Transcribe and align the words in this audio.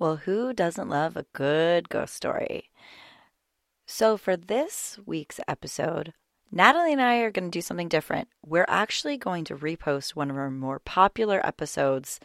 Well, 0.00 0.16
who 0.16 0.54
doesn't 0.54 0.88
love 0.88 1.14
a 1.14 1.26
good 1.34 1.90
ghost 1.90 2.14
story? 2.14 2.70
So, 3.84 4.16
for 4.16 4.34
this 4.34 4.98
week's 5.04 5.40
episode, 5.46 6.14
Natalie 6.50 6.94
and 6.94 7.02
I 7.02 7.18
are 7.18 7.30
going 7.30 7.50
to 7.50 7.58
do 7.58 7.60
something 7.60 7.88
different. 7.88 8.28
We're 8.42 8.64
actually 8.66 9.18
going 9.18 9.44
to 9.44 9.56
repost 9.56 10.16
one 10.16 10.30
of 10.30 10.38
our 10.38 10.50
more 10.50 10.78
popular 10.78 11.46
episodes 11.46 12.18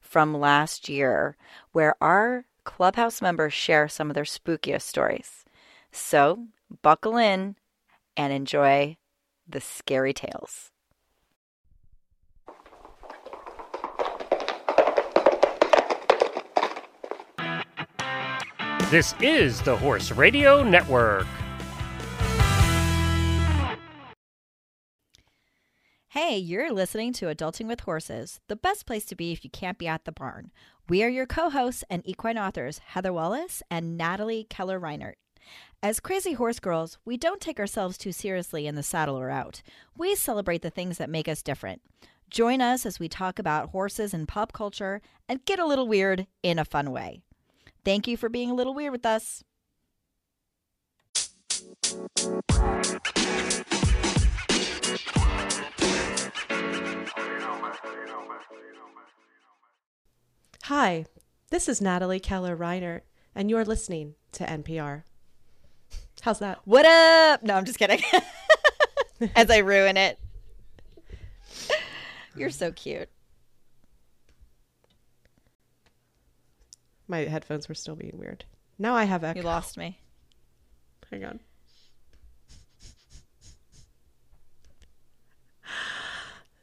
from 0.00 0.36
last 0.36 0.88
year 0.88 1.36
where 1.70 1.94
our 2.02 2.46
clubhouse 2.64 3.22
members 3.22 3.52
share 3.52 3.86
some 3.86 4.10
of 4.10 4.14
their 4.14 4.24
spookiest 4.24 4.82
stories. 4.82 5.44
So, 5.92 6.48
buckle 6.82 7.16
in 7.16 7.54
and 8.16 8.32
enjoy 8.32 8.96
the 9.48 9.60
scary 9.60 10.12
tales. 10.12 10.69
This 18.90 19.14
is 19.20 19.62
the 19.62 19.76
Horse 19.76 20.10
Radio 20.10 20.64
Network. 20.64 21.24
Hey, 26.08 26.36
you're 26.36 26.72
listening 26.72 27.12
to 27.12 27.26
Adulting 27.26 27.68
with 27.68 27.82
Horses, 27.82 28.40
the 28.48 28.56
best 28.56 28.86
place 28.86 29.04
to 29.04 29.14
be 29.14 29.30
if 29.30 29.44
you 29.44 29.50
can't 29.50 29.78
be 29.78 29.86
at 29.86 30.06
the 30.06 30.10
barn. 30.10 30.50
We 30.88 31.04
are 31.04 31.08
your 31.08 31.26
co 31.26 31.50
hosts 31.50 31.84
and 31.88 32.02
equine 32.04 32.36
authors, 32.36 32.78
Heather 32.78 33.12
Wallace 33.12 33.62
and 33.70 33.96
Natalie 33.96 34.48
Keller 34.50 34.80
Reinert. 34.80 35.14
As 35.80 36.00
crazy 36.00 36.32
horse 36.32 36.58
girls, 36.58 36.98
we 37.04 37.16
don't 37.16 37.40
take 37.40 37.60
ourselves 37.60 37.96
too 37.96 38.10
seriously 38.10 38.66
in 38.66 38.74
the 38.74 38.82
saddle 38.82 39.16
or 39.16 39.30
out. 39.30 39.62
We 39.96 40.16
celebrate 40.16 40.62
the 40.62 40.68
things 40.70 40.98
that 40.98 41.08
make 41.08 41.28
us 41.28 41.44
different. 41.44 41.80
Join 42.28 42.60
us 42.60 42.84
as 42.84 42.98
we 42.98 43.08
talk 43.08 43.38
about 43.38 43.70
horses 43.70 44.12
and 44.12 44.26
pop 44.26 44.52
culture 44.52 45.00
and 45.28 45.44
get 45.44 45.60
a 45.60 45.64
little 45.64 45.86
weird 45.86 46.26
in 46.42 46.58
a 46.58 46.64
fun 46.64 46.90
way. 46.90 47.22
Thank 47.84 48.06
you 48.06 48.16
for 48.16 48.28
being 48.28 48.50
a 48.50 48.54
little 48.54 48.74
weird 48.74 48.92
with 48.92 49.06
us. 49.06 49.42
Hi, 60.64 61.06
this 61.50 61.68
is 61.68 61.80
Natalie 61.80 62.20
Keller 62.20 62.56
Reinert, 62.56 63.00
and 63.34 63.50
you're 63.50 63.64
listening 63.64 64.14
to 64.32 64.44
NPR. 64.44 65.02
How's 66.20 66.38
that? 66.40 66.60
What 66.64 66.84
up? 66.84 67.42
No, 67.42 67.54
I'm 67.54 67.64
just 67.64 67.78
kidding. 67.78 68.00
As 69.34 69.50
I 69.50 69.58
ruin 69.58 69.96
it. 69.96 70.18
You're 72.36 72.50
so 72.50 72.70
cute. 72.72 73.08
My 77.10 77.24
headphones 77.24 77.68
were 77.68 77.74
still 77.74 77.96
being 77.96 78.16
weird. 78.16 78.44
Now 78.78 78.94
I 78.94 79.02
have 79.04 79.24
echo. 79.24 79.40
You 79.40 79.44
lost 79.44 79.76
me. 79.76 79.98
Hang 81.10 81.24
on. 81.24 81.40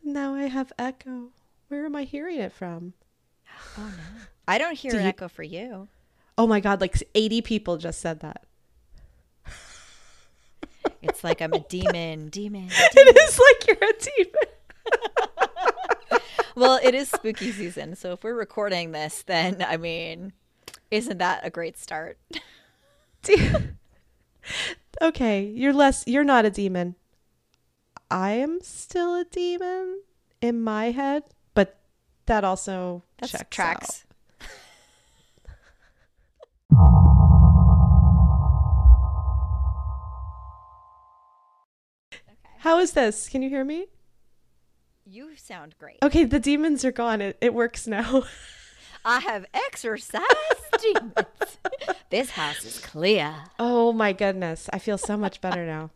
Now 0.04 0.34
I 0.36 0.44
have 0.44 0.72
echo. 0.80 1.30
Where 1.68 1.86
am 1.86 1.96
I 1.96 2.04
hearing 2.04 2.38
it 2.40 2.54
from? 2.54 2.94
Oh 3.78 3.86
no. 3.98 4.04
I 4.48 4.58
don't 4.58 4.78
hear 4.78 4.92
Do 4.92 4.98
an 4.98 5.04
you- 5.04 5.10
echo 5.10 5.28
for 5.28 5.44
you. 5.44 5.90
Oh 6.38 6.48
my 6.48 6.60
god, 6.60 6.80
like 6.82 6.96
80 7.16 7.42
people 7.42 7.78
just 7.78 8.00
said 8.00 8.20
that. 8.22 8.44
It's 11.02 11.24
like 11.24 11.42
I'm 11.42 11.54
a 11.54 11.60
demon, 11.60 12.30
demon. 12.30 12.70
It 12.72 13.18
is 13.18 13.40
like 13.40 13.68
you're 13.68 13.90
a 13.90 13.94
demon. 14.24 14.54
Well, 16.58 16.80
it 16.82 16.96
is 16.96 17.10
spooky 17.10 17.52
season, 17.52 17.96
so 17.96 18.14
if 18.14 18.24
we're 18.24 18.34
recording 18.34 18.92
this, 18.92 19.22
then 19.22 19.62
I 19.62 19.78
mean, 19.78 20.34
isn't 20.90 21.20
that 21.20 21.46
a 21.46 21.52
great 21.52 21.78
start? 21.78 22.18
okay, 25.00 25.44
you're 25.44 25.72
less 25.72 26.04
you're 26.08 26.24
not 26.24 26.46
a 26.46 26.50
demon. 26.50 26.96
I 28.10 28.32
am 28.32 28.58
still 28.64 29.14
a 29.14 29.24
demon 29.24 30.02
in 30.42 30.60
my 30.60 30.90
head, 30.90 31.26
but 31.54 31.78
that 32.26 32.44
also 32.44 33.04
That's 33.20 33.34
checks 33.34 33.46
tracks. 33.52 34.06
out. 34.42 34.50
How 42.62 42.80
is 42.80 42.94
this? 42.94 43.30
Can 43.30 43.44
you 43.44 43.50
hear 43.50 43.64
me? 43.64 43.90
You 45.10 45.38
sound 45.38 45.76
great. 45.80 46.00
Okay, 46.04 46.26
the 46.26 46.40
demons 46.40 46.84
are 46.84 46.92
gone. 46.92 47.22
It, 47.22 47.38
it 47.40 47.54
works 47.54 47.88
now. 47.88 48.24
I 49.06 49.20
have 49.20 49.46
exorcised 49.54 50.26
demons. 50.82 51.58
this 52.10 52.32
house 52.32 52.66
is 52.66 52.80
clear. 52.80 53.34
oh 53.58 53.94
my 53.94 54.12
goodness. 54.12 54.70
I 54.74 54.80
feel 54.80 54.98
so 54.98 55.16
much 55.16 55.40
better 55.40 55.66
now. 55.66 55.92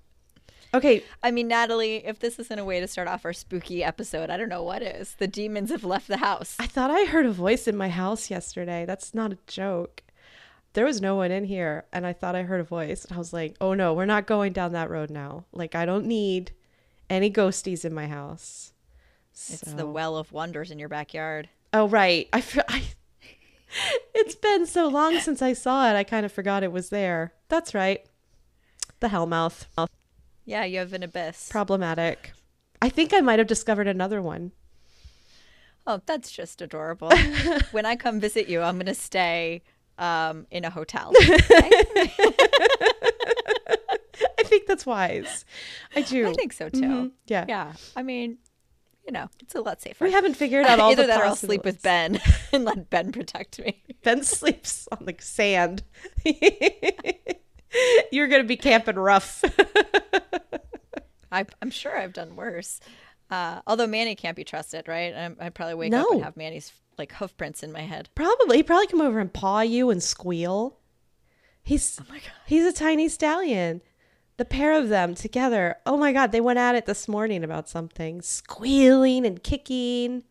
Okay, 0.73 1.03
I 1.21 1.31
mean, 1.31 1.49
Natalie, 1.49 2.05
if 2.05 2.19
this 2.19 2.39
isn't 2.39 2.57
a 2.57 2.63
way 2.63 2.79
to 2.79 2.87
start 2.87 3.09
off 3.09 3.25
our 3.25 3.33
spooky 3.33 3.83
episode, 3.83 4.29
I 4.29 4.37
don't 4.37 4.47
know 4.47 4.63
what 4.63 4.81
is. 4.81 5.15
The 5.15 5.27
demons 5.27 5.71
have 5.71 5.83
left 5.83 6.07
the 6.07 6.17
house. 6.17 6.55
I 6.57 6.67
thought 6.67 6.89
I 6.89 7.03
heard 7.03 7.25
a 7.25 7.31
voice 7.31 7.67
in 7.67 7.75
my 7.75 7.89
house 7.89 8.31
yesterday. 8.31 8.85
That's 8.85 9.13
not 9.13 9.33
a 9.33 9.37
joke. 9.45 10.03
There 10.71 10.85
was 10.85 11.01
no 11.01 11.17
one 11.17 11.31
in 11.31 11.43
here, 11.43 11.83
and 11.91 12.07
I 12.07 12.13
thought 12.13 12.37
I 12.37 12.43
heard 12.43 12.61
a 12.61 12.63
voice. 12.63 13.03
And 13.03 13.13
I 13.15 13.17
was 13.17 13.33
like, 13.33 13.57
oh 13.59 13.73
no, 13.73 13.93
we're 13.93 14.05
not 14.05 14.25
going 14.25 14.53
down 14.53 14.71
that 14.71 14.89
road 14.89 15.09
now. 15.09 15.43
Like, 15.51 15.75
I 15.75 15.85
don't 15.85 16.05
need 16.05 16.53
any 17.09 17.29
ghosties 17.29 17.83
in 17.83 17.93
my 17.93 18.07
house. 18.07 18.70
It's 19.49 19.73
the 19.73 19.85
well 19.87 20.17
of 20.17 20.31
wonders 20.31 20.71
in 20.71 20.79
your 20.79 20.89
backyard. 20.89 21.49
Oh, 21.73 21.87
right. 21.87 22.27
I, 22.33 22.43
I 22.67 22.83
it's 24.13 24.35
been 24.35 24.65
so 24.65 24.87
long 24.87 25.19
since 25.19 25.41
I 25.41 25.53
saw 25.53 25.89
it, 25.89 25.95
I 25.95 26.03
kind 26.03 26.25
of 26.25 26.31
forgot 26.31 26.63
it 26.63 26.71
was 26.71 26.89
there. 26.89 27.33
That's 27.49 27.73
right. 27.73 28.05
The 28.99 29.07
Hellmouth. 29.07 29.65
Yeah, 30.45 30.65
you 30.65 30.79
have 30.79 30.93
an 30.93 31.03
abyss. 31.03 31.49
Problematic. 31.49 32.33
I 32.81 32.89
think 32.89 33.13
I 33.13 33.21
might 33.21 33.39
have 33.39 33.47
discovered 33.47 33.87
another 33.87 34.21
one. 34.21 34.51
oh, 35.87 36.01
that's 36.05 36.31
just 36.31 36.61
adorable. 36.61 37.11
when 37.71 37.85
I 37.85 37.95
come 37.95 38.19
visit 38.19 38.47
you, 38.49 38.61
I'm 38.61 38.75
going 38.75 38.85
to 38.87 38.93
stay 38.95 39.61
um, 39.97 40.45
in 40.51 40.65
a 40.65 40.69
hotel. 40.69 41.11
I 44.37 44.43
think 44.45 44.67
that's 44.67 44.85
wise. 44.85 45.45
I 45.95 46.01
do. 46.01 46.27
I 46.27 46.33
think 46.33 46.53
so 46.53 46.69
too. 46.69 46.81
Mhm. 46.81 47.11
Yeah. 47.27 47.45
Yeah. 47.47 47.73
I 47.95 48.03
mean, 48.03 48.37
you 49.05 49.11
know, 49.11 49.27
it's 49.39 49.55
a 49.55 49.61
lot 49.61 49.81
safer. 49.81 50.05
We 50.05 50.11
haven't 50.11 50.35
figured 50.35 50.65
out 50.65 50.79
all 50.81 50.91
Either 50.91 51.03
the 51.03 51.07
that 51.07 51.21
or 51.21 51.25
I'll 51.25 51.35
sleep 51.35 51.63
with. 51.65 51.81
Ben 51.81 52.19
and 52.53 52.65
let 52.65 52.89
Ben 52.89 53.11
protect 53.11 53.59
me. 53.59 53.81
Ben 54.03 54.23
sleeps 54.23 54.87
on 54.91 55.05
the 55.05 55.15
sand. 55.19 55.83
You're 58.11 58.27
gonna 58.27 58.43
be 58.43 58.57
camping 58.57 58.95
rough. 58.97 59.43
I, 61.31 61.45
I'm 61.61 61.71
sure 61.71 61.97
I've 61.97 62.13
done 62.13 62.35
worse. 62.35 62.79
Uh, 63.29 63.61
although 63.65 63.87
Manny 63.87 64.15
can't 64.15 64.35
be 64.35 64.43
trusted, 64.43 64.87
right? 64.89 65.15
I'm, 65.15 65.37
I'd 65.39 65.55
probably 65.55 65.75
wake 65.75 65.93
up 65.93 66.05
and 66.11 66.23
have 66.23 66.35
Manny's 66.35 66.73
like 66.97 67.13
hoof 67.13 67.35
prints 67.37 67.63
in 67.63 67.71
my 67.71 67.81
head. 67.81 68.09
probably 68.13 68.57
he'd 68.57 68.67
probably 68.67 68.87
come 68.87 69.01
over 69.01 69.19
and 69.19 69.31
paw 69.31 69.61
you 69.61 69.89
and 69.89 70.03
squeal. 70.03 70.77
He's 71.63 71.97
Oh 72.01 72.05
my 72.09 72.17
god. 72.17 72.31
he's 72.45 72.65
a 72.65 72.73
tiny 72.73 73.07
stallion. 73.07 73.81
The 74.41 74.45
pair 74.45 74.73
of 74.73 74.89
them 74.89 75.13
together. 75.13 75.75
Oh 75.85 75.97
my 75.97 76.11
god, 76.11 76.31
they 76.31 76.41
went 76.41 76.57
at 76.57 76.73
it 76.73 76.87
this 76.87 77.07
morning 77.07 77.43
about 77.43 77.69
something, 77.69 78.23
squealing 78.23 79.23
and 79.23 79.43
kicking. 79.43 80.23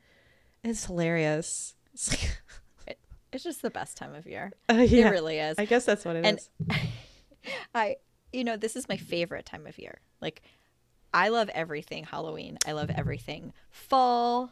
It's 0.65 0.87
hilarious. 0.87 1.76
It's 1.94 2.09
like, 2.09 2.43
It, 2.88 2.98
it's 3.31 3.44
just 3.44 3.62
the 3.62 3.71
best 3.71 3.97
time 3.97 4.16
of 4.16 4.26
year. 4.26 4.50
uh, 4.69 4.78
yeah, 4.78 5.06
It 5.06 5.10
really 5.10 5.38
is. 5.38 5.56
I 5.60 5.65
guess 5.65 5.84
that's 5.84 6.04
what 6.04 6.16
it 6.16 6.26
is. 6.26 6.50
And 6.69 6.76
I, 7.72 7.98
you 8.32 8.43
know, 8.43 8.56
this 8.56 8.75
is 8.75 8.88
my 8.88 8.97
favorite 8.97 9.47
time 9.47 9.65
of 9.65 9.78
year. 9.78 10.00
Like, 10.21 10.42
I 11.15 11.28
love 11.28 11.48
everything 11.50 12.03
Halloween. 12.03 12.59
I 12.66 12.72
love 12.72 12.91
everything 12.91 13.53
fall. 13.71 14.50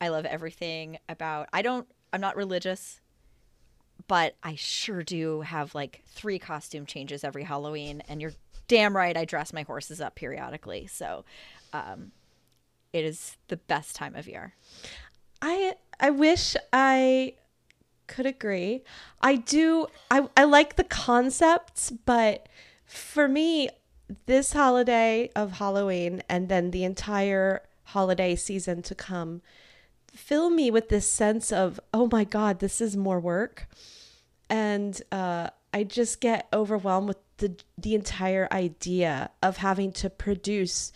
I 0.00 0.10
love 0.10 0.26
everything 0.26 0.98
about. 1.08 1.48
I 1.52 1.62
don't. 1.62 1.88
I'm 2.12 2.20
not 2.20 2.36
religious, 2.36 3.00
but 4.06 4.36
I 4.44 4.54
sure 4.54 5.02
do 5.02 5.40
have 5.40 5.74
like 5.74 6.04
three 6.06 6.38
costume 6.38 6.86
changes 6.86 7.24
every 7.24 7.42
Halloween, 7.42 8.00
and 8.08 8.22
you're 8.22 8.34
damn 8.72 8.96
right. 8.96 9.18
I 9.18 9.26
dress 9.26 9.52
my 9.52 9.64
horses 9.64 10.00
up 10.00 10.14
periodically, 10.14 10.86
so 10.86 11.26
um, 11.74 12.10
it 12.94 13.04
is 13.04 13.36
the 13.48 13.58
best 13.58 13.94
time 13.94 14.16
of 14.16 14.26
year. 14.26 14.54
I 15.42 15.74
I 16.00 16.08
wish 16.08 16.56
I 16.72 17.34
could 18.06 18.24
agree. 18.24 18.82
I 19.20 19.36
do 19.36 19.88
I 20.10 20.26
I 20.38 20.44
like 20.44 20.76
the 20.76 20.84
concepts, 20.84 21.90
but 21.90 22.48
for 22.86 23.28
me 23.28 23.68
this 24.24 24.54
holiday 24.54 25.30
of 25.36 25.52
Halloween 25.52 26.22
and 26.30 26.48
then 26.48 26.70
the 26.70 26.84
entire 26.84 27.64
holiday 27.84 28.34
season 28.34 28.80
to 28.82 28.94
come 28.94 29.42
fill 30.14 30.48
me 30.48 30.70
with 30.70 30.88
this 30.88 31.06
sense 31.06 31.52
of 31.52 31.78
oh 31.92 32.08
my 32.10 32.24
god, 32.24 32.60
this 32.60 32.80
is 32.80 32.96
more 32.96 33.20
work. 33.20 33.68
And 34.48 34.98
uh 35.12 35.50
I 35.74 35.84
just 35.84 36.20
get 36.20 36.48
overwhelmed 36.54 37.08
with 37.08 37.31
the 37.42 37.56
the 37.76 37.94
entire 37.94 38.48
idea 38.52 39.30
of 39.42 39.58
having 39.58 39.92
to 39.92 40.08
produce 40.08 40.92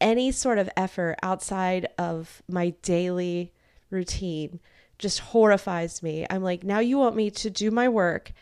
any 0.00 0.30
sort 0.30 0.58
of 0.58 0.68
effort 0.76 1.16
outside 1.22 1.88
of 1.98 2.42
my 2.46 2.70
daily 2.82 3.52
routine 3.90 4.60
just 4.98 5.20
horrifies 5.20 6.02
me. 6.02 6.26
I'm 6.28 6.42
like, 6.42 6.62
now 6.62 6.78
you 6.78 6.98
want 6.98 7.16
me 7.16 7.30
to 7.30 7.48
do 7.48 7.70
my 7.70 7.88
work 7.88 8.32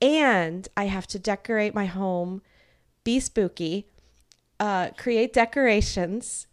and 0.00 0.68
I 0.76 0.84
have 0.84 1.06
to 1.08 1.18
decorate 1.18 1.74
my 1.74 1.86
home, 1.86 2.42
be 3.02 3.18
spooky, 3.18 3.88
uh, 4.60 4.90
create 4.96 5.32
decorations, 5.32 6.46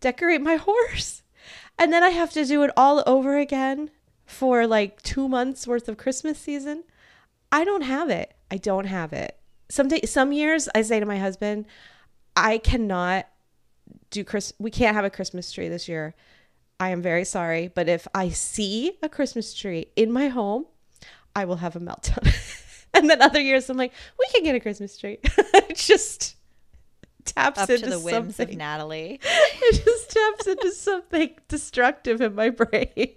decorate 0.00 0.42
my 0.42 0.56
horse. 0.68 1.22
And 1.76 1.92
then 1.92 2.04
I 2.04 2.10
have 2.10 2.32
to 2.32 2.44
do 2.44 2.62
it 2.62 2.70
all 2.76 3.02
over 3.04 3.36
again 3.36 3.90
for 4.26 4.64
like 4.66 5.02
two 5.02 5.28
months 5.28 5.66
worth 5.66 5.88
of 5.88 5.96
Christmas 5.96 6.38
season. 6.38 6.84
I 7.50 7.64
don't 7.64 7.82
have 7.82 8.10
it. 8.10 8.34
I 8.50 8.58
don't 8.58 8.86
have 8.86 9.12
it. 9.12 9.37
Some 9.70 9.88
day, 9.88 10.00
some 10.02 10.32
years 10.32 10.68
I 10.74 10.82
say 10.82 11.00
to 11.00 11.06
my 11.06 11.18
husband, 11.18 11.66
I 12.34 12.58
cannot 12.58 13.26
do 14.10 14.24
Chris. 14.24 14.52
We 14.58 14.70
can't 14.70 14.94
have 14.94 15.04
a 15.04 15.10
Christmas 15.10 15.52
tree 15.52 15.68
this 15.68 15.88
year. 15.88 16.14
I 16.80 16.90
am 16.90 17.02
very 17.02 17.24
sorry, 17.24 17.68
but 17.68 17.88
if 17.88 18.06
I 18.14 18.28
see 18.28 18.98
a 19.02 19.08
Christmas 19.08 19.52
tree 19.52 19.86
in 19.96 20.12
my 20.12 20.28
home, 20.28 20.66
I 21.34 21.44
will 21.44 21.56
have 21.56 21.76
a 21.76 21.80
meltdown. 21.80 22.86
and 22.94 23.10
then 23.10 23.20
other 23.20 23.40
years 23.40 23.68
I'm 23.68 23.76
like, 23.76 23.92
we 24.18 24.26
can 24.32 24.44
get 24.44 24.54
a 24.54 24.60
Christmas 24.60 24.96
tree. 24.96 25.18
it 25.24 25.76
just 25.76 26.36
taps 27.24 27.58
Up 27.58 27.70
into 27.70 27.84
to 27.84 27.90
the 27.90 28.00
whims 28.00 28.36
something. 28.36 28.54
of 28.54 28.58
Natalie. 28.58 29.20
it 29.22 29.84
just 29.84 30.10
taps 30.10 30.46
into 30.46 30.72
something 30.72 31.34
destructive 31.48 32.20
in 32.20 32.34
my 32.34 32.50
brain. 32.50 33.14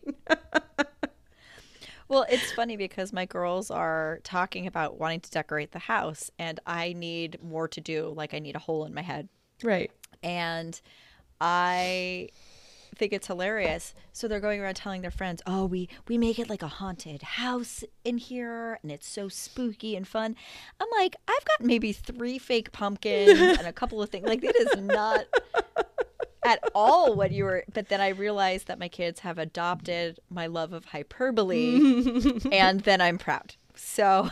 Well, 2.12 2.26
it's 2.30 2.52
funny 2.52 2.76
because 2.76 3.14
my 3.14 3.24
girls 3.24 3.72
are 3.72 4.20
talking 4.24 4.68
about 4.68 5.00
wanting 5.00 5.22
to 5.22 5.32
decorate 5.32 5.72
the 5.72 5.80
house, 5.80 6.30
and 6.38 6.60
I 6.66 6.92
need 6.92 7.42
more 7.42 7.70
to 7.70 7.80
do. 7.80 8.14
Like, 8.14 8.34
I 8.34 8.40
need 8.40 8.58
a 8.58 8.60
hole 8.60 8.84
in 8.84 8.94
my 8.94 9.02
head. 9.02 9.30
right. 9.64 9.90
And 10.22 10.80
I 11.40 12.28
think 12.98 13.14
it's 13.14 13.28
hilarious. 13.28 13.96
So 14.12 14.28
they're 14.28 14.42
going 14.42 14.60
around 14.60 14.76
telling 14.76 15.02
their 15.02 15.10
friends, 15.10 15.42
"Oh, 15.48 15.66
we 15.66 15.88
we 16.10 16.18
make 16.18 16.38
it 16.38 16.50
like 16.50 16.62
a 16.62 16.68
haunted 16.68 17.22
house 17.22 17.82
in 18.04 18.18
here, 18.18 18.78
and 18.84 18.92
it's 18.92 19.08
so 19.08 19.30
spooky 19.30 19.96
and 19.96 20.06
fun." 20.06 20.36
I'm 20.82 20.90
like, 20.98 21.16
I've 21.30 21.46
got 21.46 21.62
maybe 21.62 21.94
three 21.94 22.38
fake 22.38 22.74
pumpkins 22.74 23.40
and 23.58 23.66
a 23.66 23.72
couple 23.72 24.02
of 24.02 24.10
things. 24.10 24.28
Like, 24.28 24.44
it 24.44 24.56
is 24.58 24.82
not 24.82 25.28
at 26.44 26.60
all 26.74 27.16
what 27.16 27.32
you 27.32 27.46
were. 27.46 27.64
But 27.74 27.90
then 27.90 28.02
I 28.02 28.10
realized 28.10 28.68
that 28.68 28.80
my 28.80 28.88
kids 28.88 29.22
have 29.22 29.38
adopted 29.38 30.20
my 30.30 30.48
love 30.48 30.74
of 30.74 30.86
hyperbole, 30.86 32.40
and 32.52 32.82
then 32.82 33.02
I'm 33.02 33.18
proud. 33.18 33.56
So 33.76 34.30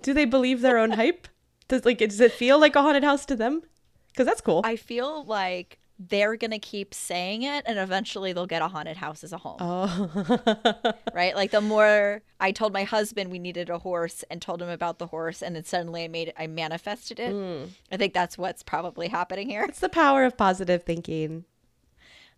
Do 0.00 0.14
they 0.14 0.24
believe 0.24 0.60
their 0.60 0.78
own 0.78 0.92
hype? 0.92 1.28
Does 1.68 1.84
like 1.84 1.98
does 1.98 2.20
it 2.20 2.32
feel 2.32 2.58
like 2.58 2.76
a 2.76 2.82
haunted 2.82 3.04
house 3.04 3.26
to 3.26 3.36
them? 3.36 3.62
Because 4.10 4.26
that's 4.26 4.40
cool. 4.40 4.62
I 4.64 4.76
feel 4.76 5.24
like 5.24 5.78
they're 6.08 6.36
gonna 6.36 6.58
keep 6.58 6.94
saying 6.94 7.42
it, 7.42 7.64
and 7.66 7.78
eventually 7.78 8.32
they'll 8.32 8.46
get 8.46 8.62
a 8.62 8.68
haunted 8.68 8.96
house 8.96 9.22
as 9.22 9.32
a 9.32 9.38
home. 9.38 9.56
oh. 9.60 10.92
right? 11.14 11.34
Like 11.34 11.50
the 11.50 11.60
more 11.60 12.22
I 12.40 12.52
told 12.52 12.72
my 12.72 12.84
husband 12.84 13.30
we 13.30 13.38
needed 13.38 13.70
a 13.70 13.78
horse 13.78 14.24
and 14.30 14.40
told 14.40 14.62
him 14.62 14.68
about 14.68 14.98
the 14.98 15.06
horse, 15.06 15.42
and 15.42 15.54
then 15.54 15.64
suddenly 15.64 16.04
I 16.04 16.08
made 16.08 16.28
it, 16.28 16.34
I 16.38 16.46
manifested 16.46 17.20
it. 17.20 17.32
Mm. 17.32 17.68
I 17.90 17.96
think 17.96 18.14
that's 18.14 18.36
what's 18.38 18.62
probably 18.62 19.08
happening 19.08 19.48
here. 19.48 19.64
it's 19.64 19.80
the 19.80 19.88
power 19.88 20.24
of 20.24 20.36
positive 20.36 20.82
thinking, 20.82 21.44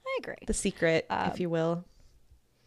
I 0.07 0.19
agree. 0.21 0.37
the 0.47 0.55
secret, 0.55 1.07
Um, 1.09 1.31
if 1.31 1.41
you 1.41 1.49
will. 1.49 1.85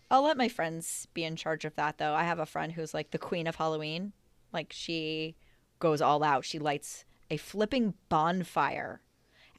I'll 0.09 0.23
let 0.23 0.37
my 0.37 0.47
friends 0.47 1.07
be 1.13 1.23
in 1.25 1.35
charge 1.35 1.65
of 1.65 1.75
that, 1.75 1.97
though. 1.97 2.13
I 2.13 2.23
have 2.23 2.39
a 2.39 2.45
friend 2.45 2.71
who's 2.71 2.93
like 2.93 3.11
the 3.11 3.17
queen 3.17 3.45
of 3.45 3.57
Halloween. 3.57 4.13
Like 4.53 4.71
she 4.71 5.35
goes 5.79 6.01
all 6.01 6.23
out. 6.23 6.45
She 6.45 6.59
lights 6.59 7.03
a 7.29 7.37
flipping 7.37 7.93
bonfire 8.07 9.01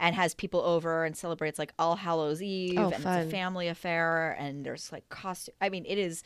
and 0.00 0.14
has 0.14 0.34
people 0.34 0.60
over 0.60 1.04
and 1.04 1.16
celebrates 1.16 1.58
like 1.58 1.72
All 1.78 1.96
Hallows 1.96 2.40
Eve, 2.42 2.78
Oh, 2.78 2.86
and 2.86 2.94
it's 2.94 3.04
a 3.04 3.24
family 3.30 3.68
affair. 3.68 4.36
And 4.38 4.64
there's 4.64 4.92
like 4.92 5.08
costume. 5.08 5.54
I 5.60 5.68
mean, 5.68 5.84
it 5.86 5.98
is 5.98 6.22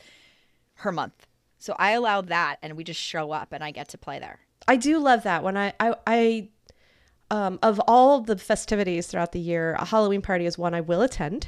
her 0.75 0.91
month. 0.91 1.27
So 1.59 1.75
I 1.79 1.91
allow 1.91 2.21
that, 2.21 2.57
and 2.61 2.75
we 2.75 2.83
just 2.83 2.99
show 2.99 3.31
up, 3.31 3.53
and 3.53 3.63
I 3.63 3.71
get 3.71 3.87
to 3.89 3.97
play 3.97 4.19
there. 4.19 4.39
I 4.67 4.75
do 4.75 4.99
love 4.99 5.23
that 5.23 5.43
when 5.43 5.57
I 5.57 5.73
I, 5.79 5.95
I 6.05 6.49
um, 7.31 7.57
of 7.63 7.79
all 7.87 8.21
the 8.21 8.37
festivities 8.37 9.07
throughout 9.07 9.31
the 9.31 9.39
year, 9.39 9.73
a 9.79 9.85
Halloween 9.85 10.21
party 10.21 10.45
is 10.45 10.57
one 10.57 10.73
I 10.73 10.81
will 10.81 11.01
attend. 11.01 11.47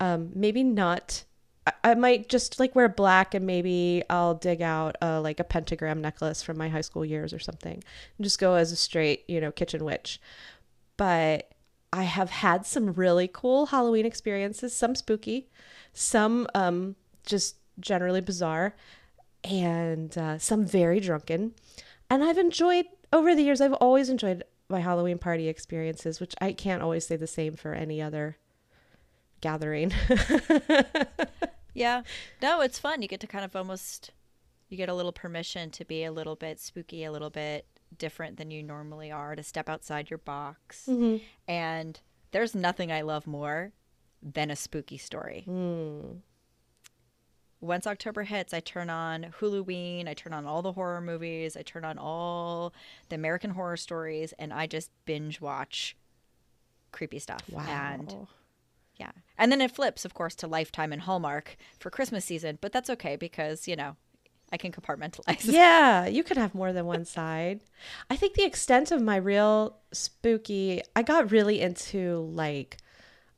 Um, 0.00 0.30
maybe 0.34 0.64
not. 0.64 1.24
I, 1.66 1.72
I 1.84 1.94
might 1.94 2.28
just 2.28 2.58
like 2.58 2.74
wear 2.74 2.88
black 2.88 3.34
and 3.34 3.46
maybe 3.46 4.02
I'll 4.10 4.34
dig 4.34 4.62
out 4.62 4.96
uh, 5.00 5.20
like 5.20 5.38
a 5.38 5.44
pentagram 5.44 6.00
necklace 6.00 6.42
from 6.42 6.58
my 6.58 6.68
high 6.68 6.80
school 6.80 7.04
years 7.04 7.32
or 7.32 7.38
something 7.38 7.74
and 7.74 8.24
just 8.24 8.40
go 8.40 8.54
as 8.54 8.72
a 8.72 8.76
straight, 8.76 9.24
you 9.28 9.40
know, 9.40 9.52
kitchen 9.52 9.84
witch. 9.84 10.20
But 10.96 11.51
I 11.92 12.04
have 12.04 12.30
had 12.30 12.64
some 12.64 12.92
really 12.92 13.28
cool 13.32 13.66
Halloween 13.66 14.06
experiences, 14.06 14.74
some 14.74 14.94
spooky, 14.94 15.48
some 15.92 16.46
um, 16.54 16.96
just 17.26 17.56
generally 17.80 18.20
bizarre, 18.20 18.74
and 19.44 20.16
uh, 20.16 20.38
some 20.38 20.64
very 20.64 21.00
drunken. 21.00 21.52
And 22.08 22.24
I've 22.24 22.38
enjoyed 22.38 22.86
over 23.12 23.34
the 23.34 23.42
years, 23.42 23.60
I've 23.60 23.74
always 23.74 24.08
enjoyed 24.08 24.42
my 24.68 24.80
Halloween 24.80 25.18
party 25.18 25.48
experiences, 25.48 26.18
which 26.18 26.34
I 26.40 26.52
can't 26.52 26.82
always 26.82 27.06
say 27.06 27.16
the 27.16 27.26
same 27.26 27.56
for 27.56 27.74
any 27.74 28.00
other 28.00 28.38
gathering. 29.40 29.92
Yeah. 31.74 32.02
No, 32.40 32.60
it's 32.60 32.78
fun. 32.78 33.02
You 33.02 33.08
get 33.08 33.20
to 33.20 33.26
kind 33.26 33.44
of 33.44 33.56
almost 33.56 34.10
you 34.68 34.76
get 34.76 34.88
a 34.88 34.94
little 34.94 35.12
permission 35.12 35.70
to 35.72 35.84
be 35.84 36.04
a 36.04 36.12
little 36.12 36.36
bit 36.36 36.60
spooky, 36.60 37.04
a 37.04 37.12
little 37.12 37.30
bit 37.30 37.66
different 37.98 38.36
than 38.36 38.50
you 38.50 38.62
normally 38.62 39.10
are, 39.10 39.34
to 39.34 39.42
step 39.42 39.68
outside 39.68 40.10
your 40.10 40.18
box. 40.18 40.86
Mm-hmm. 40.88 41.22
And 41.48 42.00
there's 42.32 42.54
nothing 42.54 42.90
I 42.90 43.02
love 43.02 43.26
more 43.26 43.72
than 44.22 44.50
a 44.50 44.56
spooky 44.56 44.98
story. 44.98 45.42
Hmm. 45.44 46.18
Once 47.60 47.86
October 47.86 48.24
hits, 48.24 48.52
I 48.52 48.58
turn 48.58 48.90
on 48.90 49.32
Huluween, 49.38 50.08
I 50.08 50.14
turn 50.14 50.32
on 50.32 50.46
all 50.46 50.62
the 50.62 50.72
horror 50.72 51.00
movies, 51.00 51.56
I 51.56 51.62
turn 51.62 51.84
on 51.84 51.96
all 51.96 52.72
the 53.08 53.14
American 53.14 53.50
horror 53.50 53.76
stories, 53.76 54.34
and 54.36 54.52
I 54.52 54.66
just 54.66 54.90
binge 55.04 55.40
watch 55.40 55.96
creepy 56.90 57.20
stuff. 57.20 57.42
Wow. 57.48 57.64
And 57.68 58.26
yeah. 58.96 59.12
And 59.38 59.52
then 59.52 59.60
it 59.60 59.70
flips, 59.70 60.04
of 60.04 60.12
course, 60.12 60.34
to 60.36 60.48
Lifetime 60.48 60.92
and 60.92 61.02
Hallmark 61.02 61.56
for 61.78 61.88
Christmas 61.88 62.24
season, 62.24 62.58
but 62.60 62.72
that's 62.72 62.90
okay 62.90 63.14
because, 63.14 63.68
you 63.68 63.76
know, 63.76 63.96
I 64.52 64.58
can 64.58 64.70
compartmentalize. 64.70 65.44
yeah, 65.44 66.06
you 66.06 66.22
can 66.22 66.36
have 66.36 66.54
more 66.54 66.72
than 66.72 66.84
one 66.84 67.04
side. 67.04 67.60
I 68.10 68.16
think 68.16 68.34
the 68.34 68.44
extent 68.44 68.92
of 68.92 69.00
my 69.00 69.16
real 69.16 69.78
spooky, 69.92 70.82
I 70.94 71.02
got 71.02 71.32
really 71.32 71.60
into 71.60 72.30
like, 72.32 72.76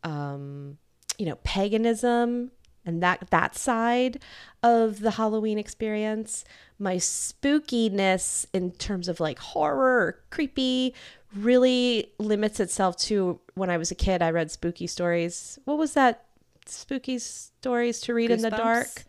um, 0.02 0.78
you 1.16 1.26
know, 1.26 1.36
paganism 1.44 2.50
and 2.84 3.02
that 3.02 3.30
that 3.30 3.56
side 3.56 4.20
of 4.62 5.00
the 5.00 5.12
Halloween 5.12 5.58
experience. 5.58 6.44
My 6.78 6.96
spookiness 6.96 8.46
in 8.52 8.72
terms 8.72 9.08
of 9.08 9.20
like 9.20 9.38
horror 9.38 10.00
or 10.00 10.18
creepy 10.30 10.94
really 11.34 12.12
limits 12.18 12.60
itself 12.60 12.96
to 12.96 13.40
when 13.54 13.70
I 13.70 13.76
was 13.76 13.90
a 13.90 13.94
kid. 13.94 14.20
I 14.20 14.30
read 14.30 14.50
spooky 14.50 14.86
stories. 14.86 15.58
What 15.64 15.78
was 15.78 15.94
that? 15.94 16.24
Spooky 16.66 17.18
stories 17.18 18.00
to 18.00 18.14
read 18.14 18.30
in 18.30 18.40
the 18.40 18.50
dark. 18.50 19.04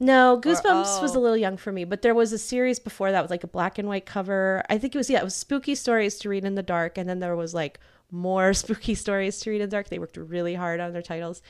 No, 0.00 0.40
Goosebumps 0.42 1.02
was 1.02 1.16
oh. 1.16 1.18
a 1.18 1.20
little 1.20 1.36
young 1.36 1.56
for 1.56 1.72
me, 1.72 1.84
but 1.84 2.02
there 2.02 2.14
was 2.14 2.32
a 2.32 2.38
series 2.38 2.78
before 2.78 3.10
that 3.10 3.22
with 3.22 3.30
like 3.30 3.44
a 3.44 3.48
black 3.48 3.78
and 3.78 3.88
white 3.88 4.06
cover. 4.06 4.62
I 4.68 4.78
think 4.78 4.94
it 4.94 4.98
was 4.98 5.10
yeah, 5.10 5.20
it 5.20 5.24
was 5.24 5.34
spooky 5.34 5.74
stories 5.74 6.18
to 6.20 6.28
read 6.28 6.44
in 6.44 6.54
the 6.54 6.62
dark, 6.62 6.98
and 6.98 7.08
then 7.08 7.20
there 7.20 7.36
was 7.36 7.54
like 7.54 7.80
more 8.10 8.52
spooky 8.54 8.94
stories 8.94 9.40
to 9.40 9.50
read 9.50 9.60
in 9.60 9.68
the 9.68 9.76
dark. 9.76 9.88
They 9.88 9.98
worked 9.98 10.16
really 10.16 10.54
hard 10.54 10.80
on 10.80 10.92
their 10.92 11.02
titles, 11.02 11.42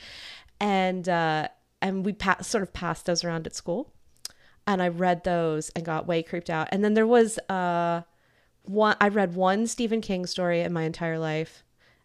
and 0.61 1.09
uh, 1.09 1.49
and 1.81 2.05
we 2.05 2.13
pa- 2.13 2.43
sort 2.43 2.63
of 2.63 2.73
passed 2.73 3.07
those 3.07 3.25
around 3.25 3.47
at 3.47 3.55
school, 3.55 3.93
and 4.67 4.83
I 4.83 4.89
read 4.89 5.25
those 5.25 5.71
and 5.71 5.85
got 5.85 6.07
way 6.07 6.23
creeped 6.23 6.51
out. 6.51 6.69
And 6.73 6.85
then 6.85 6.95
there 6.95 7.07
was 7.07 7.39
uh 7.49 8.03
one 8.63 8.97
I 9.01 9.09
read 9.09 9.35
one 9.35 9.67
Stephen 9.67 10.01
King 10.01 10.27
story 10.27 10.61
in 10.61 10.73
my 10.73 10.85
entire 10.85 11.19
life. 11.19 11.63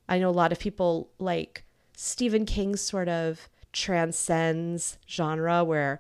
I 0.08 0.20
know 0.20 0.30
a 0.30 0.32
lot 0.32 0.52
of 0.52 0.60
people 0.60 1.12
like 1.20 1.64
Stephen 1.96 2.46
King 2.46 2.76
sort 2.76 3.08
of 3.08 3.50
transcends 3.72 4.98
genre 5.08 5.64
where 5.64 6.00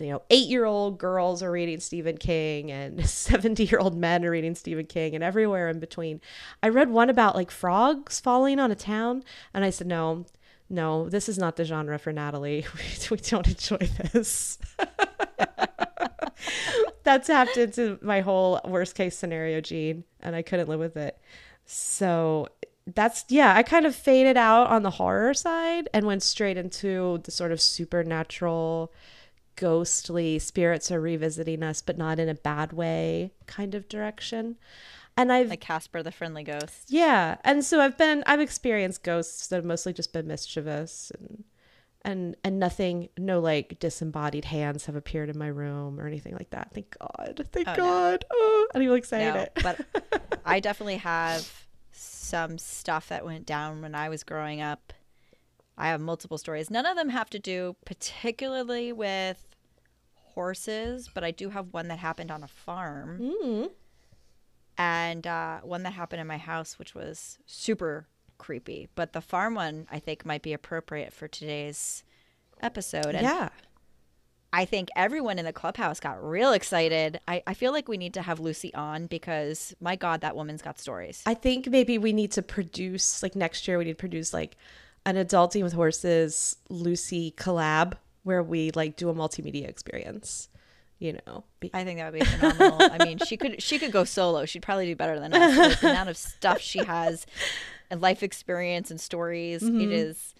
you 0.00 0.08
know, 0.08 0.22
eight 0.30 0.48
year 0.48 0.64
old 0.64 0.98
girls 0.98 1.42
are 1.42 1.50
reading 1.50 1.80
Stephen 1.80 2.16
King 2.16 2.70
and 2.70 3.06
70 3.08 3.64
year 3.64 3.78
old 3.78 3.96
men 3.96 4.24
are 4.24 4.30
reading 4.30 4.54
Stephen 4.54 4.86
King 4.86 5.14
and 5.14 5.22
everywhere 5.22 5.68
in 5.68 5.78
between. 5.78 6.20
I 6.62 6.68
read 6.68 6.90
one 6.90 7.10
about 7.10 7.36
like 7.36 7.50
frogs 7.50 8.20
falling 8.20 8.58
on 8.58 8.70
a 8.70 8.74
town, 8.74 9.22
and 9.54 9.64
I 9.64 9.70
said, 9.70 9.86
no, 9.86 10.26
no, 10.68 11.08
this 11.08 11.28
is 11.28 11.38
not 11.38 11.56
the 11.56 11.64
genre 11.64 11.98
for 11.98 12.12
Natalie. 12.12 12.66
We, 12.74 12.82
we 13.10 13.16
don't 13.18 13.46
enjoy 13.46 13.88
this. 14.12 14.58
that 17.04 17.24
tapped 17.24 17.56
into 17.56 17.98
my 18.02 18.20
whole 18.20 18.60
worst 18.64 18.94
case 18.96 19.16
scenario 19.16 19.60
gene, 19.60 20.04
and 20.20 20.34
I 20.34 20.42
couldn't 20.42 20.68
live 20.68 20.80
with 20.80 20.96
it. 20.96 21.18
So 21.64 22.48
that's 22.94 23.24
yeah, 23.28 23.54
I 23.56 23.62
kind 23.62 23.86
of 23.86 23.94
faded 23.94 24.36
out 24.36 24.68
on 24.68 24.82
the 24.82 24.90
horror 24.90 25.34
side 25.34 25.88
and 25.92 26.06
went 26.06 26.22
straight 26.22 26.56
into 26.56 27.18
the 27.24 27.30
sort 27.30 27.50
of 27.52 27.60
supernatural, 27.60 28.92
ghostly 29.56 30.38
spirits 30.38 30.90
are 30.90 31.00
revisiting 31.00 31.62
us, 31.62 31.82
but 31.82 31.98
not 31.98 32.18
in 32.18 32.28
a 32.28 32.34
bad 32.34 32.72
way 32.72 33.32
kind 33.46 33.74
of 33.74 33.88
direction. 33.88 34.56
And 35.16 35.32
I've 35.32 35.48
like 35.48 35.60
Casper 35.62 36.02
the 36.02 36.12
Friendly 36.12 36.42
Ghost. 36.44 36.84
yeah, 36.88 37.36
and 37.42 37.64
so 37.64 37.80
I've 37.80 37.96
been 37.96 38.22
I've 38.26 38.40
experienced 38.40 39.02
ghosts 39.02 39.46
that 39.48 39.56
have 39.56 39.64
mostly 39.64 39.92
just 39.94 40.12
been 40.12 40.26
mischievous 40.26 41.10
and 41.18 41.44
and 42.02 42.36
and 42.44 42.60
nothing 42.60 43.08
no 43.18 43.40
like 43.40 43.80
disembodied 43.80 44.44
hands 44.44 44.84
have 44.86 44.94
appeared 44.94 45.28
in 45.30 45.36
my 45.38 45.48
room 45.48 45.98
or 45.98 46.06
anything 46.06 46.34
like 46.34 46.50
that 46.50 46.68
thank 46.72 46.94
god 47.00 47.48
thank 47.50 47.66
Oh, 47.66 47.72
no. 47.72 47.76
god 47.78 48.24
oh, 48.30 48.68
i'm 48.76 48.82
even 48.82 48.96
excited 48.96 49.34
No, 49.34 49.46
but 49.62 49.80
I 50.44 50.60
definitely 50.60 50.98
have 50.98 51.65
some 52.26 52.58
stuff 52.58 53.08
that 53.08 53.24
went 53.24 53.46
down 53.46 53.82
when 53.82 53.94
I 53.94 54.08
was 54.08 54.24
growing 54.24 54.60
up. 54.60 54.92
I 55.78 55.88
have 55.88 56.00
multiple 56.00 56.38
stories. 56.38 56.70
None 56.70 56.86
of 56.86 56.96
them 56.96 57.10
have 57.10 57.30
to 57.30 57.38
do 57.38 57.76
particularly 57.84 58.92
with 58.92 59.54
horses, 60.12 61.08
but 61.12 61.22
I 61.24 61.30
do 61.30 61.50
have 61.50 61.72
one 61.72 61.88
that 61.88 61.98
happened 61.98 62.30
on 62.30 62.42
a 62.42 62.48
farm 62.48 63.18
mm. 63.20 63.70
and 64.76 65.26
uh, 65.26 65.60
one 65.60 65.82
that 65.84 65.92
happened 65.92 66.20
in 66.20 66.26
my 66.26 66.38
house, 66.38 66.78
which 66.78 66.94
was 66.94 67.38
super 67.46 68.06
creepy. 68.38 68.88
But 68.94 69.12
the 69.12 69.20
farm 69.20 69.54
one, 69.54 69.86
I 69.90 69.98
think, 69.98 70.26
might 70.26 70.42
be 70.42 70.52
appropriate 70.52 71.12
for 71.12 71.28
today's 71.28 72.04
episode. 72.60 73.14
And 73.14 73.22
yeah 73.22 73.50
I 74.56 74.64
think 74.64 74.88
everyone 74.96 75.38
in 75.38 75.44
the 75.44 75.52
clubhouse 75.52 76.00
got 76.00 76.22
real 76.24 76.52
excited. 76.52 77.20
I, 77.28 77.42
I 77.46 77.54
feel 77.54 77.72
like 77.72 77.88
we 77.88 77.96
need 77.98 78.14
to 78.14 78.22
have 78.22 78.40
Lucy 78.40 78.72
on 78.74 79.06
because, 79.06 79.74
my 79.80 79.96
God, 79.96 80.22
that 80.22 80.34
woman's 80.34 80.62
got 80.62 80.78
stories. 80.78 81.22
i 81.26 81.34
think 81.34 81.68
maybe 81.68 81.98
we 81.98 82.12
need 82.12 82.32
to 82.32 82.42
produce 82.42 83.22
like 83.22 83.36
next 83.36 83.68
year 83.68 83.76
we 83.78 83.84
need 83.84 83.92
to 83.92 83.96
produce 83.96 84.32
like 84.32 84.56
an 85.04 85.16
adulting 85.16 85.62
with 85.62 85.72
horses 85.74 86.56
lucy 86.68 87.32
collab 87.36 87.94
where 88.24 88.42
we 88.42 88.70
like 88.72 88.96
do 88.96 89.08
a 89.08 89.14
multimedia 89.14 89.68
experience 89.68 90.48
you 90.98 91.12
know 91.26 91.44
be- 91.60 91.70
I 91.74 91.84
think 91.84 91.98
that 91.98 92.10
would 92.12 92.18
be 92.20 92.24
phenomenal. 92.26 92.78
I 92.80 93.04
mean, 93.04 93.18
she 93.18 93.36
could 93.36 93.62
she 93.62 93.78
could 93.78 93.92
go 93.92 94.04
solo. 94.04 94.46
She'd 94.46 94.62
probably 94.62 94.86
do 94.86 94.96
better 94.96 95.20
than 95.20 95.34
us. 95.34 95.80
The 95.80 95.90
amount 95.90 96.08
of 96.08 96.16
stuff 96.16 96.58
she 96.60 96.78
has, 96.84 97.26
and 97.90 98.00
life 98.00 98.22
experience 98.22 98.90
and 98.90 98.98
stories, 99.00 99.62
Mm-hmm. 99.62 99.80
it 99.82 99.92
is 99.92 100.34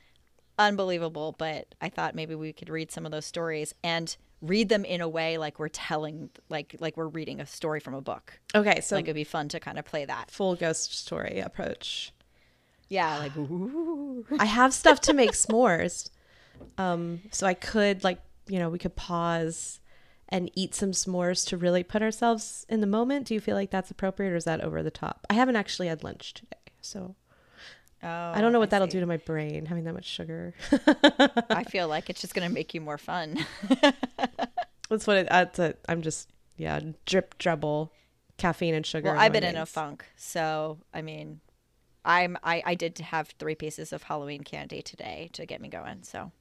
unbelievable. 0.58 1.34
But 1.36 1.75
I 1.80 1.88
thought 1.88 2.14
maybe 2.14 2.34
we 2.34 2.52
could 2.52 2.68
read 2.68 2.90
some 2.90 3.04
of 3.06 3.12
those 3.12 3.26
stories 3.26 3.75
and 3.82 4.16
read 4.42 4.68
them 4.68 4.84
in 4.84 5.00
a 5.00 5.08
way 5.08 5.38
like 5.38 5.58
we're 5.58 5.68
telling, 5.68 6.30
like 6.50 6.76
like 6.78 6.96
we're 6.96 7.08
reading 7.08 7.40
a 7.40 7.46
story 7.46 7.80
from 7.80 7.94
a 7.94 8.02
book. 8.02 8.38
okay 8.54 8.80
so 8.80 8.94
like 8.94 9.06
it'd 9.06 9.14
be 9.14 9.25
fun 9.25 9.48
to 9.48 9.58
kind 9.58 9.78
of 9.78 9.84
play 9.84 10.04
that. 10.04 10.30
full 10.30 10.54
ghost 10.54 10.94
story 10.96 11.40
approach 11.40 12.12
Yeah, 12.88 13.18
like 13.18 13.36
ooh. 13.36 14.25
I 14.38 14.44
have 14.44 14.72
stuff 14.75 15.00
to 15.02 15.12
make 15.14 15.32
s'mores. 15.32 16.10
Um, 16.78 17.22
so 17.32 17.46
I 17.46 17.54
could 17.54 18.04
like, 18.04 18.20
you 18.46 18.58
know, 18.58 18.68
we 18.68 18.78
could 18.78 18.94
pause 18.94 19.80
and 20.28 20.50
eat 20.54 20.75
some 20.75 20.90
s'mores 20.92 21.46
to 21.48 21.56
really 21.56 21.82
put 21.82 22.02
ourselves 22.02 22.66
in 22.68 22.80
the 22.80 22.86
moment. 22.86 23.26
Do 23.26 23.34
you 23.34 23.40
feel 23.40 23.56
like 23.56 23.70
that's 23.70 23.90
appropriate 23.90 24.30
or 24.32 24.36
is 24.36 24.44
that 24.44 24.60
over 24.60 24.82
the 24.82 24.90
top? 24.90 25.26
I 25.30 25.34
haven't 25.34 25.56
actually 25.56 25.88
had 25.88 26.04
lunch 26.04 26.34
today. 26.34 26.72
So 26.80 27.14
Oh, 28.03 28.09
I 28.09 28.41
don't 28.41 28.53
know 28.53 28.59
what 28.59 28.71
that'll 28.71 28.87
see. 28.88 28.93
do 28.93 29.00
to 29.00 29.07
my 29.07 29.17
brain 29.17 29.67
having 29.67 29.85
that 29.85 29.95
much 29.95 30.05
sugar. 30.05 30.55
I 31.50 31.65
feel 31.65 31.88
like 31.95 32.11
it's 32.11 32.21
just 32.21 32.35
gonna 32.35 32.49
make 32.50 32.75
you 32.75 32.81
more 32.81 32.99
fun. 32.99 33.45
that's 34.88 35.07
what 35.07 35.17
it, 35.17 35.26
uh, 35.31 35.45
that's 35.45 35.59
it. 35.59 35.79
I'm 35.88 36.03
just, 36.03 36.29
yeah, 36.57 36.81
drip 37.07 37.38
dribble, 37.38 37.91
caffeine 38.37 38.75
and 38.75 38.85
sugar. 38.87 39.11
Well, 39.11 39.19
I've 39.21 39.33
been 39.33 39.45
in 39.45 39.57
a 39.57 39.67
funk, 39.67 40.05
so 40.17 40.79
I 40.95 41.03
mean, 41.03 41.41
I'm 42.05 42.37
I 42.45 42.62
I 42.65 42.75
did 42.75 42.99
have 42.99 43.29
three 43.38 43.55
pieces 43.55 43.93
of 43.93 44.05
Halloween 44.05 44.43
candy 44.43 44.83
today 44.83 45.31
to 45.33 45.47
get 45.47 45.61
me 45.61 45.69
going, 45.69 46.03
so 46.03 46.33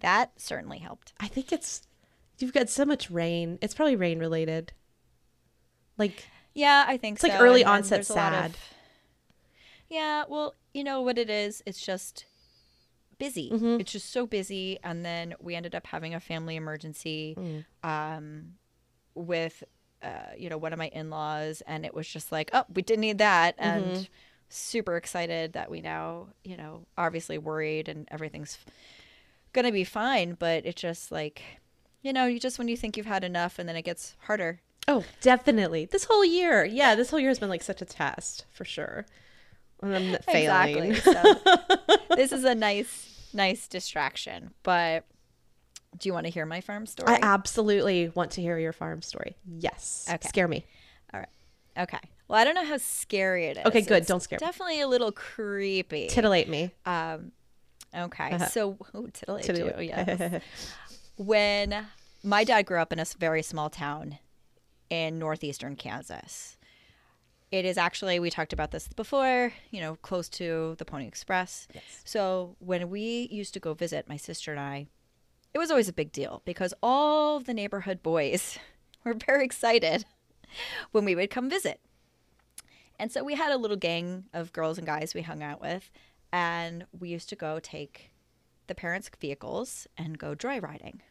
that 0.00 0.32
certainly 0.36 0.78
helped. 0.78 1.12
I 1.20 1.28
think 1.28 1.52
it's, 1.52 1.82
you've 2.38 2.52
got 2.52 2.68
so 2.68 2.84
much 2.84 3.10
rain. 3.10 3.58
It's 3.62 3.74
probably 3.74 3.94
rain 3.96 4.18
related. 4.18 4.72
Like, 5.96 6.26
Yeah, 6.52 6.84
I 6.88 6.96
think 6.96 7.14
It's 7.16 7.22
like 7.22 7.40
early 7.40 7.64
onset 7.64 7.98
lot 7.98 8.00
of- 8.00 8.32
sad. 8.34 8.56
Yeah, 9.94 10.24
well, 10.28 10.54
you 10.72 10.82
know 10.84 11.00
what 11.06 11.16
it 11.18 11.30
is? 11.30 11.62
It's 11.66 11.84
just 11.84 12.26
busy. 13.18 13.50
Mm-hmm. 13.52 13.80
It's 13.80 13.92
just 13.92 14.10
so 14.10 14.26
busy, 14.26 14.78
and 14.82 15.04
then 15.04 15.34
we 15.40 15.54
ended 15.54 15.74
up 15.74 15.86
having 15.86 16.14
a 16.14 16.20
family 16.20 16.56
emergency 16.56 17.36
Mm. 17.38 17.64
um, 17.92 18.54
with 19.14 19.62
uh, 20.02 20.32
you 20.36 20.48
know 20.50 20.58
one 20.58 20.72
of 20.72 20.78
my 20.78 20.88
in-laws, 20.88 21.62
and 21.66 21.86
it 21.86 21.94
was 21.94 22.06
just 22.08 22.32
like, 22.32 22.50
oh, 22.52 22.64
we 22.74 22.82
didn't 22.82 23.00
need 23.08 23.18
that, 23.18 23.54
and 23.58 23.84
Mm-hmm. 23.94 24.02
super 24.50 24.96
excited 24.96 25.52
that 25.54 25.70
we 25.70 25.80
now, 25.80 26.28
you 26.44 26.56
know, 26.56 26.86
obviously 26.98 27.38
worried 27.38 27.88
and 27.88 28.06
everything's 28.10 28.58
gonna 29.52 29.72
be 29.72 29.84
fine, 29.84 30.34
but 30.38 30.66
it's 30.66 30.80
just 30.82 31.10
like, 31.10 31.40
you 32.02 32.12
know, 32.12 32.26
you 32.26 32.38
just 32.38 32.58
when 32.58 32.68
you 32.68 32.76
think 32.76 32.96
you've 32.96 33.06
had 33.06 33.24
enough, 33.24 33.58
and 33.58 33.68
then 33.68 33.76
it 33.76 33.82
gets 33.90 34.16
harder. 34.26 34.60
Oh, 34.86 35.04
definitely. 35.22 35.86
This 35.86 36.04
whole 36.04 36.24
year. 36.24 36.62
Yeah, 36.64 36.94
this 36.94 37.08
whole 37.10 37.18
year 37.20 37.30
has 37.30 37.38
been 37.38 37.48
like 37.48 37.62
such 37.62 37.80
a 37.80 37.86
test 37.86 38.44
for 38.52 38.64
sure. 38.66 39.06
And 39.82 39.94
I'm 39.94 40.16
failing. 40.22 40.92
Exactly. 40.92 41.12
So 41.12 41.96
this 42.16 42.32
is 42.32 42.44
a 42.44 42.54
nice, 42.54 43.30
nice 43.32 43.68
distraction. 43.68 44.52
But 44.62 45.04
do 45.98 46.08
you 46.08 46.12
want 46.12 46.26
to 46.26 46.32
hear 46.32 46.46
my 46.46 46.60
farm 46.60 46.86
story? 46.86 47.12
I 47.12 47.18
absolutely 47.22 48.10
want 48.14 48.32
to 48.32 48.40
hear 48.40 48.58
your 48.58 48.72
farm 48.72 49.02
story. 49.02 49.36
Yes. 49.46 50.06
Okay. 50.10 50.28
Scare 50.28 50.48
me. 50.48 50.64
All 51.12 51.20
right. 51.20 51.28
Okay. 51.78 52.00
Well, 52.28 52.38
I 52.40 52.44
don't 52.44 52.54
know 52.54 52.64
how 52.64 52.78
scary 52.78 53.46
it 53.46 53.58
is. 53.58 53.66
Okay, 53.66 53.82
good. 53.82 53.98
It's 53.98 54.08
Don't 54.08 54.22
scare 54.22 54.38
me. 54.40 54.46
Definitely 54.46 54.80
a 54.80 54.88
little 54.88 55.12
creepy. 55.12 56.08
Titillate 56.08 56.48
me. 56.48 56.70
um. 56.86 57.32
Okay. 57.96 58.38
So, 58.50 58.76
ooh, 58.96 59.08
titillate 59.12 59.46
you. 59.46 59.72
Yes. 59.78 60.42
when 61.16 61.86
my 62.24 62.42
dad 62.42 62.62
grew 62.66 62.78
up 62.78 62.92
in 62.92 62.98
a 62.98 63.04
very 63.18 63.42
small 63.42 63.70
town 63.70 64.18
in 64.90 65.18
northeastern 65.18 65.76
Kansas. 65.76 66.56
It 67.54 67.64
is 67.64 67.78
actually, 67.78 68.18
we 68.18 68.30
talked 68.30 68.52
about 68.52 68.72
this 68.72 68.88
before, 68.88 69.52
you 69.70 69.80
know, 69.80 69.94
close 70.02 70.28
to 70.30 70.74
the 70.78 70.84
Pony 70.84 71.06
Express. 71.06 71.68
Yes. 71.72 71.84
So 72.04 72.56
when 72.58 72.90
we 72.90 73.28
used 73.30 73.54
to 73.54 73.60
go 73.60 73.74
visit, 73.74 74.08
my 74.08 74.16
sister 74.16 74.50
and 74.50 74.58
I, 74.58 74.88
it 75.52 75.58
was 75.58 75.70
always 75.70 75.88
a 75.88 75.92
big 75.92 76.10
deal 76.10 76.42
because 76.44 76.74
all 76.82 77.38
the 77.38 77.54
neighborhood 77.54 78.02
boys 78.02 78.58
were 79.04 79.14
very 79.14 79.44
excited 79.44 80.04
when 80.90 81.04
we 81.04 81.14
would 81.14 81.30
come 81.30 81.48
visit. 81.48 81.78
And 82.98 83.12
so 83.12 83.22
we 83.22 83.36
had 83.36 83.52
a 83.52 83.56
little 83.56 83.76
gang 83.76 84.24
of 84.34 84.52
girls 84.52 84.76
and 84.76 84.84
guys 84.84 85.14
we 85.14 85.22
hung 85.22 85.40
out 85.40 85.60
with, 85.60 85.92
and 86.32 86.86
we 86.98 87.08
used 87.08 87.28
to 87.28 87.36
go 87.36 87.60
take 87.60 88.10
the 88.66 88.74
parents' 88.74 89.12
vehicles 89.20 89.86
and 89.96 90.18
go 90.18 90.34
joyriding, 90.34 91.02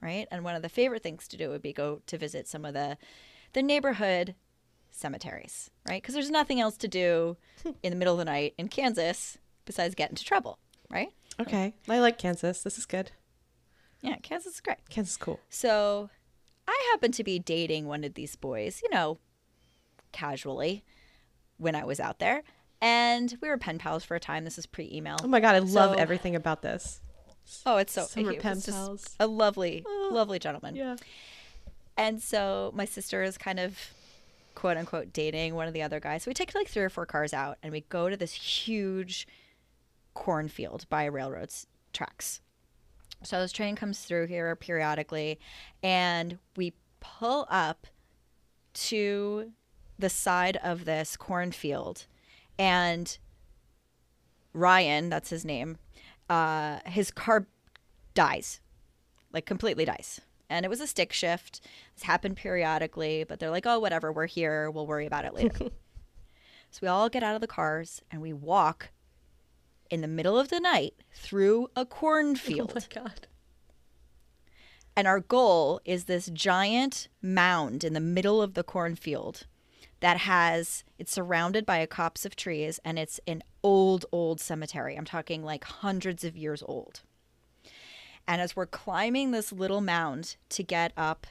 right? 0.00 0.26
And 0.32 0.42
one 0.42 0.56
of 0.56 0.62
the 0.62 0.68
favorite 0.68 1.04
things 1.04 1.28
to 1.28 1.36
do 1.36 1.50
would 1.50 1.62
be 1.62 1.72
go 1.72 2.02
to 2.06 2.18
visit 2.18 2.48
some 2.48 2.64
of 2.64 2.74
the 2.74 2.98
the 3.52 3.62
neighborhood 3.62 4.34
cemeteries, 4.92 5.70
right? 5.88 6.00
Because 6.00 6.14
there's 6.14 6.30
nothing 6.30 6.60
else 6.60 6.76
to 6.78 6.88
do 6.88 7.36
in 7.82 7.90
the 7.90 7.96
middle 7.96 8.14
of 8.14 8.18
the 8.18 8.24
night 8.24 8.54
in 8.58 8.68
Kansas 8.68 9.38
besides 9.64 9.94
get 9.94 10.10
into 10.10 10.24
trouble, 10.24 10.58
right? 10.90 11.08
Okay. 11.40 11.74
I 11.88 11.98
like 11.98 12.18
Kansas. 12.18 12.62
This 12.62 12.78
is 12.78 12.86
good. 12.86 13.10
Yeah, 14.00 14.16
Kansas 14.16 14.54
is 14.54 14.60
great. 14.60 14.88
Kansas 14.90 15.12
is 15.12 15.16
cool. 15.16 15.40
So 15.48 16.10
I 16.68 16.90
happened 16.92 17.14
to 17.14 17.24
be 17.24 17.38
dating 17.38 17.86
one 17.86 18.04
of 18.04 18.14
these 18.14 18.36
boys, 18.36 18.80
you 18.82 18.90
know, 18.90 19.18
casually 20.12 20.84
when 21.56 21.74
I 21.74 21.84
was 21.84 22.00
out 22.00 22.18
there. 22.18 22.42
And 22.80 23.36
we 23.40 23.48
were 23.48 23.58
pen 23.58 23.78
pals 23.78 24.04
for 24.04 24.16
a 24.16 24.20
time. 24.20 24.44
This 24.44 24.58
is 24.58 24.66
pre 24.66 24.90
email. 24.92 25.16
Oh 25.22 25.28
my 25.28 25.38
god, 25.38 25.54
I 25.54 25.60
love 25.60 25.96
everything 25.96 26.34
about 26.34 26.62
this. 26.62 27.00
Oh, 27.64 27.76
it's 27.76 27.92
so 27.92 28.02
Summer 28.02 28.34
pen 28.34 28.60
pals. 28.60 29.16
A 29.20 29.26
lovely, 29.26 29.84
ah, 29.86 30.08
lovely 30.10 30.40
gentleman. 30.40 30.74
Yeah. 30.74 30.96
And 31.96 32.20
so 32.20 32.72
my 32.74 32.84
sister 32.84 33.22
is 33.22 33.38
kind 33.38 33.60
of 33.60 33.78
quote 34.54 34.76
unquote 34.76 35.12
dating 35.12 35.54
one 35.54 35.68
of 35.68 35.74
the 35.74 35.82
other 35.82 36.00
guys. 36.00 36.22
So 36.22 36.30
we 36.30 36.34
take 36.34 36.54
like 36.54 36.68
three 36.68 36.82
or 36.82 36.90
four 36.90 37.06
cars 37.06 37.32
out 37.32 37.58
and 37.62 37.72
we 37.72 37.82
go 37.82 38.08
to 38.08 38.16
this 38.16 38.32
huge 38.32 39.26
cornfield 40.14 40.86
by 40.88 41.04
railroads 41.04 41.66
tracks. 41.92 42.40
So 43.22 43.40
this 43.40 43.52
train 43.52 43.76
comes 43.76 44.00
through 44.00 44.26
here 44.26 44.54
periodically 44.56 45.38
and 45.82 46.38
we 46.56 46.74
pull 47.00 47.46
up 47.50 47.86
to 48.74 49.52
the 49.98 50.08
side 50.08 50.58
of 50.62 50.84
this 50.84 51.16
cornfield 51.16 52.06
and 52.58 53.18
Ryan, 54.52 55.08
that's 55.08 55.30
his 55.30 55.44
name, 55.44 55.78
uh, 56.28 56.80
his 56.84 57.10
car 57.10 57.46
dies, 58.14 58.60
like 59.32 59.46
completely 59.46 59.84
dies. 59.84 60.20
And 60.52 60.66
it 60.66 60.68
was 60.68 60.80
a 60.80 60.86
stick 60.86 61.12
shift. 61.12 61.62
This 61.94 62.04
happened 62.04 62.36
periodically, 62.36 63.24
but 63.24 63.40
they're 63.40 63.50
like, 63.50 63.66
oh, 63.66 63.78
whatever, 63.78 64.12
we're 64.12 64.26
here. 64.26 64.70
We'll 64.70 64.86
worry 64.86 65.06
about 65.06 65.24
it 65.24 65.34
later. 65.34 65.56
so 66.70 66.78
we 66.82 66.88
all 66.88 67.08
get 67.08 67.22
out 67.22 67.34
of 67.34 67.40
the 67.40 67.46
cars 67.46 68.02
and 68.10 68.20
we 68.20 68.32
walk 68.32 68.90
in 69.90 70.02
the 70.02 70.08
middle 70.08 70.38
of 70.38 70.48
the 70.48 70.60
night 70.60 70.94
through 71.14 71.68
a 71.74 71.86
cornfield. 71.86 72.72
Oh 72.76 72.80
my 72.80 73.02
god. 73.02 73.26
And 74.94 75.08
our 75.08 75.20
goal 75.20 75.80
is 75.86 76.04
this 76.04 76.28
giant 76.30 77.08
mound 77.22 77.82
in 77.82 77.94
the 77.94 78.00
middle 78.00 78.42
of 78.42 78.52
the 78.52 78.62
cornfield 78.62 79.46
that 80.00 80.18
has, 80.18 80.84
it's 80.98 81.12
surrounded 81.12 81.64
by 81.64 81.78
a 81.78 81.86
copse 81.86 82.26
of 82.26 82.36
trees 82.36 82.78
and 82.84 82.98
it's 82.98 83.20
an 83.26 83.42
old, 83.62 84.04
old 84.12 84.38
cemetery. 84.38 84.96
I'm 84.96 85.06
talking 85.06 85.42
like 85.42 85.64
hundreds 85.64 86.24
of 86.24 86.36
years 86.36 86.62
old. 86.66 87.00
And 88.26 88.40
as 88.40 88.54
we're 88.56 88.66
climbing 88.66 89.30
this 89.30 89.52
little 89.52 89.80
mound 89.80 90.36
to 90.50 90.62
get 90.62 90.92
up 90.96 91.26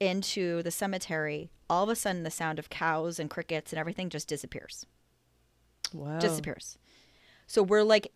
into 0.00 0.62
the 0.62 0.70
cemetery, 0.70 1.50
all 1.70 1.84
of 1.84 1.88
a 1.90 1.96
sudden 1.96 2.22
the 2.22 2.30
sound 2.30 2.58
of 2.58 2.70
cows 2.70 3.18
and 3.18 3.28
crickets 3.30 3.72
and 3.72 3.78
everything 3.80 4.08
just 4.10 4.28
disappears 4.28 4.86
Wow. 5.92 6.18
disappears. 6.18 6.76
So 7.46 7.62
we're 7.62 7.82
like 7.82 8.12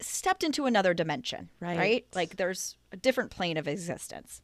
stepped 0.00 0.42
into 0.42 0.64
another 0.66 0.94
dimension, 0.94 1.50
Right. 1.60 1.78
right? 1.78 2.06
Like 2.14 2.36
there's 2.36 2.76
a 2.90 2.96
different 2.96 3.30
plane 3.30 3.56
of 3.56 3.68
existence. 3.68 4.40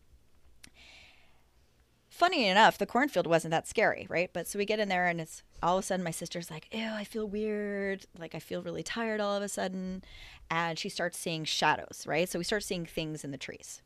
Funny 2.19 2.49
enough, 2.49 2.79
the 2.79 2.85
cornfield 2.85 3.29
wasn't 3.29 3.53
that 3.53 3.69
scary, 3.69 4.05
right? 4.11 4.29
But 4.33 4.49
so 4.49 4.59
we 4.59 4.65
get 4.65 4.81
in 4.81 4.89
there 4.89 5.07
and 5.07 5.21
it's 5.21 5.45
all 5.63 5.79
of 5.79 5.85
a 5.85 5.87
sudden 5.87 6.03
my 6.03 6.11
sister's 6.11 6.51
like, 6.51 6.67
Ew, 6.73 6.91
I 6.93 7.05
feel 7.05 7.29
weird. 7.29 8.07
Like 8.19 8.35
I 8.35 8.41
feel 8.41 8.61
really 8.61 8.83
tired 8.83 9.21
all 9.21 9.37
of 9.37 9.43
a 9.45 9.49
sudden. 9.49 10.03
And 10.51 10.81
she 10.81 10.89
starts 10.89 11.17
seeing 11.17 11.45
shadows, 11.45 12.03
right? 12.09 12.29
So 12.29 12.41
we 12.41 12.45
start 12.45 12.65
seeing 12.65 12.85
things 12.87 13.23
in 13.23 13.31
the 13.31 13.39
trees. 13.39 13.83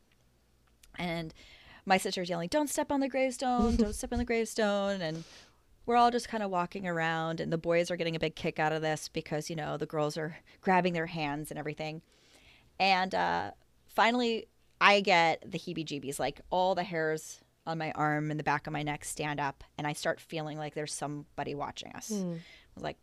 And 0.97 1.31
my 1.85 1.99
sister's 1.99 2.27
yelling, 2.27 2.47
Don't 2.47 2.71
step 2.71 2.91
on 2.91 3.01
the 3.01 3.07
gravestone, 3.07 3.75
don't 3.75 3.93
step 3.93 4.11
on 4.11 4.17
the 4.17 4.25
gravestone. 4.25 4.99
And 5.03 5.25
we're 5.85 5.97
all 5.97 6.09
just 6.09 6.27
kind 6.27 6.41
of 6.41 6.49
walking 6.49 6.87
around, 6.87 7.39
and 7.39 7.53
the 7.53 7.57
boys 7.59 7.91
are 7.91 7.97
getting 7.97 8.15
a 8.15 8.19
big 8.19 8.35
kick 8.35 8.57
out 8.57 8.73
of 8.73 8.81
this 8.81 9.09
because, 9.09 9.47
you 9.47 9.55
know, 9.55 9.77
the 9.77 9.85
girls 9.85 10.17
are 10.17 10.37
grabbing 10.59 10.93
their 10.93 11.05
hands 11.05 11.51
and 11.51 11.59
everything. 11.59 12.01
And 12.79 13.13
uh, 13.13 13.51
finally, 13.85 14.47
I 14.81 15.01
get 15.01 15.43
the 15.45 15.59
heebie 15.59 15.85
jeebies. 15.85 16.17
Like 16.17 16.41
all 16.49 16.73
the 16.73 16.83
hairs 16.83 17.42
on 17.65 17.77
my 17.77 17.91
arm 17.91 18.29
and 18.31 18.39
the 18.39 18.43
back 18.43 18.67
of 18.67 18.73
my 18.73 18.83
neck 18.83 19.05
stand 19.05 19.39
up, 19.39 19.63
and 19.77 19.87
I 19.87 19.93
start 19.93 20.19
feeling 20.19 20.57
like 20.57 20.73
there's 20.73 20.93
somebody 20.93 21.55
watching 21.55 21.91
us. 21.93 22.09
Hmm. 22.09 22.33
I 22.33 22.75
was 22.75 22.83
like, 22.83 22.97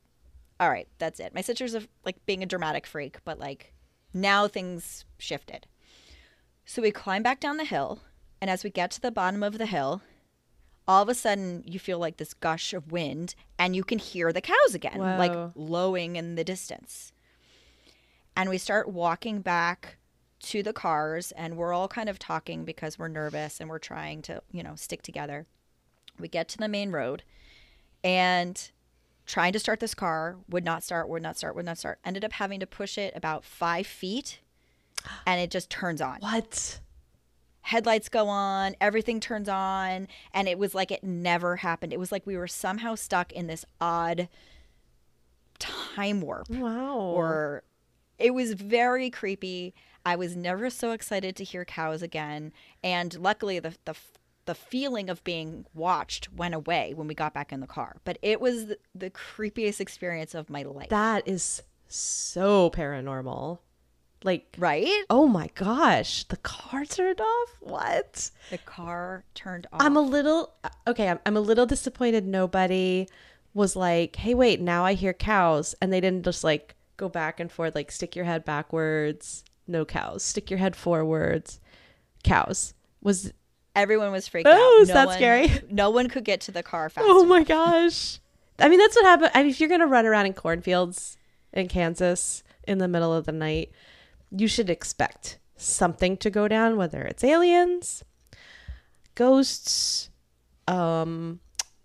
all 0.58 0.70
right, 0.70 0.88
that's 0.98 1.20
it. 1.20 1.34
My 1.34 1.40
sister's 1.40 1.74
a, 1.74 1.82
like 2.04 2.24
being 2.26 2.42
a 2.42 2.46
dramatic 2.46 2.86
freak, 2.86 3.18
but 3.24 3.38
like 3.38 3.72
now 4.12 4.46
things 4.48 5.04
shifted. 5.18 5.66
So 6.64 6.82
we 6.82 6.90
climb 6.90 7.22
back 7.22 7.40
down 7.40 7.56
the 7.56 7.64
hill, 7.64 8.00
and 8.40 8.50
as 8.50 8.62
we 8.62 8.70
get 8.70 8.90
to 8.92 9.00
the 9.00 9.10
bottom 9.10 9.42
of 9.42 9.58
the 9.58 9.66
hill, 9.66 10.02
all 10.86 11.02
of 11.02 11.08
a 11.08 11.14
sudden 11.14 11.62
you 11.66 11.78
feel 11.78 11.98
like 11.98 12.18
this 12.18 12.34
gush 12.34 12.74
of 12.74 12.92
wind, 12.92 13.34
and 13.58 13.74
you 13.74 13.84
can 13.84 13.98
hear 13.98 14.32
the 14.32 14.40
cows 14.40 14.74
again, 14.74 14.98
like 15.18 15.32
lowing 15.54 16.16
in 16.16 16.34
the 16.34 16.44
distance. 16.44 17.12
And 18.36 18.48
we 18.50 18.58
start 18.58 18.88
walking 18.88 19.40
back 19.40 19.96
to 20.40 20.62
the 20.62 20.72
cars, 20.72 21.32
and 21.32 21.56
we're 21.56 21.72
all 21.72 21.88
kind 21.88 22.08
of 22.08 22.18
talking 22.18 22.64
because 22.64 22.98
we're 22.98 23.08
nervous 23.08 23.60
and 23.60 23.68
we're 23.68 23.78
trying 23.78 24.22
to, 24.22 24.42
you 24.50 24.62
know, 24.62 24.74
stick 24.74 25.02
together. 25.02 25.46
We 26.18 26.28
get 26.28 26.48
to 26.48 26.58
the 26.58 26.68
main 26.68 26.90
road, 26.90 27.22
and 28.02 28.70
trying 29.26 29.52
to 29.52 29.58
start 29.58 29.80
this 29.80 29.94
car 29.94 30.36
would 30.48 30.64
not 30.64 30.82
start, 30.82 31.08
would 31.08 31.22
not 31.22 31.36
start, 31.38 31.54
would 31.54 31.64
not 31.66 31.78
start. 31.78 31.98
Ended 32.04 32.24
up 32.24 32.32
having 32.32 32.60
to 32.60 32.66
push 32.66 32.98
it 32.98 33.14
about 33.14 33.44
five 33.44 33.86
feet, 33.86 34.40
and 35.26 35.40
it 35.40 35.50
just 35.50 35.70
turns 35.70 36.00
on 36.00 36.18
What? 36.20 36.80
headlights 37.62 38.08
go 38.08 38.28
on, 38.28 38.74
everything 38.80 39.20
turns 39.20 39.48
on, 39.48 40.08
and 40.34 40.48
it 40.48 40.58
was 40.58 40.74
like 40.74 40.90
it 40.90 41.04
never 41.04 41.56
happened. 41.56 41.92
It 41.92 41.98
was 42.00 42.10
like 42.10 42.26
we 42.26 42.36
were 42.36 42.48
somehow 42.48 42.94
stuck 42.94 43.30
in 43.32 43.46
this 43.46 43.64
odd 43.80 44.28
time 45.58 46.20
warp 46.22 46.48
Wow. 46.48 46.96
or 46.98 47.62
it 48.18 48.32
was 48.34 48.54
very 48.54 49.10
creepy. 49.10 49.74
I 50.04 50.16
was 50.16 50.36
never 50.36 50.70
so 50.70 50.92
excited 50.92 51.36
to 51.36 51.44
hear 51.44 51.64
cows 51.64 52.02
again, 52.02 52.52
and 52.82 53.18
luckily 53.18 53.58
the 53.58 53.74
the 53.84 53.94
the 54.46 54.54
feeling 54.54 55.10
of 55.10 55.22
being 55.22 55.66
watched 55.74 56.32
went 56.32 56.54
away 56.54 56.92
when 56.94 57.06
we 57.06 57.14
got 57.14 57.34
back 57.34 57.52
in 57.52 57.60
the 57.60 57.66
car. 57.66 57.96
But 58.04 58.18
it 58.22 58.40
was 58.40 58.66
the, 58.66 58.78
the 58.94 59.10
creepiest 59.10 59.80
experience 59.80 60.34
of 60.34 60.50
my 60.50 60.62
life. 60.62 60.88
that 60.88 61.28
is 61.28 61.62
so 61.88 62.70
paranormal. 62.70 63.58
Like, 64.22 64.54
right? 64.58 65.04
oh 65.08 65.26
my 65.28 65.48
gosh, 65.54 66.24
the 66.24 66.36
car 66.38 66.84
turned 66.84 67.20
off? 67.20 67.56
What? 67.60 68.30
The 68.50 68.58
car 68.58 69.24
turned 69.34 69.66
off. 69.72 69.80
I'm 69.82 69.96
a 69.96 70.02
little 70.02 70.52
uh, 70.62 70.68
okay. 70.88 71.08
I'm, 71.08 71.18
I'm 71.24 71.36
a 71.36 71.40
little 71.40 71.64
disappointed. 71.64 72.26
Nobody 72.26 73.08
was 73.54 73.76
like, 73.76 74.16
"Hey, 74.16 74.34
wait! 74.34 74.60
Now 74.60 74.84
I 74.84 74.92
hear 74.92 75.14
cows," 75.14 75.74
and 75.80 75.90
they 75.90 76.00
didn't 76.02 76.24
just 76.24 76.44
like 76.44 76.74
go 76.98 77.08
back 77.08 77.40
and 77.40 77.50
forth, 77.50 77.74
like 77.74 77.90
stick 77.90 78.14
your 78.14 78.26
head 78.26 78.44
backwards, 78.44 79.42
no 79.70 79.84
cows. 79.84 80.22
Stick 80.22 80.50
your 80.50 80.58
head 80.58 80.76
forwards, 80.76 81.60
cows. 82.24 82.74
Was 83.02 83.32
Everyone 83.76 84.10
was 84.12 84.26
freaked 84.26 84.48
Oh, 84.50 84.76
out. 84.78 84.82
is 84.82 84.88
that 84.88 85.12
scary? 85.12 85.48
No 85.70 85.90
one 85.90 86.08
could 86.08 86.24
get 86.24 86.40
to 86.42 86.52
the 86.52 86.62
car 86.62 86.88
fast. 86.90 87.06
oh 87.08 87.24
my 87.24 87.44
gosh! 87.44 88.18
I 88.58 88.68
mean, 88.68 88.78
that's 88.80 88.96
what 88.96 89.04
happened. 89.04 89.30
I 89.34 89.42
mean, 89.42 89.50
if 89.50 89.60
you're 89.60 89.68
gonna 89.68 89.86
run 89.86 90.06
around 90.06 90.26
in 90.26 90.32
cornfields 90.34 91.16
in 91.52 91.68
Kansas 91.68 92.42
in 92.66 92.78
the 92.78 92.88
middle 92.88 93.14
of 93.14 93.24
the 93.26 93.32
night, 93.32 93.70
you 94.30 94.48
should 94.48 94.68
expect 94.68 95.38
something 95.56 96.16
to 96.18 96.30
go 96.30 96.48
down, 96.48 96.76
whether 96.76 97.00
it's 97.02 97.22
aliens, 97.24 98.02
ghosts, 99.14 100.10
um, 100.68 101.40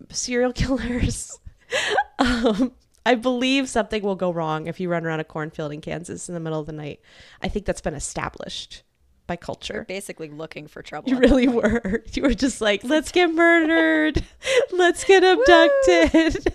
serial 0.09 0.53
killers. 0.61 1.39
um, 2.19 2.73
I 3.05 3.15
believe 3.15 3.69
something 3.69 4.01
will 4.01 4.15
go 4.15 4.31
wrong 4.31 4.67
if 4.67 4.79
you 4.79 4.89
run 4.89 5.05
around 5.05 5.19
a 5.19 5.23
cornfield 5.23 5.71
in 5.71 5.81
Kansas 5.81 6.27
in 6.27 6.33
the 6.33 6.39
middle 6.39 6.59
of 6.59 6.65
the 6.65 6.73
night. 6.73 7.01
I 7.41 7.47
think 7.47 7.65
that's 7.65 7.81
been 7.81 7.93
established 7.93 8.83
by 9.27 9.35
culture. 9.35 9.85
Basically 9.87 10.29
looking 10.29 10.67
for 10.67 10.81
trouble. 10.81 11.09
You 11.09 11.19
really 11.19 11.47
were. 11.47 12.03
You 12.13 12.23
were 12.23 12.33
just 12.33 12.61
like, 12.61 12.83
let's 12.83 13.11
get 13.13 13.33
murdered. 13.33 14.23
let's 14.71 15.03
get 15.03 15.23
abducted. 15.23 16.53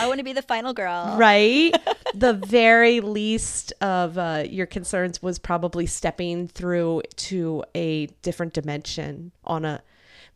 I 0.00 0.06
want 0.06 0.18
to 0.18 0.24
be 0.24 0.32
the 0.32 0.42
final 0.42 0.72
girl. 0.72 1.16
right? 1.18 1.74
the 2.14 2.34
very 2.34 3.00
least 3.00 3.72
of 3.80 4.16
uh, 4.16 4.44
your 4.48 4.66
concerns 4.66 5.22
was 5.22 5.38
probably 5.38 5.86
stepping 5.86 6.48
through 6.48 7.02
to 7.16 7.64
a 7.74 8.06
different 8.22 8.54
dimension 8.54 9.32
on 9.44 9.64
a. 9.64 9.82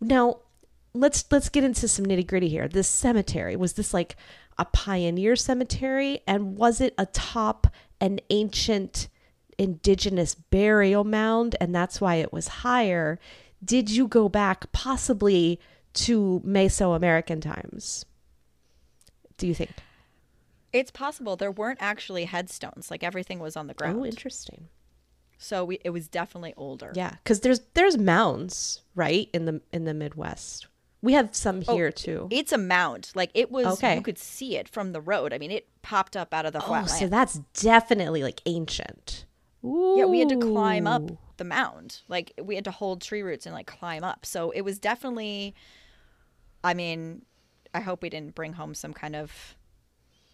Now, 0.01 0.39
let's 0.95 1.25
let's 1.31 1.49
get 1.49 1.65
into 1.65 1.89
some 1.89 2.05
nitty 2.05 2.27
gritty 2.27 2.49
here. 2.49 2.69
This 2.69 2.89
cemetery 2.89 3.57
was 3.57 3.75
this 3.75 3.95
like 3.95 4.17
a 4.63 4.65
pioneer 4.67 5.35
cemetery, 5.35 6.21
and 6.25 6.57
was 6.57 6.81
it 6.81 6.95
atop 6.97 7.67
an 8.01 8.21
ancient 8.31 9.09
indigenous 9.59 10.37
burial 10.37 11.03
mound, 11.03 11.57
and 11.61 11.75
that's 11.75 12.01
why 12.01 12.17
it 12.17 12.33
was 12.33 12.49
higher? 12.49 13.19
Did 13.65 13.91
you 13.91 14.07
go 14.07 14.29
back 14.29 14.71
possibly 14.71 15.59
to 15.95 16.41
Mesoamerican 16.47 17.43
times? 17.43 18.05
Do 19.37 19.49
you 19.49 19.55
think? 19.55 19.73
It's 20.73 20.93
possible 20.93 21.35
there 21.35 21.51
weren't 21.51 21.83
actually 21.83 22.27
headstones. 22.27 22.89
Like 22.89 23.03
everything 23.03 23.41
was 23.41 23.57
on 23.57 23.67
the 23.67 23.75
oh, 23.75 23.77
ground. 23.77 24.01
Oh, 24.01 24.07
interesting. 24.07 24.69
so 25.39 25.65
we, 25.65 25.81
it 25.85 25.91
was 25.91 26.07
definitely 26.07 26.55
older. 26.57 26.93
Yeah, 26.95 27.17
because 27.23 27.41
there's 27.41 27.61
there's 27.75 27.99
mounds 27.99 28.83
right 28.95 29.29
in 29.35 29.45
the 29.45 29.61
in 29.73 29.85
the 29.85 29.95
Midwest. 29.95 30.69
We 31.03 31.15
have 31.15 31.35
some 31.35 31.63
Oh, 31.67 31.75
here 31.75 31.91
too. 31.91 32.29
It's 32.31 32.53
a 32.53 32.59
mound. 32.59 33.11
Like 33.15 33.31
it 33.35 33.51
was. 33.51 33.67
Okay. 33.79 33.97
You 33.97 34.03
could 34.03 34.19
see 34.19 34.57
it 34.57 34.69
from 34.69 34.93
the 34.93 35.01
road. 35.01 35.33
I 35.33 35.39
mean, 35.39 35.51
it 35.51 35.67
popped 35.83 36.17
up 36.17 36.33
out 36.33 36.47
of 36.47 36.53
the 36.53 36.61
Oh, 36.63 36.67
flat 36.67 36.87
so 36.87 37.09
that's 37.09 37.41
definitely 37.61 38.23
like 38.23 38.41
ancient. 38.47 39.27
yeah, 39.63 40.05
we 40.05 40.21
had 40.21 40.29
to 40.29 40.39
climb 40.39 40.87
up 40.87 41.03
the 41.39 41.45
mound. 41.45 42.03
Like 42.09 42.33
we 42.41 42.55
had 42.55 42.65
to 42.67 42.71
hold 42.71 43.03
tree 43.03 43.23
roots 43.23 43.47
and 43.47 43.55
like 43.55 43.67
climb 43.67 44.05
up. 44.05 44.25
So 44.25 44.51
it 44.53 44.61
was 44.63 44.79
definitely. 44.79 45.55
I 46.63 46.75
mean, 46.75 47.23
I 47.75 47.81
hope 47.81 48.03
we 48.03 48.09
didn't 48.09 48.37
bring 48.37 48.53
home 48.53 48.73
some 48.75 48.93
kind 48.93 49.17
of 49.17 49.57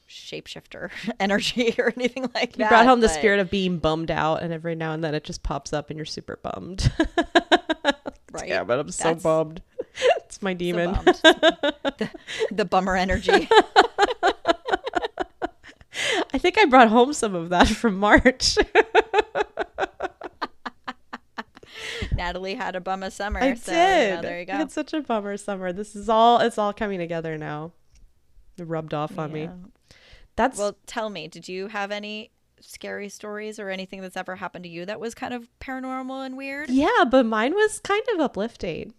shapeshifter 0.07 0.91
energy 1.21 1.75
or 1.79 1.93
anything 1.97 2.25
like 2.35 2.53
that. 2.53 2.59
You 2.59 2.69
brought 2.69 2.87
home 2.87 3.01
the 3.01 3.09
spirit 3.09 3.41
of 3.41 3.51
being 3.51 3.79
bummed 3.79 4.11
out, 4.11 4.43
and 4.43 4.53
every 4.53 4.75
now 4.75 4.93
and 4.93 5.03
then 5.03 5.15
it 5.15 5.25
just 5.25 5.43
pops 5.43 5.73
up, 5.73 5.89
and 5.89 5.97
you're 5.97 6.05
super 6.05 6.39
bummed. 6.43 6.93
right? 8.33 8.49
yeah, 8.49 8.65
but 8.65 8.79
I'm 8.79 8.91
so 8.91 9.05
That's- 9.05 9.23
bummed. 9.23 9.63
It's 10.39 10.45
my 10.45 10.55
demon. 10.55 10.93
the, 11.05 12.09
the 12.53 12.65
bummer 12.65 12.95
energy. 12.95 13.49
I 16.33 16.39
think 16.39 16.57
I 16.57 16.65
brought 16.67 16.91
home 16.91 17.13
some 17.13 17.35
of 17.35 17.49
that 17.49 17.67
from 17.67 17.99
March. 17.99 18.57
Natalie 22.15 22.55
had 22.55 22.77
a 22.77 22.81
bummer 22.81 23.11
summer. 23.11 23.41
I 23.41 23.55
so, 23.55 23.73
did. 23.73 24.11
you 24.11 24.15
know, 24.15 24.23
there 24.23 24.37
you 24.37 24.43
I 24.43 24.45
go. 24.45 24.53
had 24.53 24.71
such 24.71 24.93
a 24.93 25.01
bummer 25.01 25.37
summer. 25.37 25.73
This 25.73 25.97
is 25.97 26.09
all. 26.09 26.39
It's 26.39 26.57
all 26.57 26.73
coming 26.73 27.01
together 27.01 27.37
now. 27.37 27.73
It 28.59 28.69
rubbed 28.69 28.95
off 28.95 29.19
on 29.19 29.33
me. 29.33 29.51
That's 30.37 30.57
Well, 30.57 30.79
tell 30.87 31.11
me, 31.11 31.27
did 31.27 31.49
you 31.49 31.67
have 31.67 31.91
any 31.91 32.31
scary 32.61 33.09
stories 33.09 33.59
or 33.59 33.71
anything 33.71 34.03
that's 34.03 34.17
ever 34.17 34.37
happened 34.37 34.63
to 34.67 34.71
you 34.71 34.87
that 34.87 35.01
was 35.01 35.17
kind 35.17 35.35
of 35.35 35.49
paranormal 35.59 36.25
and 36.25 36.37
weird? 36.37 36.71
Yeah, 36.71 37.05
but 37.11 37.27
mine 37.27 37.55
was 37.55 37.81
kind 37.81 38.05
of 38.15 38.21
uplifting. 38.21 38.95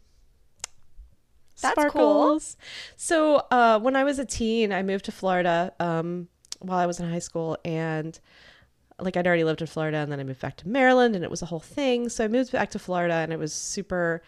That's 1.62 1.76
cool. 1.76 1.90
Sparkles. 1.90 2.58
So 2.96 3.44
uh, 3.52 3.80
when 3.80 3.96
I 3.96 4.04
was 4.04 4.20
a 4.20 4.26
teen, 4.26 4.72
I 4.72 4.84
moved 4.84 5.06
to 5.06 5.12
Florida 5.12 5.74
um, 5.80 6.28
while 6.60 6.80
I 6.80 6.86
was 6.86 7.00
in 7.00 7.10
high 7.10 7.20
school, 7.20 7.58
and 7.64 8.20
like 9.00 9.16
I'd 9.16 9.28
already 9.28 9.44
lived 9.44 9.62
in 9.62 9.68
Florida, 9.68 9.98
and 9.98 10.12
then 10.12 10.20
I 10.20 10.24
moved 10.24 10.42
back 10.42 10.58
to 10.58 10.68
Maryland, 10.68 11.16
and 11.16 11.24
it 11.24 11.32
was 11.32 11.42
a 11.42 11.46
whole 11.46 11.60
thing. 11.60 12.10
So 12.10 12.24
I 12.24 12.28
moved 12.28 12.52
back 12.52 12.70
to 12.72 12.80
Florida, 12.80 13.16
and 13.16 13.32
it 13.32 13.40
was 13.40 13.54
super 13.54 14.22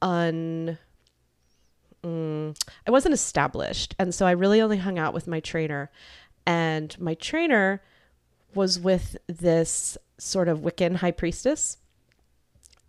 un. 0.00 0.78
Mm, 2.04 2.60
I 2.86 2.90
wasn't 2.90 3.14
established, 3.14 3.94
and 3.98 4.14
so 4.14 4.26
I 4.26 4.32
really 4.32 4.60
only 4.60 4.78
hung 4.78 4.98
out 4.98 5.14
with 5.14 5.26
my 5.26 5.40
trainer, 5.40 5.90
and 6.46 6.98
my 7.00 7.14
trainer 7.14 7.82
was 8.54 8.78
with 8.78 9.16
this 9.28 9.96
sort 10.18 10.48
of 10.48 10.60
Wiccan 10.60 10.96
high 10.96 11.10
priestess 11.10 11.78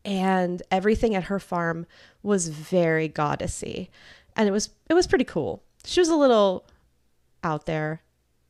and 0.06 0.62
everything 0.72 1.16
at 1.16 1.26
her 1.26 1.40
farm 1.40 1.86
was 2.22 2.50
very 2.50 3.10
goddessy. 3.10 3.90
And 4.36 4.48
it 4.48 4.52
was 4.52 4.70
it 4.90 4.94
was 4.94 5.08
pretty 5.08 5.26
cool. 5.26 5.64
She 5.86 6.00
was 6.00 6.10
a 6.10 6.16
little 6.16 6.66
out 7.44 7.66
there 7.66 8.02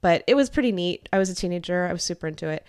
but 0.04 0.22
it 0.28 0.36
was 0.36 0.50
pretty 0.50 0.74
neat. 0.74 1.08
I 1.14 1.18
was 1.18 1.30
a 1.30 1.36
teenager. 1.36 1.88
I 1.90 1.94
was 1.94 2.04
super 2.04 2.28
into 2.28 2.50
it. 2.50 2.66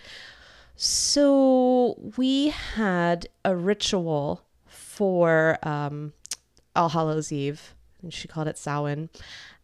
So 0.77 1.99
we 2.17 2.47
had 2.47 3.27
a 3.43 3.55
ritual 3.55 4.41
for 4.65 5.59
um, 5.61 6.13
All 6.77 6.89
Hallows 6.89 7.33
Eve, 7.33 7.75
and 8.01 8.13
she 8.13 8.29
called 8.29 8.47
it 8.47 8.57
Samhain, 8.57 9.09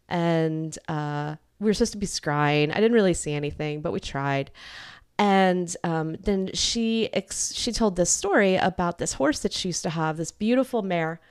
and 0.09 0.77
uh, 0.89 1.37
we 1.61 1.67
were 1.67 1.73
supposed 1.73 1.93
to 1.93 1.97
be 1.97 2.05
scrying. 2.05 2.71
I 2.71 2.81
didn't 2.81 2.91
really 2.91 3.13
see 3.13 3.33
anything, 3.33 3.79
but 3.81 3.93
we 3.93 4.01
tried. 4.01 4.51
And 5.21 5.77
um, 5.83 6.15
then 6.19 6.49
she 6.55 7.13
ex- 7.13 7.53
she 7.53 7.71
told 7.71 7.95
this 7.95 8.09
story 8.09 8.55
about 8.55 8.97
this 8.97 9.13
horse 9.13 9.37
that 9.41 9.53
she 9.53 9.69
used 9.69 9.83
to 9.83 9.91
have, 9.91 10.17
this 10.17 10.31
beautiful 10.31 10.81
mare, 10.81 11.21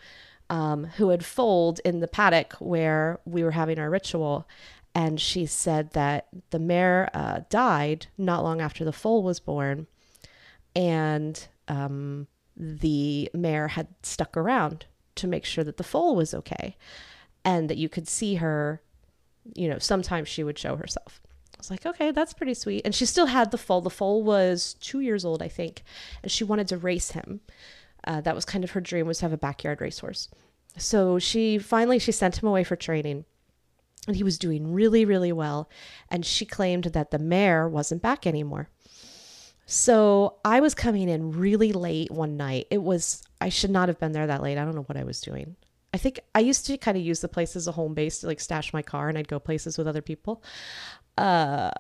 um, 0.49 0.85
who 0.85 1.09
had 1.09 1.25
foaled 1.25 1.81
in 1.85 1.99
the 1.99 2.07
paddock 2.07 2.53
where 2.61 3.19
we 3.25 3.43
were 3.43 3.51
having 3.51 3.81
our 3.81 3.91
ritual. 3.91 4.47
And 4.95 5.21
she 5.21 5.45
said 5.45 5.91
that 5.95 6.29
the 6.51 6.61
mare 6.61 7.11
uh, 7.13 7.41
died 7.51 8.07
not 8.17 8.45
long 8.45 8.61
after 8.61 8.85
the 8.85 8.93
foal 8.93 9.25
was 9.25 9.41
born, 9.41 9.89
and 10.77 11.49
um, 11.67 12.29
the 12.57 13.29
mare 13.35 13.69
had 13.69 13.89
stuck 14.05 14.37
around 14.37 14.87
to 15.17 15.27
make 15.27 15.45
sure 15.45 15.65
that 15.65 15.79
the 15.79 15.83
foal 15.83 16.15
was 16.15 16.33
okay, 16.33 16.77
and 17.45 17.69
that 17.69 17.77
you 17.77 17.89
could 17.89 18.07
see 18.07 18.37
her. 18.37 18.83
You 19.57 19.69
know, 19.69 19.79
sometimes 19.79 20.29
she 20.29 20.45
would 20.45 20.61
show 20.61 20.77
herself. 20.77 21.21
I 21.61 21.63
was 21.63 21.71
like, 21.71 21.85
okay, 21.85 22.11
that's 22.11 22.33
pretty 22.33 22.55
sweet. 22.55 22.83
And 22.87 22.95
she 22.95 23.05
still 23.05 23.27
had 23.27 23.51
the 23.51 23.59
foal. 23.59 23.83
The 23.83 23.91
foal 23.91 24.23
was 24.23 24.75
two 24.81 25.01
years 25.01 25.27
old, 25.27 25.43
I 25.43 25.49
think, 25.49 25.83
and 26.23 26.33
she 26.33 26.43
wanted 26.43 26.69
to 26.69 26.79
race 26.79 27.11
him. 27.11 27.41
Uh, 28.03 28.23
that 28.23 28.35
was 28.35 28.47
kind 28.47 28.65
of 28.65 28.71
her 28.71 28.81
dream 28.81 29.07
was 29.07 29.19
to 29.19 29.27
have 29.27 29.33
a 29.35 29.37
backyard 29.37 29.83
racehorse. 29.83 30.29
So 30.79 31.19
she 31.19 31.59
finally 31.59 31.99
she 31.99 32.13
sent 32.13 32.43
him 32.43 32.49
away 32.49 32.65
for 32.65 32.77
training 32.77 33.27
and 34.07 34.17
he 34.17 34.23
was 34.23 34.39
doing 34.39 34.73
really, 34.73 35.05
really 35.05 35.33
well. 35.33 35.69
And 36.09 36.25
she 36.25 36.47
claimed 36.47 36.85
that 36.85 37.11
the 37.11 37.19
mare 37.19 37.69
wasn't 37.69 38.01
back 38.01 38.27
anymore. 38.27 38.71
So 39.67 40.39
I 40.47 40.61
was 40.61 40.75
coming 40.75 41.11
in 41.11 41.33
really 41.33 41.73
late 41.75 42.11
one 42.11 42.39
night. 42.39 42.69
It 42.71 42.83
was, 42.83 43.23
I 43.39 43.51
should 43.51 43.71
not 43.71 43.89
have 43.89 44.01
been 44.01 44.13
there 44.13 44.27
that 44.27 44.43
late. 44.43 44.57
I 44.57 44.65
don't 44.65 44.75
know 44.75 44.85
what 44.85 44.97
I 44.97 45.05
was 45.05 45.21
doing. 45.21 45.57
I 45.93 45.99
think 45.99 46.21
I 46.35 46.41
used 46.41 46.67
to 46.67 46.79
kind 46.79 46.97
of 46.97 47.03
use 47.03 47.21
the 47.21 47.29
place 47.29 47.57
as 47.57 47.67
a 47.67 47.73
home 47.73 47.95
base 47.95 48.21
to 48.21 48.27
like 48.27 48.41
stash 48.41 48.73
my 48.73 48.83
car 48.83 49.09
and 49.09 49.19
I'd 49.19 49.29
go 49.29 49.39
places 49.39 49.77
with 49.77 49.89
other 49.89 50.03
people. 50.03 50.43
Uh, 51.21 51.71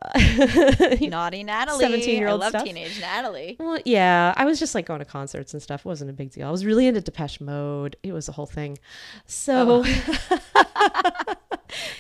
Naughty 1.00 1.42
Natalie. 1.44 1.80
17 1.84 2.18
year 2.18 2.28
old 2.28 2.40
I 2.42 2.44
love 2.44 2.50
stuff. 2.50 2.64
teenage 2.64 3.00
Natalie. 3.00 3.56
well, 3.58 3.78
yeah, 3.84 4.34
I 4.36 4.44
was 4.44 4.58
just 4.58 4.74
like 4.74 4.86
going 4.86 4.98
to 4.98 5.04
concerts 5.04 5.54
and 5.54 5.62
stuff. 5.62 5.80
It 5.80 5.86
wasn't 5.86 6.10
a 6.10 6.12
big 6.12 6.30
deal. 6.30 6.46
I 6.46 6.50
was 6.50 6.64
really 6.64 6.86
into 6.86 7.00
Depeche 7.00 7.40
Mode. 7.40 7.96
It 8.02 8.12
was 8.12 8.28
a 8.28 8.32
whole 8.32 8.46
thing. 8.46 8.78
So, 9.26 9.84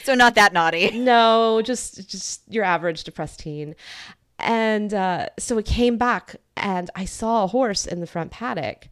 So 0.04 0.14
not 0.14 0.34
that 0.34 0.52
naughty. 0.52 0.90
no, 0.98 1.62
just 1.62 2.08
just 2.08 2.42
your 2.48 2.64
average 2.64 3.04
depressed 3.04 3.40
teen. 3.40 3.74
And 4.38 4.92
uh, 4.94 5.26
so 5.38 5.58
it 5.58 5.66
came 5.66 5.98
back, 5.98 6.36
and 6.56 6.90
I 6.94 7.04
saw 7.04 7.44
a 7.44 7.46
horse 7.46 7.86
in 7.86 8.00
the 8.00 8.06
front 8.06 8.30
paddock, 8.30 8.88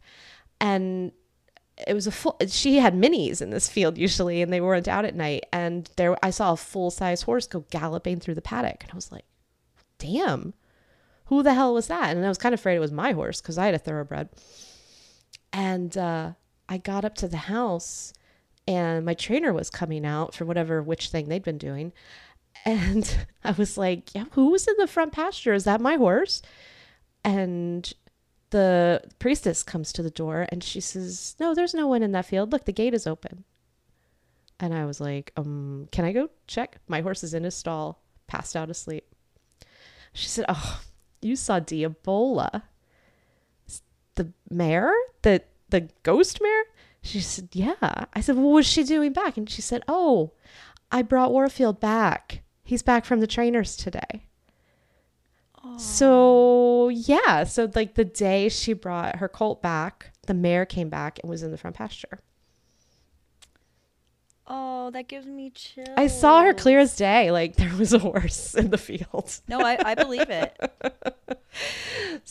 and 0.61 1.11
it 1.87 1.93
was 1.93 2.07
a 2.07 2.11
full. 2.11 2.37
She 2.47 2.77
had 2.77 2.93
minis 2.93 3.41
in 3.41 3.49
this 3.49 3.69
field 3.69 3.97
usually, 3.97 4.41
and 4.41 4.51
they 4.51 4.61
weren't 4.61 4.87
out 4.87 5.05
at 5.05 5.15
night. 5.15 5.45
And 5.51 5.89
there, 5.95 6.17
I 6.23 6.29
saw 6.29 6.53
a 6.53 6.57
full 6.57 6.91
size 6.91 7.21
horse 7.23 7.47
go 7.47 7.65
galloping 7.69 8.19
through 8.19 8.35
the 8.35 8.41
paddock, 8.41 8.83
and 8.83 8.91
I 8.91 8.95
was 8.95 9.11
like, 9.11 9.25
"Damn, 9.97 10.53
who 11.25 11.43
the 11.43 11.53
hell 11.53 11.73
was 11.73 11.87
that?" 11.87 12.15
And 12.15 12.25
I 12.25 12.29
was 12.29 12.37
kind 12.37 12.53
of 12.53 12.59
afraid 12.59 12.75
it 12.75 12.79
was 12.79 12.91
my 12.91 13.13
horse 13.13 13.41
because 13.41 13.57
I 13.57 13.65
had 13.65 13.75
a 13.75 13.79
thoroughbred. 13.79 14.29
And 15.51 15.97
uh, 15.97 16.33
I 16.67 16.77
got 16.77 17.05
up 17.05 17.15
to 17.15 17.27
the 17.27 17.37
house, 17.37 18.13
and 18.67 19.05
my 19.05 19.13
trainer 19.13 19.53
was 19.53 19.69
coming 19.69 20.05
out 20.05 20.35
for 20.35 20.45
whatever 20.45 20.81
witch 20.83 21.09
thing 21.09 21.27
they'd 21.27 21.43
been 21.43 21.57
doing. 21.57 21.93
And 22.65 23.27
I 23.43 23.51
was 23.51 23.77
like, 23.77 24.13
Yeah, 24.13 24.25
who 24.31 24.51
was 24.51 24.67
in 24.67 24.75
the 24.77 24.87
front 24.87 25.13
pasture? 25.13 25.53
Is 25.53 25.63
that 25.63 25.81
my 25.81 25.95
horse? 25.95 26.41
And 27.23 27.91
the 28.51 29.01
priestess 29.19 29.63
comes 29.63 29.93
to 29.93 30.03
the 30.03 30.09
door 30.09 30.47
and 30.49 30.63
she 30.63 30.81
says, 30.81 31.35
No, 31.39 31.53
there's 31.53 31.73
no 31.73 31.87
one 31.87 32.03
in 32.03 32.11
that 32.13 32.25
field. 32.25 32.51
Look, 32.51 32.65
the 32.65 32.71
gate 32.73 32.93
is 32.93 33.07
open. 33.07 33.43
And 34.59 34.73
I 34.73 34.85
was 34.85 34.99
like, 34.99 35.31
Um, 35.37 35.87
can 35.91 36.05
I 36.05 36.11
go 36.11 36.29
check? 36.47 36.77
My 36.87 37.01
horse 37.01 37.23
is 37.23 37.33
in 37.33 37.43
his 37.43 37.55
stall, 37.55 38.01
passed 38.27 38.55
out 38.55 38.69
asleep. 38.69 39.05
She 40.13 40.27
said, 40.27 40.45
Oh, 40.49 40.81
you 41.21 41.35
saw 41.35 41.59
Diabola. 41.59 42.63
The 44.15 44.33
mare? 44.49 44.93
The 45.21 45.43
the 45.69 45.89
ghost 46.03 46.41
mare? 46.41 46.63
She 47.01 47.21
said, 47.21 47.49
Yeah. 47.53 48.05
I 48.13 48.21
said, 48.21 48.35
Well, 48.35 48.45
what 48.45 48.55
was 48.55 48.67
she 48.67 48.83
doing 48.83 49.13
back? 49.13 49.37
And 49.37 49.49
she 49.49 49.61
said, 49.61 49.83
Oh, 49.87 50.33
I 50.91 51.01
brought 51.03 51.31
Warfield 51.31 51.79
back. 51.79 52.41
He's 52.63 52.83
back 52.83 53.05
from 53.05 53.19
the 53.19 53.27
trainers 53.27 53.75
today. 53.75 54.28
So, 55.77 56.89
yeah. 56.89 57.43
So, 57.43 57.69
like 57.75 57.95
the 57.95 58.05
day 58.05 58.49
she 58.49 58.73
brought 58.73 59.17
her 59.17 59.27
colt 59.27 59.61
back, 59.61 60.11
the 60.27 60.33
mare 60.33 60.65
came 60.65 60.89
back 60.89 61.19
and 61.21 61.29
was 61.29 61.43
in 61.43 61.51
the 61.51 61.57
front 61.57 61.75
pasture. 61.75 62.19
Oh, 64.51 64.89
that 64.91 65.07
gives 65.07 65.27
me 65.27 65.51
chills. 65.51 65.89
I 65.95 66.07
saw 66.07 66.41
her 66.41 66.53
clear 66.55 66.79
as 66.79 66.95
day. 66.95 67.29
Like 67.29 67.55
there 67.57 67.71
was 67.77 67.93
a 67.93 67.99
horse 67.99 68.55
in 68.55 68.71
the 68.71 68.77
field. 68.79 69.39
No, 69.47 69.59
I, 69.59 69.77
I 69.91 69.95
believe 69.95 70.29
it. 70.29 70.57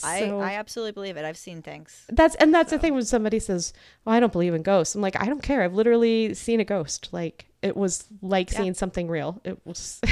I, 0.02 0.20
So- 0.26 0.40
I 0.40 0.54
absolutely 0.54 0.92
believe 0.92 1.16
it. 1.16 1.24
I've 1.24 1.36
seen 1.36 1.62
things. 1.62 2.04
That's 2.08 2.34
and 2.36 2.52
that's 2.52 2.70
the 2.72 2.78
thing 2.78 2.94
when 2.94 3.04
somebody 3.04 3.38
says, 3.38 3.72
"Well, 4.04 4.16
I 4.16 4.20
don't 4.20 4.32
believe 4.32 4.54
in 4.54 4.62
ghosts." 4.62 4.96
I'm 4.96 5.00
like, 5.00 5.20
I 5.20 5.26
don't 5.26 5.42
care. 5.42 5.62
I've 5.62 5.74
literally 5.74 6.34
seen 6.34 6.58
a 6.58 6.64
ghost. 6.64 7.08
Like 7.12 7.46
it 7.62 7.76
was 7.76 8.04
like 8.20 8.50
Yeah. 8.50 8.58
seeing 8.58 8.74
something 8.74 9.06
real. 9.08 9.40
It 9.44 9.64
was. 9.64 10.00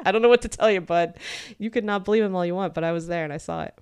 I 0.04 0.12
don't 0.12 0.22
know 0.22 0.28
what 0.28 0.42
to 0.42 0.48
tell 0.48 0.70
you, 0.70 0.80
bud. 0.80 1.18
You 1.58 1.70
could 1.70 1.84
not 1.84 2.04
believe 2.04 2.22
him 2.22 2.34
all 2.34 2.44
you 2.46 2.54
want, 2.54 2.74
but 2.74 2.84
I 2.84 2.92
was 2.92 3.06
there 3.06 3.24
and 3.24 3.32
I 3.32 3.36
saw 3.38 3.62
it, 3.62 3.74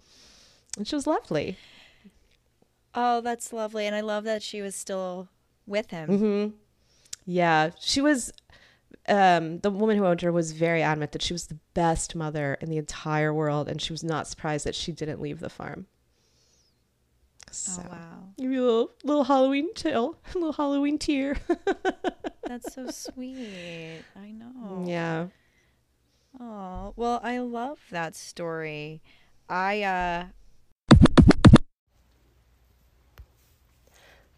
and 0.77 0.87
she 0.87 0.95
was 0.95 1.07
lovely. 1.07 1.57
Oh, 2.95 3.21
that's 3.21 3.53
lovely. 3.53 3.87
And 3.87 3.95
I 3.95 4.01
love 4.01 4.25
that 4.25 4.43
she 4.43 4.61
was 4.63 4.75
still 4.75 5.29
with 5.67 5.91
him. 5.91 6.09
Mm-hmm. 6.09 6.57
Yeah, 7.27 7.71
she 7.81 8.01
was. 8.01 8.33
Um, 9.07 9.59
the 9.61 9.71
woman 9.71 9.97
who 9.97 10.05
owned 10.05 10.21
her 10.21 10.31
was 10.33 10.53
very 10.53 10.83
adamant 10.83 11.13
that 11.13 11.23
she 11.23 11.33
was 11.33 11.47
the 11.47 11.59
best 11.73 12.15
mother 12.15 12.59
in 12.61 12.69
the 12.69 12.77
entire 12.77 13.33
world, 13.33 13.69
and 13.69 13.81
she 13.81 13.93
was 13.93 14.05
not 14.05 14.27
surprised 14.27 14.67
that 14.67 14.75
she 14.75 14.93
didn't 14.93 15.21
leave 15.21 15.41
the 15.41 15.49
farm. 15.49 15.87
So, 17.51 17.83
Oh, 17.85 17.91
wow. 17.91 18.19
give 18.39 18.51
you 18.51 18.63
a 18.63 18.67
little, 18.67 18.91
little 19.05 19.25
Halloween 19.25 19.73
tale, 19.75 20.19
a 20.35 20.35
little 20.39 20.53
Halloween 20.53 20.99
tear. 20.99 21.39
That's 22.47 22.75
so 22.75 22.91
sweet. 22.91 24.03
I 24.15 24.31
know. 24.33 24.85
Yeah. 24.87 25.29
Oh, 26.41 26.93
well, 26.97 27.21
I 27.23 27.39
love 27.39 27.79
that 27.91 28.15
story. 28.15 29.03
I, 29.49 29.83
uh, 29.83 30.27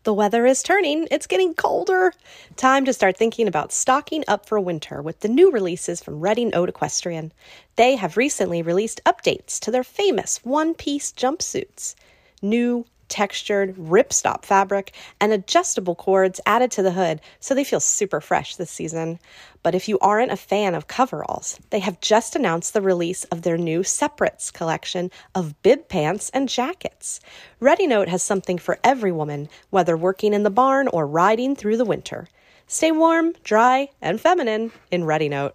The 0.02 0.14
weather 0.14 0.46
is 0.46 0.62
turning. 0.62 1.08
It's 1.10 1.26
getting 1.26 1.52
colder. 1.52 2.14
Time 2.56 2.86
to 2.86 2.92
start 2.94 3.18
thinking 3.18 3.46
about 3.46 3.70
stocking 3.70 4.24
up 4.26 4.46
for 4.46 4.58
winter 4.58 5.02
with 5.02 5.20
the 5.20 5.28
new 5.28 5.50
releases 5.50 6.02
from 6.02 6.22
Redingote 6.22 6.70
Equestrian. 6.70 7.32
They 7.76 7.96
have 7.96 8.16
recently 8.16 8.62
released 8.62 9.02
updates 9.04 9.60
to 9.60 9.70
their 9.70 9.84
famous 9.84 10.42
one 10.42 10.72
piece 10.72 11.12
jumpsuits. 11.12 11.96
New, 12.40 12.86
textured, 13.10 13.76
ripstop 13.76 14.44
fabric, 14.44 14.94
and 15.20 15.32
adjustable 15.32 15.94
cords 15.94 16.40
added 16.46 16.70
to 16.70 16.82
the 16.82 16.92
hood 16.92 17.20
so 17.40 17.54
they 17.54 17.64
feel 17.64 17.80
super 17.80 18.20
fresh 18.20 18.56
this 18.56 18.70
season. 18.70 19.18
But 19.62 19.74
if 19.74 19.88
you 19.88 19.98
aren't 19.98 20.32
a 20.32 20.36
fan 20.36 20.74
of 20.74 20.88
coveralls, 20.88 21.60
they 21.68 21.80
have 21.80 22.00
just 22.00 22.34
announced 22.34 22.72
the 22.72 22.80
release 22.80 23.24
of 23.24 23.42
their 23.42 23.58
new 23.58 23.82
Separates 23.82 24.50
collection 24.50 25.10
of 25.34 25.60
bib 25.62 25.88
pants 25.88 26.30
and 26.30 26.48
jackets. 26.48 27.20
Redingote 27.60 28.08
has 28.08 28.22
something 28.22 28.56
for 28.56 28.78
every 28.82 29.12
woman, 29.12 29.48
whether 29.68 29.96
working 29.96 30.32
in 30.32 30.44
the 30.44 30.50
barn 30.50 30.88
or 30.88 31.06
riding 31.06 31.54
through 31.54 31.76
the 31.76 31.84
winter. 31.84 32.28
Stay 32.66 32.92
warm, 32.92 33.34
dry, 33.42 33.88
and 34.00 34.20
feminine 34.20 34.70
in 34.90 35.02
Redingote. 35.02 35.52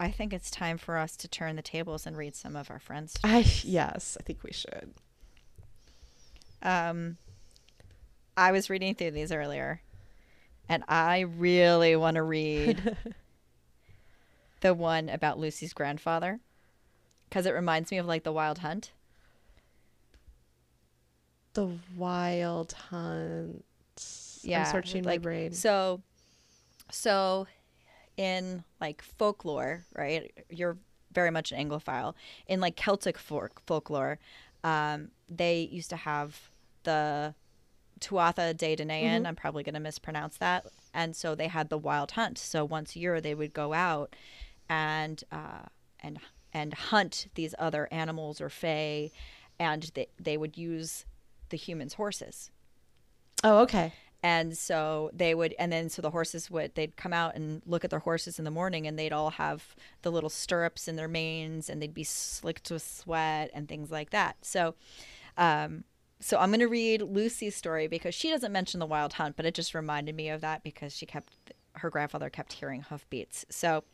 I 0.00 0.10
think 0.10 0.32
it's 0.32 0.50
time 0.50 0.78
for 0.78 0.96
us 0.96 1.14
to 1.18 1.28
turn 1.28 1.56
the 1.56 1.62
tables 1.62 2.06
and 2.06 2.16
read 2.16 2.34
some 2.34 2.56
of 2.56 2.70
our 2.70 2.78
friends. 2.78 3.18
I 3.22 3.44
yes, 3.62 4.16
I 4.18 4.22
think 4.22 4.42
we 4.42 4.50
should. 4.50 4.94
Um, 6.62 7.18
I 8.34 8.50
was 8.50 8.70
reading 8.70 8.94
through 8.94 9.10
these 9.10 9.30
earlier, 9.30 9.82
and 10.70 10.82
I 10.88 11.20
really 11.20 11.96
want 11.96 12.14
to 12.14 12.22
read 12.22 12.96
the 14.62 14.72
one 14.72 15.10
about 15.10 15.38
Lucy's 15.38 15.74
grandfather 15.74 16.40
because 17.28 17.44
it 17.44 17.52
reminds 17.52 17.90
me 17.90 17.98
of 17.98 18.06
like 18.06 18.24
the 18.24 18.32
Wild 18.32 18.58
Hunt. 18.58 18.92
The 21.52 21.76
Wild 21.94 22.72
Hunt. 22.72 23.64
Yeah, 24.40 24.64
I'm 24.64 24.72
searching 24.72 25.04
like, 25.04 25.20
my 25.20 25.22
brain. 25.22 25.52
So, 25.52 26.00
so 26.90 27.46
in 28.20 28.62
like 28.82 29.00
folklore, 29.00 29.86
right? 29.96 30.30
You're 30.50 30.76
very 31.10 31.30
much 31.30 31.52
an 31.52 31.58
Anglophile. 31.58 32.14
In 32.46 32.60
like 32.60 32.76
Celtic 32.76 33.16
folk- 33.16 33.62
folklore, 33.66 34.18
um, 34.62 35.08
they 35.26 35.62
used 35.72 35.88
to 35.88 35.96
have 35.96 36.50
the 36.82 37.34
Tuatha 37.98 38.54
De 38.54 38.76
Danann. 38.76 39.26
I'm 39.26 39.36
probably 39.36 39.62
going 39.62 39.74
to 39.74 39.80
mispronounce 39.80 40.36
that. 40.36 40.66
And 40.92 41.16
so 41.16 41.34
they 41.34 41.48
had 41.48 41.70
the 41.70 41.78
wild 41.78 42.10
hunt. 42.10 42.36
So 42.36 42.62
once 42.62 42.94
a 42.94 42.98
year 42.98 43.22
they 43.22 43.34
would 43.34 43.54
go 43.54 43.72
out 43.72 44.14
and 44.68 45.24
uh, 45.32 45.64
and 46.00 46.18
and 46.52 46.74
hunt 46.74 47.28
these 47.36 47.54
other 47.58 47.88
animals 47.90 48.38
or 48.38 48.50
fae, 48.50 49.10
and 49.58 49.90
they 49.94 50.08
they 50.18 50.36
would 50.36 50.58
use 50.58 51.06
the 51.48 51.56
humans' 51.56 51.94
horses. 51.94 52.50
Oh, 53.42 53.60
okay. 53.60 53.94
And 54.22 54.56
so 54.56 55.10
they 55.14 55.34
would, 55.34 55.54
and 55.58 55.72
then 55.72 55.88
so 55.88 56.02
the 56.02 56.10
horses 56.10 56.50
would, 56.50 56.74
they'd 56.74 56.96
come 56.96 57.12
out 57.12 57.34
and 57.36 57.62
look 57.64 57.84
at 57.84 57.90
their 57.90 58.00
horses 58.00 58.38
in 58.38 58.44
the 58.44 58.50
morning 58.50 58.86
and 58.86 58.98
they'd 58.98 59.12
all 59.12 59.30
have 59.30 59.74
the 60.02 60.12
little 60.12 60.28
stirrups 60.28 60.88
in 60.88 60.96
their 60.96 61.08
manes 61.08 61.70
and 61.70 61.80
they'd 61.80 61.94
be 61.94 62.04
slicked 62.04 62.70
with 62.70 62.82
sweat 62.82 63.50
and 63.54 63.68
things 63.68 63.90
like 63.90 64.10
that. 64.10 64.36
So, 64.42 64.74
um, 65.38 65.84
so 66.20 66.38
I'm 66.38 66.50
going 66.50 66.60
to 66.60 66.68
read 66.68 67.00
Lucy's 67.00 67.56
story 67.56 67.86
because 67.86 68.14
she 68.14 68.28
doesn't 68.28 68.52
mention 68.52 68.78
the 68.78 68.86
wild 68.86 69.14
hunt, 69.14 69.36
but 69.36 69.46
it 69.46 69.54
just 69.54 69.74
reminded 69.74 70.14
me 70.14 70.28
of 70.28 70.42
that 70.42 70.62
because 70.62 70.94
she 70.94 71.06
kept, 71.06 71.32
her 71.76 71.88
grandfather 71.88 72.28
kept 72.28 72.52
hearing 72.52 72.82
hoofbeats. 72.82 73.46
So 73.48 73.84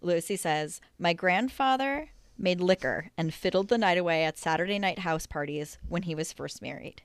Lucy 0.00 0.36
says, 0.36 0.80
My 0.98 1.12
grandfather 1.12 2.10
made 2.38 2.60
liquor 2.60 3.10
and 3.16 3.34
fiddled 3.34 3.68
the 3.68 3.78
night 3.78 3.98
away 3.98 4.24
at 4.24 4.38
Saturday 4.38 4.78
night 4.78 5.00
house 5.00 5.26
parties 5.26 5.78
when 5.88 6.02
he 6.02 6.14
was 6.14 6.32
first 6.32 6.62
married. 6.62 7.02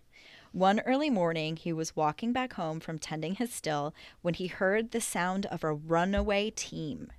One 0.51 0.79
early 0.81 1.11
morning, 1.11 1.57
he 1.57 1.71
was 1.71 1.95
walking 1.95 2.33
back 2.33 2.53
home 2.53 2.79
from 2.79 2.97
tending 2.97 3.35
his 3.35 3.53
still 3.53 3.93
when 4.23 4.33
he 4.33 4.47
heard 4.47 4.89
the 4.89 4.99
sound 4.99 5.45
of 5.45 5.63
a 5.63 5.73
runaway 5.73 6.49
team. 6.49 7.11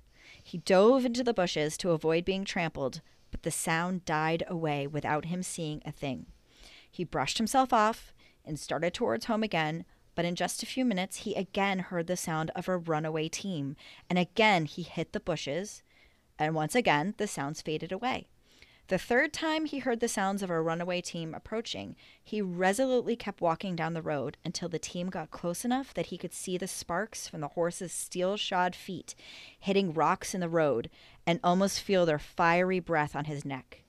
He 0.43 0.57
dove 0.57 1.05
into 1.05 1.23
the 1.23 1.33
bushes 1.33 1.77
to 1.77 1.91
avoid 1.91 2.25
being 2.25 2.43
trampled, 2.43 2.99
but 3.31 3.43
the 3.43 3.51
sound 3.51 4.03
died 4.03 4.43
away 4.47 4.85
without 4.85 5.25
him 5.25 5.43
seeing 5.43 5.81
a 5.85 5.93
thing. 5.93 6.25
He 6.89 7.05
brushed 7.05 7.37
himself 7.37 7.71
off 7.71 8.13
and 8.43 8.59
started 8.59 8.93
towards 8.93 9.25
home 9.25 9.43
again, 9.43 9.85
but 10.13 10.25
in 10.25 10.35
just 10.35 10.61
a 10.61 10.65
few 10.65 10.83
minutes, 10.83 11.17
he 11.17 11.33
again 11.33 11.79
heard 11.79 12.07
the 12.07 12.17
sound 12.17 12.51
of 12.53 12.67
a 12.67 12.75
runaway 12.75 13.29
team, 13.29 13.77
and 14.09 14.19
again 14.19 14.65
he 14.65 14.81
hit 14.81 15.13
the 15.13 15.21
bushes, 15.21 15.83
and 16.37 16.53
once 16.53 16.75
again 16.75 17.13
the 17.17 17.27
sounds 17.27 17.61
faded 17.61 17.93
away. 17.93 18.27
The 18.91 18.97
third 18.97 19.31
time 19.31 19.67
he 19.67 19.79
heard 19.79 20.01
the 20.01 20.09
sounds 20.09 20.43
of 20.43 20.49
a 20.49 20.61
runaway 20.61 20.99
team 20.99 21.33
approaching, 21.33 21.95
he 22.21 22.41
resolutely 22.41 23.15
kept 23.15 23.39
walking 23.39 23.73
down 23.73 23.93
the 23.93 24.01
road 24.01 24.35
until 24.43 24.67
the 24.67 24.79
team 24.79 25.09
got 25.09 25.31
close 25.31 25.63
enough 25.63 25.93
that 25.93 26.07
he 26.07 26.17
could 26.17 26.33
see 26.33 26.57
the 26.57 26.67
sparks 26.67 27.25
from 27.25 27.39
the 27.39 27.47
horses' 27.47 27.93
steel 27.93 28.35
shod 28.35 28.75
feet 28.75 29.15
hitting 29.57 29.93
rocks 29.93 30.33
in 30.33 30.41
the 30.41 30.49
road 30.49 30.89
and 31.25 31.39
almost 31.41 31.79
feel 31.79 32.05
their 32.05 32.19
fiery 32.19 32.81
breath 32.81 33.15
on 33.15 33.23
his 33.23 33.45
neck. 33.45 33.83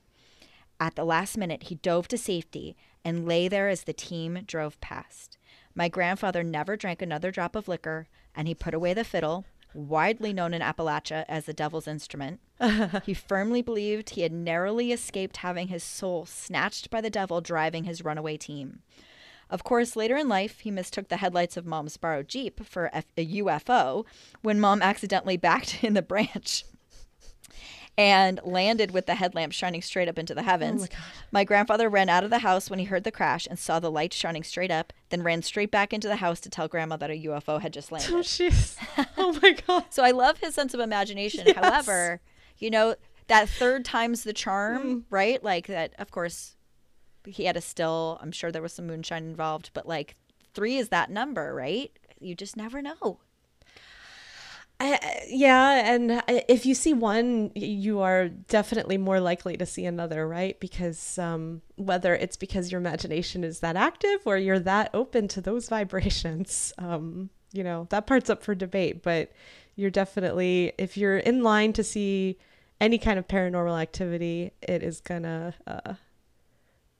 At 0.79 0.95
the 0.95 1.03
last 1.03 1.35
minute, 1.35 1.63
he 1.63 1.75
dove 1.75 2.07
to 2.07 2.17
safety 2.17 2.77
and 3.03 3.27
lay 3.27 3.49
there 3.49 3.67
as 3.67 3.83
the 3.83 3.91
team 3.91 4.39
drove 4.47 4.79
past. 4.79 5.37
My 5.75 5.89
grandfather 5.89 6.43
never 6.43 6.77
drank 6.77 7.01
another 7.01 7.29
drop 7.29 7.57
of 7.57 7.67
liquor, 7.67 8.07
and 8.33 8.47
he 8.47 8.55
put 8.55 8.73
away 8.73 8.93
the 8.93 9.03
fiddle, 9.03 9.43
widely 9.73 10.33
known 10.33 10.53
in 10.53 10.61
Appalachia 10.61 11.25
as 11.27 11.45
the 11.45 11.53
devil's 11.53 11.87
instrument. 11.87 12.39
he 13.05 13.13
firmly 13.13 13.61
believed 13.61 14.11
he 14.11 14.21
had 14.21 14.31
narrowly 14.31 14.91
escaped 14.91 15.37
having 15.37 15.67
his 15.67 15.83
soul 15.83 16.25
snatched 16.25 16.89
by 16.89 17.01
the 17.01 17.09
devil 17.09 17.41
driving 17.41 17.83
his 17.83 18.03
runaway 18.03 18.37
team. 18.37 18.81
Of 19.49 19.63
course, 19.63 19.95
later 19.95 20.15
in 20.15 20.27
life, 20.27 20.61
he 20.61 20.71
mistook 20.71 21.09
the 21.09 21.17
headlights 21.17 21.57
of 21.57 21.65
mom's 21.65 21.97
borrowed 21.97 22.27
Jeep 22.27 22.65
for 22.65 22.89
a 22.93 23.03
UFO 23.17 24.05
when 24.41 24.59
mom 24.59 24.81
accidentally 24.81 25.37
backed 25.37 25.83
in 25.83 25.93
the 25.93 26.01
branch 26.01 26.65
and 27.97 28.39
landed 28.43 28.89
with 28.91 29.05
the 29.05 29.15
headlamp 29.15 29.53
shining 29.53 29.81
straight 29.81 30.07
up 30.07 30.17
into 30.17 30.33
the 30.33 30.41
heavens. 30.43 30.87
Oh 30.91 30.95
my, 31.31 31.43
grandfather 31.43 31.89
ran 31.89 32.09
out 32.09 32.23
of 32.23 32.29
the 32.31 32.39
house 32.39 32.69
when 32.69 32.79
he 32.79 32.85
heard 32.85 33.03
the 33.03 33.11
crash 33.11 33.45
and 33.47 33.59
saw 33.59 33.79
the 33.79 33.91
light 33.91 34.13
shining 34.13 34.43
straight 34.43 34.71
up, 34.71 34.91
then 35.09 35.21
ran 35.21 35.41
straight 35.43 35.69
back 35.69 35.93
into 35.93 36.07
the 36.07 36.15
house 36.15 36.39
to 36.41 36.49
tell 36.49 36.67
grandma 36.67 36.97
that 36.97 37.11
a 37.11 37.23
UFO 37.27 37.61
had 37.61 37.71
just 37.73 37.91
landed. 37.91 38.11
Oh, 38.11 38.17
jeez. 38.21 38.75
Oh, 39.17 39.37
my 39.41 39.51
God. 39.67 39.85
So 39.91 40.03
I 40.03 40.11
love 40.11 40.39
his 40.39 40.55
sense 40.55 40.73
of 40.73 40.79
imagination. 40.79 41.43
Yes. 41.45 41.55
However, 41.55 42.19
you 42.57 42.69
know, 42.71 42.95
that 43.27 43.47
third 43.47 43.85
time's 43.85 44.23
the 44.23 44.33
charm, 44.33 44.83
Mm. 44.83 45.03
right? 45.09 45.43
Like 45.43 45.67
that, 45.67 45.93
of 45.99 46.09
course, 46.11 46.55
he 47.25 47.45
had 47.45 47.55
a 47.55 47.61
still. 47.61 48.17
I'm 48.21 48.31
sure 48.31 48.51
there 48.51 48.61
was 48.61 48.73
some 48.73 48.87
moonshine 48.87 49.23
involved, 49.23 49.69
but 49.73 49.87
like 49.87 50.15
three 50.53 50.77
is 50.77 50.89
that 50.89 51.09
number, 51.11 51.53
right? 51.53 51.91
You 52.19 52.35
just 52.35 52.57
never 52.57 52.81
know. 52.81 53.19
I, 54.85 55.25
yeah, 55.29 55.93
and 55.93 56.21
if 56.27 56.65
you 56.65 56.75
see 56.75 56.93
one, 56.93 57.51
you 57.55 58.01
are 58.01 58.27
definitely 58.27 58.97
more 58.97 59.21
likely 59.21 59.55
to 59.55 59.65
see 59.65 59.85
another, 59.85 60.27
right? 60.27 60.59
Because 60.59 61.17
um, 61.17 61.61
whether 61.77 62.13
it's 62.13 62.35
because 62.35 62.69
your 62.69 62.81
imagination 62.81 63.45
is 63.45 63.61
that 63.61 63.77
active 63.77 64.19
or 64.25 64.37
you're 64.37 64.59
that 64.59 64.89
open 64.93 65.29
to 65.29 65.41
those 65.41 65.69
vibrations, 65.77 66.73
um, 66.79 67.29
you 67.53 67.63
know, 67.63 67.87
that 67.91 68.07
part's 68.07 68.29
up 68.29 68.43
for 68.43 68.53
debate. 68.53 69.03
But 69.03 69.31
you're 69.77 69.89
definitely, 69.89 70.73
if 70.77 70.97
you're 70.97 71.17
in 71.17 71.43
line 71.43 71.71
to 71.73 71.83
see 71.83 72.37
any 72.81 72.97
kind 72.97 73.17
of 73.17 73.25
paranormal 73.25 73.81
activity, 73.81 74.51
it 74.61 74.83
is 74.83 74.99
gonna, 74.99 75.53
uh, 75.65 75.93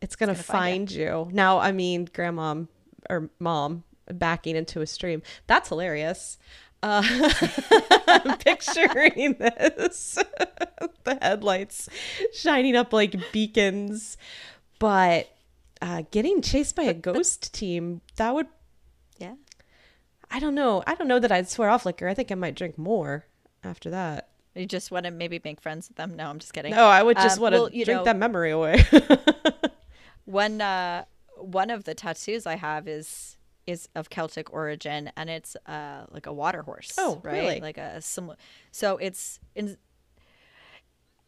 it's 0.01 0.15
gonna, 0.15 0.31
gonna 0.31 0.43
find 0.43 0.89
find 0.89 0.91
you. 0.91 1.27
Now, 1.33 1.59
I 1.59 1.73
mean, 1.73 2.07
grandma 2.13 2.63
or 3.09 3.29
mom 3.39 3.83
backing 4.09 4.55
into 4.55 4.79
a 4.79 4.87
stream, 4.87 5.21
that's 5.47 5.67
hilarious. 5.67 6.37
Uh, 6.83 7.01
I'm 8.07 8.37
picturing 8.39 9.35
this 9.39 10.15
the 11.05 11.17
headlights 11.21 11.87
shining 12.33 12.75
up 12.75 12.91
like 12.93 13.15
beacons. 13.31 14.17
But 14.79 15.29
uh, 15.81 16.03
getting 16.11 16.41
chased 16.41 16.75
by 16.75 16.83
a 16.83 16.93
ghost 16.93 17.53
team, 17.53 18.01
that 18.17 18.33
would, 18.35 18.47
Yeah. 19.17 19.35
I 20.29 20.39
don't 20.39 20.55
know. 20.55 20.83
I 20.85 20.95
don't 20.95 21.07
know 21.07 21.19
that 21.19 21.31
I'd 21.31 21.47
swear 21.49 21.69
off 21.69 21.85
liquor. 21.85 22.07
I 22.09 22.13
think 22.13 22.31
I 22.31 22.35
might 22.35 22.55
drink 22.55 22.77
more 22.77 23.25
after 23.63 23.89
that. 23.91 24.27
You 24.55 24.65
just 24.65 24.91
want 24.91 25.05
to 25.05 25.11
maybe 25.11 25.39
make 25.43 25.61
friends 25.61 25.87
with 25.87 25.95
them. 25.97 26.15
No, 26.17 26.27
I'm 26.29 26.37
just 26.39 26.53
kidding. 26.53 26.71
No, 26.71 26.85
I 26.85 27.01
would 27.01 27.15
just 27.17 27.37
Um, 27.37 27.43
want 27.43 27.55
to 27.55 27.61
well, 27.61 27.69
drink 27.69 27.87
know- 27.87 28.03
that 28.03 28.17
memory 28.17 28.51
away. 28.51 28.83
One 30.25 30.61
uh, 30.61 31.05
one 31.37 31.69
of 31.69 31.83
the 31.85 31.93
tattoos 31.93 32.45
I 32.45 32.55
have 32.55 32.87
is 32.87 33.37
is 33.67 33.89
of 33.95 34.09
Celtic 34.09 34.53
origin, 34.53 35.11
and 35.15 35.29
it's 35.29 35.55
uh 35.65 36.05
like 36.11 36.25
a 36.25 36.33
water 36.33 36.61
horse. 36.61 36.93
Oh, 36.97 37.21
right? 37.23 37.33
really? 37.33 37.59
Like 37.61 37.77
a 37.77 38.01
similar. 38.01 38.37
So 38.71 38.97
it's 38.97 39.39
in. 39.55 39.77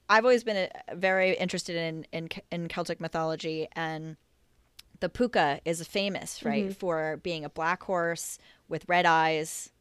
I've 0.07 0.23
always 0.23 0.43
been 0.43 0.69
uh 0.69 0.95
very 0.95 1.35
interested 1.35 1.75
in 1.75 2.05
in 2.11 2.29
in 2.51 2.67
Celtic 2.67 2.99
mythology, 2.99 3.67
and 3.73 4.17
the 4.99 5.09
puka 5.09 5.59
is 5.65 5.85
famous, 5.87 6.43
right, 6.43 6.75
for 6.75 7.17
being 7.17 7.45
a 7.45 7.49
black 7.49 7.83
horse 7.83 8.37
with 8.67 8.87
red 8.87 9.05
eyes, 9.05 9.71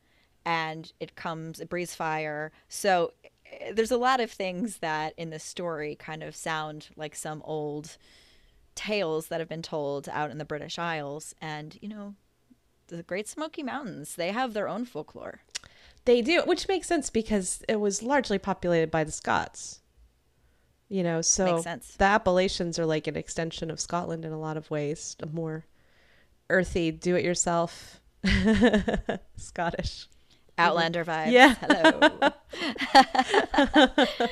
and 0.45 0.93
it 1.01 1.15
comes 1.15 1.61
it 1.61 1.69
breathes 1.69 1.95
fire. 1.95 2.53
So 2.69 3.13
eh, 3.51 3.73
there's 3.73 3.91
a 3.91 3.97
lot 3.97 4.21
of 4.21 4.31
things 4.31 4.79
that 4.79 5.15
in 5.17 5.31
the 5.31 5.39
story 5.39 5.97
kind 5.97 6.23
of 6.23 6.35
sound 6.35 6.89
like 6.97 7.15
some 7.15 7.43
old 7.45 7.97
tales 8.75 9.29
that 9.29 9.41
have 9.41 9.49
been 9.49 9.63
told 9.63 10.09
out 10.09 10.31
in 10.31 10.39
the 10.39 10.45
British 10.45 10.79
Isles, 10.79 11.35
and 11.41 11.79
you 11.81 11.89
know, 11.89 12.15
the 12.89 13.03
Great 13.03 13.29
Smoky 13.29 13.63
Mountains 13.63 14.15
they 14.17 14.31
have 14.33 14.53
their 14.55 14.69
own 14.69 14.85
folklore. 14.85 15.41
they 16.05 16.21
do, 16.23 16.43
which 16.45 16.69
makes 16.69 16.87
sense 16.87 17.11
because 17.11 17.63
it 17.69 17.81
was 17.81 18.03
largely 18.03 18.39
populated 18.39 18.91
by 18.91 19.05
the 19.05 19.13
Scots. 19.13 19.81
You 20.89 21.03
know, 21.03 21.23
so 21.23 21.61
the 21.63 22.05
Appalachians 22.05 22.79
are 22.79 22.87
like 22.87 23.07
an 23.07 23.17
extension 23.17 23.71
of 23.71 23.81
Scotland 23.81 24.25
in 24.25 24.33
a 24.33 24.39
lot 24.39 24.57
of 24.57 24.71
ways, 24.71 25.17
a 25.21 25.27
more 25.27 25.65
earthy, 26.51 26.91
do-it-yourself, 26.91 28.01
Scottish. 29.37 30.07
Outlander 30.57 31.05
vibes. 31.05 31.33
Yeah. 31.33 31.55
Hello. 31.61 32.31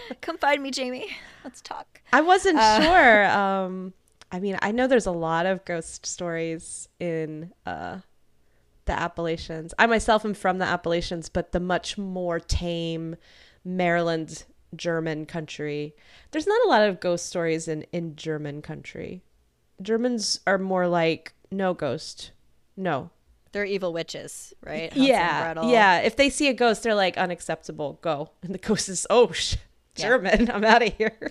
Come 0.21 0.39
find 0.39 0.63
me, 0.63 0.71
Jamie. 0.71 1.09
Let's 1.43 1.61
talk. 1.61 2.01
I 2.13 2.21
wasn't 2.21 2.59
Uh, 2.59 2.81
sure. 2.83 3.25
Um, 3.31 3.93
I 4.31 4.39
mean, 4.39 4.57
I 4.63 4.71
know 4.73 4.87
there's 4.87 5.07
a 5.07 5.11
lot 5.13 5.47
of 5.47 5.65
ghost 5.65 6.07
stories 6.07 6.89
in 7.01 7.53
uh, 7.67 7.99
the 8.85 8.93
Appalachians. 8.93 9.75
I 9.79 9.87
myself 9.87 10.25
am 10.25 10.35
from 10.35 10.59
the 10.59 10.65
Appalachians, 10.65 11.29
but 11.29 11.53
the 11.53 11.61
much 11.61 11.97
more 11.97 12.41
tame 12.41 13.17
Maryland 13.65 14.45
German 14.75 15.27
country. 15.27 15.95
There's 16.31 16.47
not 16.47 16.65
a 16.65 16.69
lot 16.69 16.83
of 16.83 17.01
ghost 17.01 17.27
stories 17.27 17.69
in 17.69 17.83
in 17.93 18.17
German 18.17 18.63
country. 18.63 19.23
Germans 19.81 20.41
are 20.47 20.59
more 20.59 20.87
like 20.89 21.35
no 21.51 21.75
ghost, 21.75 22.33
no. 22.77 23.11
They're 23.53 23.65
evil 23.67 23.93
witches, 23.93 24.55
right? 24.65 24.91
Hansel 24.93 25.05
yeah, 25.07 25.63
yeah. 25.67 25.99
If 25.99 26.17
they 26.17 26.31
see 26.31 26.49
a 26.49 26.55
ghost, 26.55 26.83
they're 26.83 26.95
like 26.95 27.19
unacceptable. 27.19 27.99
Go, 28.01 28.31
and 28.43 28.55
the 28.55 28.59
ghost 28.59 28.89
is 28.89 29.07
oh, 29.11 29.31
sh- 29.33 29.57
Yeah. 29.97 30.09
German. 30.09 30.51
I'm 30.51 30.65
out 30.65 30.83
of 30.83 30.95
here. 30.95 31.31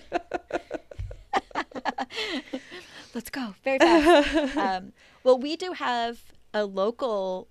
Let's 3.14 3.28
go 3.28 3.54
very 3.62 3.78
fast. 3.78 4.56
um, 4.56 4.92
well, 5.24 5.38
we 5.38 5.56
do 5.56 5.72
have 5.72 6.20
a 6.54 6.64
local 6.64 7.48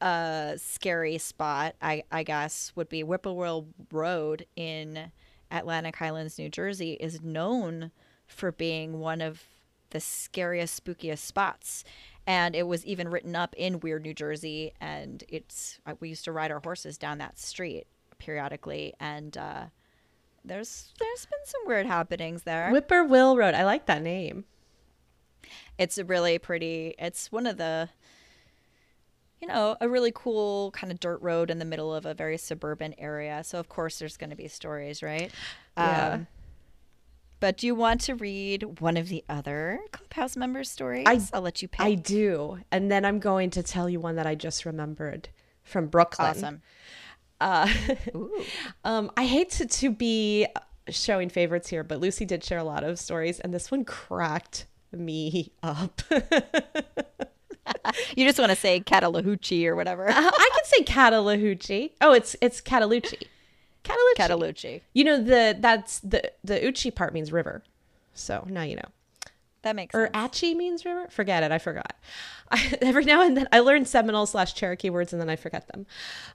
uh, 0.00 0.56
scary 0.56 1.18
spot, 1.18 1.74
I, 1.82 2.04
I 2.10 2.22
guess, 2.22 2.72
would 2.74 2.88
be 2.88 3.02
Whippoorwill 3.02 3.66
Road 3.92 4.46
in 4.56 5.12
Atlantic 5.50 5.96
Highlands, 5.96 6.38
New 6.38 6.48
Jersey, 6.48 6.92
is 6.94 7.20
known 7.20 7.90
for 8.26 8.52
being 8.52 9.00
one 9.00 9.20
of 9.20 9.42
the 9.90 10.00
scariest, 10.00 10.84
spookiest 10.84 11.18
spots. 11.18 11.84
And 12.26 12.54
it 12.54 12.66
was 12.66 12.86
even 12.86 13.08
written 13.08 13.34
up 13.34 13.54
in 13.56 13.80
Weird, 13.80 14.02
New 14.02 14.14
Jersey. 14.14 14.72
And 14.80 15.24
it's, 15.28 15.80
uh, 15.84 15.94
we 16.00 16.08
used 16.08 16.24
to 16.24 16.32
ride 16.32 16.50
our 16.50 16.60
horses 16.60 16.96
down 16.96 17.18
that 17.18 17.38
street 17.38 17.86
periodically. 18.18 18.94
And, 19.00 19.36
uh, 19.36 19.64
there's 20.42 20.94
there's 20.98 21.26
been 21.26 21.38
some 21.44 21.60
weird 21.66 21.84
happenings 21.84 22.44
there. 22.44 22.70
Whippoorwill 22.70 23.36
Road. 23.36 23.54
I 23.54 23.64
like 23.64 23.84
that 23.86 24.02
name. 24.02 24.44
It's 25.78 25.98
a 25.98 26.04
really 26.04 26.38
pretty. 26.38 26.94
It's 26.98 27.30
one 27.32 27.46
of 27.46 27.56
the, 27.56 27.88
you 29.40 29.48
know, 29.48 29.76
a 29.80 29.88
really 29.88 30.12
cool 30.14 30.70
kind 30.72 30.92
of 30.92 31.00
dirt 31.00 31.20
road 31.22 31.50
in 31.50 31.58
the 31.58 31.64
middle 31.64 31.94
of 31.94 32.06
a 32.06 32.14
very 32.14 32.36
suburban 32.36 32.94
area. 32.98 33.42
So 33.44 33.58
of 33.58 33.68
course 33.68 33.98
there's 33.98 34.16
going 34.16 34.30
to 34.30 34.36
be 34.36 34.48
stories, 34.48 35.02
right? 35.02 35.30
Yeah. 35.76 36.08
Um, 36.12 36.26
but 37.40 37.56
do 37.56 37.66
you 37.66 37.74
want 37.74 38.02
to 38.02 38.14
read 38.14 38.80
one 38.80 38.98
of 38.98 39.08
the 39.08 39.24
other 39.28 39.80
clubhouse 39.92 40.36
members' 40.36 40.70
stories? 40.70 41.06
I- 41.06 41.20
I'll 41.32 41.40
let 41.40 41.62
you 41.62 41.68
pick. 41.68 41.80
I 41.80 41.94
do. 41.94 42.58
And 42.70 42.90
then 42.90 43.04
I'm 43.06 43.18
going 43.18 43.48
to 43.50 43.62
tell 43.62 43.88
you 43.88 43.98
one 43.98 44.16
that 44.16 44.26
I 44.26 44.34
just 44.34 44.66
remembered 44.66 45.30
from 45.62 45.86
Brooklyn. 45.86 46.28
awesome. 46.28 46.62
Uh, 47.40 47.66
um, 48.84 49.10
I 49.16 49.24
hate 49.24 49.50
to, 49.52 49.66
to 49.66 49.90
be 49.90 50.46
showing 50.90 51.30
favorites 51.30 51.68
here, 51.68 51.82
but 51.82 51.98
Lucy 51.98 52.26
did 52.26 52.44
share 52.44 52.58
a 52.58 52.64
lot 52.64 52.84
of 52.84 52.98
stories, 52.98 53.40
and 53.40 53.54
this 53.54 53.70
one 53.70 53.84
cracked 53.84 54.66
me 54.92 55.52
up. 55.62 56.02
You 58.16 58.26
just 58.26 58.38
want 58.38 58.50
to 58.50 58.56
say 58.56 58.80
Catalahoochee 58.80 59.66
or 59.66 59.76
whatever. 59.76 60.08
Uh, 60.08 60.14
I 60.16 60.50
could 60.54 60.66
say 60.66 60.82
Catalahoochee. 60.84 61.92
Oh, 62.00 62.12
it's 62.12 62.34
it's 62.40 62.60
Cataloochee. 62.60 63.22
Cataloochee. 63.84 64.16
Cataloochee. 64.16 64.80
You 64.92 65.04
know 65.04 65.22
the 65.22 65.56
that's 65.58 66.00
the 66.00 66.32
the 66.42 66.66
Uchi 66.66 66.90
part 66.90 67.14
means 67.14 67.32
river. 67.32 67.62
So 68.12 68.44
now 68.48 68.62
you 68.62 68.76
know. 68.76 68.88
That 69.62 69.76
makes 69.76 69.94
Or 69.94 70.06
sense. 70.06 70.36
Achi 70.36 70.54
means 70.54 70.84
river? 70.84 71.06
Forget 71.10 71.42
it. 71.42 71.52
I 71.52 71.58
forgot. 71.58 71.94
I, 72.50 72.78
every 72.80 73.04
now 73.04 73.22
and 73.22 73.36
then 73.36 73.46
I 73.52 73.60
learn 73.60 73.84
Seminole 73.84 74.26
slash 74.26 74.54
Cherokee 74.54 74.90
words 74.90 75.12
and 75.12 75.20
then 75.20 75.28
I 75.28 75.36
forget 75.36 75.68
them. 75.68 75.86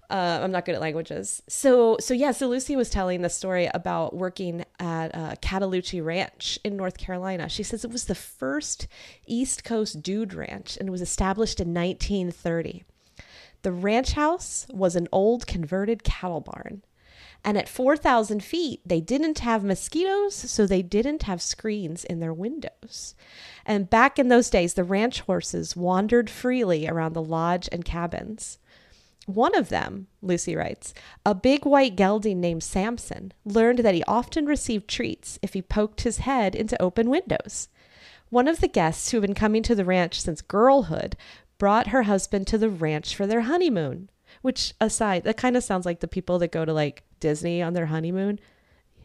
Uh, 0.09 0.39
I'm 0.43 0.51
not 0.51 0.65
good 0.65 0.75
at 0.75 0.81
languages. 0.81 1.41
So 1.49 1.97
so 1.99 2.13
yeah. 2.13 2.31
So 2.31 2.47
Lucy 2.47 2.75
was 2.75 2.89
telling 2.89 3.21
the 3.21 3.29
story 3.29 3.69
about 3.73 4.15
working 4.15 4.63
at 4.79 5.13
uh, 5.15 5.35
Cataloochee 5.41 6.03
Ranch 6.03 6.59
in 6.63 6.77
North 6.77 6.97
Carolina. 6.97 7.49
She 7.49 7.63
says 7.63 7.83
it 7.83 7.91
was 7.91 8.05
the 8.05 8.15
first 8.15 8.88
East 9.25 9.63
Coast 9.63 10.01
dude 10.01 10.33
ranch 10.33 10.77
and 10.77 10.88
it 10.88 10.91
was 10.91 11.01
established 11.01 11.59
in 11.59 11.73
1930. 11.73 12.83
The 13.63 13.71
ranch 13.71 14.11
house 14.13 14.67
was 14.69 14.95
an 14.95 15.07
old 15.11 15.47
converted 15.47 16.03
cattle 16.03 16.41
barn. 16.41 16.83
And 17.45 17.60
at 17.60 17.69
4,000 17.69 18.43
feet, 18.43 18.81
they 18.84 18.99
didn't 18.99 19.39
have 19.39 19.63
mosquitoes, 19.63 20.34
so 20.34 20.65
they 20.65 20.81
didn't 20.81 21.23
have 21.23 21.43
screens 21.43 22.03
in 22.03 22.19
their 22.19 22.34
windows. 22.34 23.13
And 23.67 23.88
back 23.88 24.17
in 24.17 24.29
those 24.29 24.49
days, 24.49 24.73
the 24.73 24.84
ranch 24.84 25.21
horses 25.21 25.75
wandered 25.75 26.27
freely 26.27 26.88
around 26.88 27.13
the 27.13 27.21
lodge 27.21 27.69
and 27.71 27.86
cabins. 27.86 28.58
One 29.27 29.55
of 29.55 29.69
them, 29.69 30.08
Lucy 30.23 30.55
writes, 30.55 30.95
a 31.23 31.36
big 31.36 31.65
white 31.65 31.95
gelding 31.95 32.41
named 32.41 32.63
Samson, 32.63 33.31
learned 33.45 33.79
that 33.79 33.95
he 33.95 34.03
often 34.05 34.47
received 34.47 34.88
treats 34.88 35.38
if 35.43 35.53
he 35.53 35.62
poked 35.62 36.01
his 36.01 36.19
head 36.19 36.55
into 36.55 36.81
open 36.81 37.12
windows. 37.12 37.69
One 38.29 38.47
of 38.47 38.60
the 38.60 38.67
guests 38.67 39.12
who 39.12 39.17
had 39.17 39.21
been 39.21 39.36
coming 39.36 39.62
to 39.63 39.75
the 39.75 39.86
ranch 39.86 40.19
since 40.19 40.41
girlhood 40.41 41.15
brought 41.60 41.88
her 41.88 42.03
husband 42.03 42.47
to 42.47 42.58
the 42.58 42.69
ranch 42.69 43.15
for 43.15 43.27
their 43.27 43.41
honeymoon. 43.41 44.10
Which, 44.45 44.75
aside, 44.79 45.23
that 45.23 45.38
kind 45.38 45.58
of 45.58 45.63
sounds 45.63 45.88
like 45.88 46.01
the 46.01 46.08
people 46.08 46.38
that 46.38 46.51
go 46.51 46.65
to 46.65 46.71
like 46.71 47.01
Disney 47.19 47.63
on 47.63 47.73
their 47.73 47.88
honeymoon. 47.88 48.39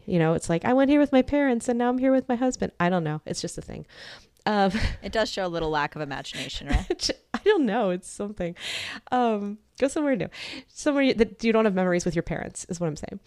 You 0.05 0.19
know, 0.19 0.35
it's 0.35 0.49
like, 0.49 0.65
I 0.65 0.73
went 0.73 0.91
here 0.91 0.99
with 0.99 1.11
my 1.11 1.23
parents 1.23 1.67
and 1.67 1.79
now 1.79 1.89
I'm 1.89 1.97
here 1.97 2.11
with 2.11 2.29
my 2.29 2.35
husband. 2.35 2.73
I 2.79 2.89
don't 2.89 3.03
know. 3.03 3.21
It's 3.25 3.41
just 3.41 3.57
a 3.57 3.61
thing. 3.61 3.87
Um, 4.45 4.71
It 5.03 5.11
does 5.11 5.29
show 5.29 5.45
a 5.45 5.47
little 5.49 5.69
lack 5.69 5.95
of 5.95 6.01
imagination, 6.01 6.67
right? 6.67 7.09
I 7.33 7.39
don't 7.43 7.65
know. 7.65 7.89
It's 7.89 8.09
something. 8.09 8.55
Um, 9.11 9.57
go 9.79 9.87
somewhere 9.87 10.15
new. 10.15 10.29
Somewhere 10.67 11.13
that 11.13 11.43
you 11.43 11.51
don't 11.51 11.65
have 11.65 11.73
memories 11.73 12.05
with 12.05 12.15
your 12.15 12.23
parents, 12.23 12.65
is 12.69 12.79
what 12.79 12.87
I'm 12.87 12.95
saying. 12.95 13.19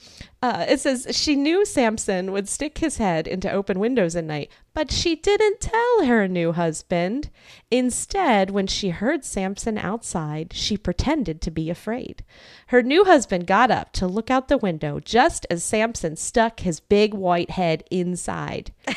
Uh, 0.42 0.66
it 0.68 0.80
says 0.80 1.06
she 1.10 1.34
knew 1.34 1.64
Samson 1.64 2.30
would 2.32 2.48
stick 2.48 2.78
his 2.78 2.98
head 2.98 3.26
into 3.26 3.50
open 3.50 3.80
windows 3.80 4.14
at 4.14 4.24
night, 4.24 4.50
but 4.72 4.92
she 4.92 5.16
didn't 5.16 5.60
tell 5.60 6.04
her 6.04 6.28
new 6.28 6.52
husband. 6.52 7.30
Instead, 7.70 8.50
when 8.50 8.66
she 8.66 8.90
heard 8.90 9.24
Samson 9.24 9.78
outside, 9.78 10.52
she 10.52 10.76
pretended 10.76 11.40
to 11.40 11.50
be 11.50 11.70
afraid. 11.70 12.22
Her 12.68 12.82
new 12.82 13.04
husband 13.04 13.46
got 13.46 13.70
up 13.70 13.92
to 13.94 14.06
look 14.06 14.30
out 14.30 14.48
the 14.48 14.58
window 14.58 15.00
just 15.00 15.46
as 15.50 15.64
Samson 15.64 16.16
stuck 16.16 16.60
his 16.60 16.78
big 16.78 17.14
white 17.14 17.50
head 17.50 17.84
inside. 17.90 18.72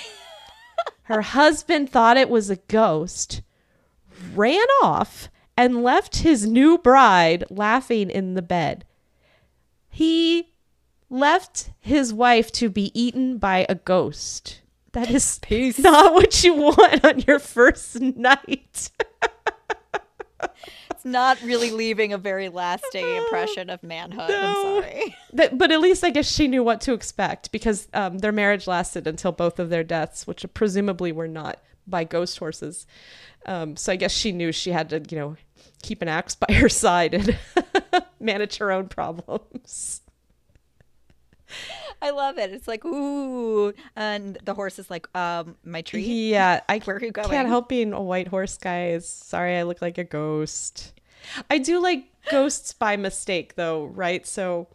Her 1.08 1.22
husband 1.22 1.89
thought 1.89 2.17
it 2.17 2.30
was 2.30 2.50
a 2.50 2.58
ghost, 2.67 3.41
ran 4.36 4.67
off, 4.84 5.30
and 5.56 5.82
left 5.82 6.17
his 6.17 6.46
new 6.46 6.78
bride 6.78 7.46
laughing 7.50 8.10
in 8.10 8.34
the 8.34 8.41
bed. 8.41 8.84
He 9.88 10.52
left 11.10 11.72
his 11.80 12.13
wife 12.13 12.52
to 12.52 12.70
be 12.70 12.91
eaten 12.93 13.38
by 13.38 13.65
a 13.70 13.76
ghost. 13.76 14.60
That 14.91 15.10
is 15.10 15.39
not 15.80 16.13
what 16.13 16.43
you 16.43 16.54
want 16.56 17.06
on 17.06 17.20
your 17.22 17.39
first 17.39 18.02
night. 18.02 18.91
It's 20.97 21.05
not 21.05 21.39
really 21.43 21.69
leaving 21.69 22.12
a 22.12 22.17
very 22.17 22.49
lasting 22.49 23.05
impression 23.05 23.69
of 23.69 23.83
manhood. 23.83 24.29
No. 24.29 24.41
I'm 24.41 24.83
sorry. 24.83 25.15
But, 25.33 25.55
but 25.55 25.71
at 25.71 25.79
least 25.79 26.03
I 26.03 26.10
guess 26.10 26.27
she 26.27 26.47
knew 26.47 26.63
what 26.63 26.81
to 26.81 26.93
expect 26.93 27.51
because 27.51 27.88
um, 27.93 28.17
their 28.17 28.31
marriage 28.31 28.65
lasted 28.65 29.05
until 29.05 29.31
both 29.31 29.60
of 29.60 29.69
their 29.69 29.83
deaths, 29.83 30.25
which 30.25 30.43
presumably 30.55 31.12
were 31.12 31.27
not 31.27 31.62
by 31.86 32.03
ghost 32.03 32.39
horses. 32.39 32.88
Um, 33.45 33.77
so 33.77 33.91
I 33.91 33.97
guess 33.97 34.12
she 34.12 34.31
knew 34.31 34.51
she 34.51 34.71
had 34.71 34.89
to, 34.89 35.03
you 35.12 35.19
know, 35.19 35.36
keep 35.83 36.01
an 36.01 36.07
axe 36.07 36.33
by 36.33 36.51
her 36.55 36.69
side 36.69 37.13
and 37.13 37.38
manage 38.19 38.57
her 38.57 38.71
own 38.71 38.88
problems. 38.88 40.01
I 42.08 42.12
love 42.12 42.38
it. 42.38 42.52
It's 42.52 42.67
like, 42.67 42.86
ooh. 42.86 43.74
And 43.96 44.38
the 44.43 44.54
horse 44.54 44.80
is 44.80 44.89
like, 44.89 45.13
um, 45.15 45.56
my 45.65 45.82
tree. 45.82 46.04
Yeah, 46.04 46.62
I 46.70 46.80
Where 46.80 46.96
are 46.96 47.04
you 47.04 47.12
going? 47.12 47.30
can't 47.30 47.48
help 47.50 47.67
being 47.67 47.91
a 47.93 48.02
white 48.02 48.30
horse, 48.30 48.58
guys. 48.58 49.08
Sorry, 49.08 49.58
I 49.58 49.63
look 49.63 49.82
like 49.82 49.98
a 49.98 50.04
ghost. 50.04 50.93
I 51.50 51.58
do 51.58 51.82
like 51.82 52.06
ghosts 52.32 52.72
by 52.74 52.96
mistake, 52.96 53.56
though, 53.56 53.86
right? 53.86 54.26
So, 54.26 54.67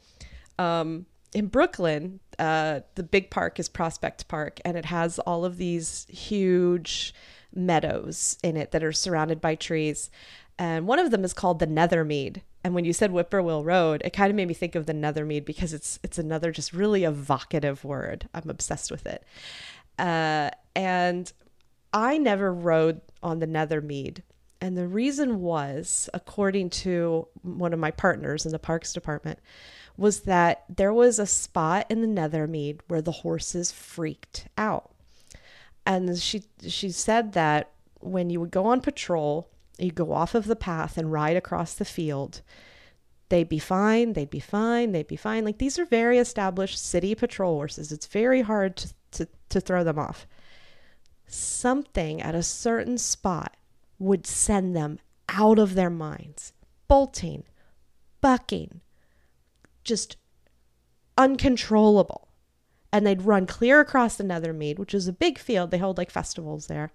um, 0.58 1.06
in 1.32 1.46
Brooklyn, 1.46 2.20
uh, 2.38 2.80
the 2.96 3.02
big 3.02 3.30
park 3.30 3.58
is 3.58 3.68
Prospect 3.70 4.28
Park, 4.28 4.60
and 4.64 4.76
it 4.76 4.84
has 4.84 5.18
all 5.20 5.46
of 5.46 5.56
these 5.56 6.06
huge 6.10 7.14
meadows 7.54 8.36
in 8.42 8.56
it 8.56 8.72
that 8.72 8.84
are 8.84 8.92
surrounded 8.92 9.40
by 9.40 9.54
trees. 9.54 10.10
And 10.58 10.86
one 10.86 10.98
of 10.98 11.10
them 11.10 11.24
is 11.24 11.32
called 11.32 11.58
the 11.58 11.66
Nethermead. 11.66 12.42
And 12.64 12.74
when 12.74 12.84
you 12.84 12.92
said 12.92 13.10
Whippoorwill 13.10 13.64
Road, 13.64 14.02
it 14.04 14.12
kind 14.12 14.30
of 14.30 14.36
made 14.36 14.48
me 14.48 14.54
think 14.54 14.74
of 14.74 14.86
the 14.86 14.92
Nethermead 14.92 15.44
because 15.44 15.72
it's 15.72 15.98
it's 16.02 16.18
another 16.18 16.52
just 16.52 16.72
really 16.72 17.04
evocative 17.04 17.84
word. 17.84 18.28
I'm 18.34 18.48
obsessed 18.48 18.90
with 18.90 19.06
it. 19.06 19.24
Uh, 19.98 20.50
and 20.74 21.32
I 21.92 22.18
never 22.18 22.52
rode 22.52 23.00
on 23.22 23.40
the 23.40 23.46
Nethermead. 23.46 24.22
And 24.60 24.76
the 24.76 24.86
reason 24.86 25.40
was, 25.40 26.08
according 26.14 26.70
to 26.70 27.26
one 27.42 27.72
of 27.72 27.80
my 27.80 27.90
partners 27.90 28.46
in 28.46 28.52
the 28.52 28.60
parks 28.60 28.92
department, 28.92 29.40
was 29.96 30.20
that 30.20 30.64
there 30.68 30.92
was 30.92 31.18
a 31.18 31.26
spot 31.26 31.86
in 31.90 32.00
the 32.00 32.20
Nethermead 32.20 32.80
where 32.86 33.02
the 33.02 33.12
horses 33.12 33.72
freaked 33.72 34.46
out. 34.56 34.92
And 35.84 36.16
she 36.16 36.44
she 36.66 36.90
said 36.90 37.32
that 37.32 37.72
when 38.00 38.30
you 38.30 38.40
would 38.40 38.52
go 38.52 38.66
on 38.66 38.80
patrol, 38.80 39.48
you'd 39.78 39.94
go 39.94 40.12
off 40.12 40.34
of 40.34 40.46
the 40.46 40.56
path 40.56 40.98
and 40.98 41.12
ride 41.12 41.36
across 41.36 41.74
the 41.74 41.84
field. 41.84 42.42
They'd 43.28 43.48
be 43.48 43.58
fine, 43.58 44.12
they'd 44.12 44.30
be 44.30 44.40
fine, 44.40 44.92
they'd 44.92 45.06
be 45.06 45.16
fine. 45.16 45.44
Like 45.44 45.58
these 45.58 45.78
are 45.78 45.86
very 45.86 46.18
established 46.18 46.84
city 46.84 47.14
patrol 47.14 47.54
horses. 47.54 47.90
It's 47.90 48.06
very 48.06 48.42
hard 48.42 48.76
to, 48.76 48.94
to, 49.12 49.28
to 49.48 49.60
throw 49.60 49.84
them 49.84 49.98
off. 49.98 50.26
Something 51.26 52.20
at 52.20 52.34
a 52.34 52.42
certain 52.42 52.98
spot 52.98 53.56
would 53.98 54.26
send 54.26 54.76
them 54.76 54.98
out 55.30 55.58
of 55.58 55.74
their 55.74 55.88
minds, 55.88 56.52
bolting, 56.88 57.44
bucking, 58.20 58.82
just 59.82 60.16
uncontrollable. 61.16 62.28
And 62.92 63.06
they'd 63.06 63.22
run 63.22 63.46
clear 63.46 63.80
across 63.80 64.16
the 64.16 64.24
Nethermead, 64.24 64.78
which 64.78 64.92
is 64.92 65.08
a 65.08 65.12
big 65.12 65.38
field. 65.38 65.70
They 65.70 65.78
hold 65.78 65.96
like 65.96 66.10
festivals 66.10 66.66
there. 66.66 66.92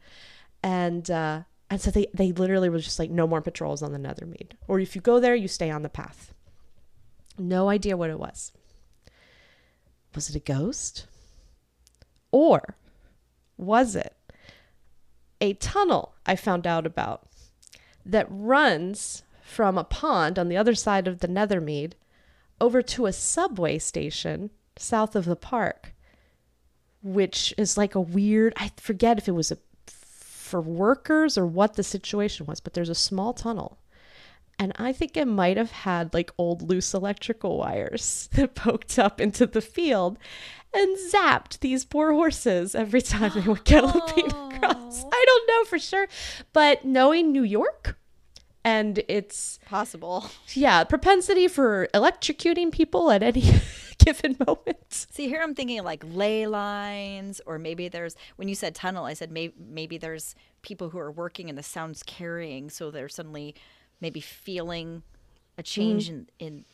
And 0.62 1.10
uh, 1.10 1.42
and 1.70 1.82
so 1.82 1.92
they, 1.92 2.08
they 2.14 2.32
literally 2.32 2.70
were 2.70 2.80
just 2.80 3.00
like, 3.00 3.10
no 3.10 3.28
more 3.28 3.42
patrols 3.42 3.84
on 3.84 3.92
the 3.92 4.00
Nethermead. 4.00 4.54
Or 4.68 4.80
if 4.80 4.96
you 4.96 5.02
go 5.02 5.20
there, 5.20 5.36
you 5.36 5.48
stay 5.48 5.70
on 5.70 5.82
the 5.82 5.90
path. 5.90 6.34
No 7.38 7.70
idea 7.70 7.98
what 7.98 8.10
it 8.10 8.20
was. 8.20 8.52
Was 10.16 10.30
it 10.30 10.36
a 10.36 10.40
ghost? 10.40 11.08
Or 12.32 12.76
was 13.58 13.96
it 13.96 14.16
a 15.42 15.54
tunnel 15.54 16.16
I 16.26 16.36
found 16.36 16.66
out 16.66 16.86
about 16.86 17.28
that 18.06 18.28
runs 18.30 19.24
from 19.42 19.78
a 19.78 19.84
pond 19.84 20.40
on 20.40 20.50
the 20.50 20.58
other 20.58 20.76
side 20.76 21.08
of 21.08 21.20
the 21.20 21.28
Nethermead 21.28 21.94
over 22.60 22.82
to 22.82 23.06
a 23.06 23.14
subway 23.14 23.78
station 23.78 24.50
south 24.78 25.16
of 25.16 25.26
the 25.26 25.36
park, 25.36 25.94
which 27.04 27.54
is 27.58 27.78
like 27.78 27.96
a 27.96 28.02
weird, 28.02 28.54
I 28.58 28.72
forget 28.78 29.18
if 29.18 29.28
it 29.28 29.34
was 29.34 29.52
a 29.52 29.58
for 30.48 30.62
workers 30.62 31.38
or 31.38 31.46
what 31.46 31.76
the 31.76 31.84
situation 31.84 32.46
was, 32.46 32.60
but 32.60 32.74
there's 32.74 32.90
a 32.90 32.96
small 32.96 33.34
tunnel. 33.34 33.78
And 34.60 34.72
I 34.78 34.92
think 34.92 35.16
it 35.16 35.28
might 35.28 35.56
have 35.58 35.70
had 35.72 36.14
like 36.16 36.32
old 36.40 36.68
loose 36.68 36.94
electrical 36.96 37.58
wires 37.60 38.28
that 38.34 38.56
poked 38.56 38.98
up 38.98 39.22
into 39.22 39.46
the 39.46 39.62
field. 39.62 40.18
and 40.74 40.98
zapped 41.14 41.60
these 41.60 41.86
poor 41.86 42.12
horses 42.12 42.74
every 42.76 43.02
time 43.02 43.32
they 43.36 43.42
would 43.48 43.64
galloping 43.66 44.26
across. 44.26 45.04
I 45.12 45.24
don't 45.28 45.48
know 45.48 45.64
for 45.70 45.78
sure, 45.80 46.08
but 46.54 46.84
knowing 46.86 47.32
New 47.32 47.44
York 47.44 47.98
and 48.64 49.00
its 49.08 49.60
Possible. 49.66 50.30
yeah 50.54 50.84
propensity 50.84 51.48
for 51.48 51.88
electrocuting 51.94 52.72
people 52.72 53.12
at 53.12 53.24
any 53.24 53.44
given 54.08 54.38
moment. 54.48 55.08
See, 55.12 55.28
here 55.28 55.42
I'm 55.42 55.56
thinking 55.56 55.84
like 55.84 56.04
ley 56.06 56.48
lines, 56.48 57.42
or 57.46 57.60
maybe 57.60 57.88
there's, 57.88 58.16
when 58.38 58.48
you 58.48 58.56
said 58.56 58.76
tunnel, 58.76 59.06
I 59.06 59.14
said 59.14 59.32
maybe, 59.32 59.54
maybe 59.60 59.98
there's 59.98 60.36
people 60.62 60.90
who 60.90 61.00
are 61.00 61.12
working 61.12 61.50
and 61.50 61.58
the 61.58 61.64
sound's 61.64 62.04
carrying. 62.04 62.70
So 62.70 62.92
they're 62.92 63.10
suddenly 63.10 63.56
maybe 64.02 64.22
feeling 64.22 65.04
a 65.58 65.62
mm-hmm. 65.62 65.66
change 65.66 66.10
in, 66.10 66.30
in, 66.40 66.66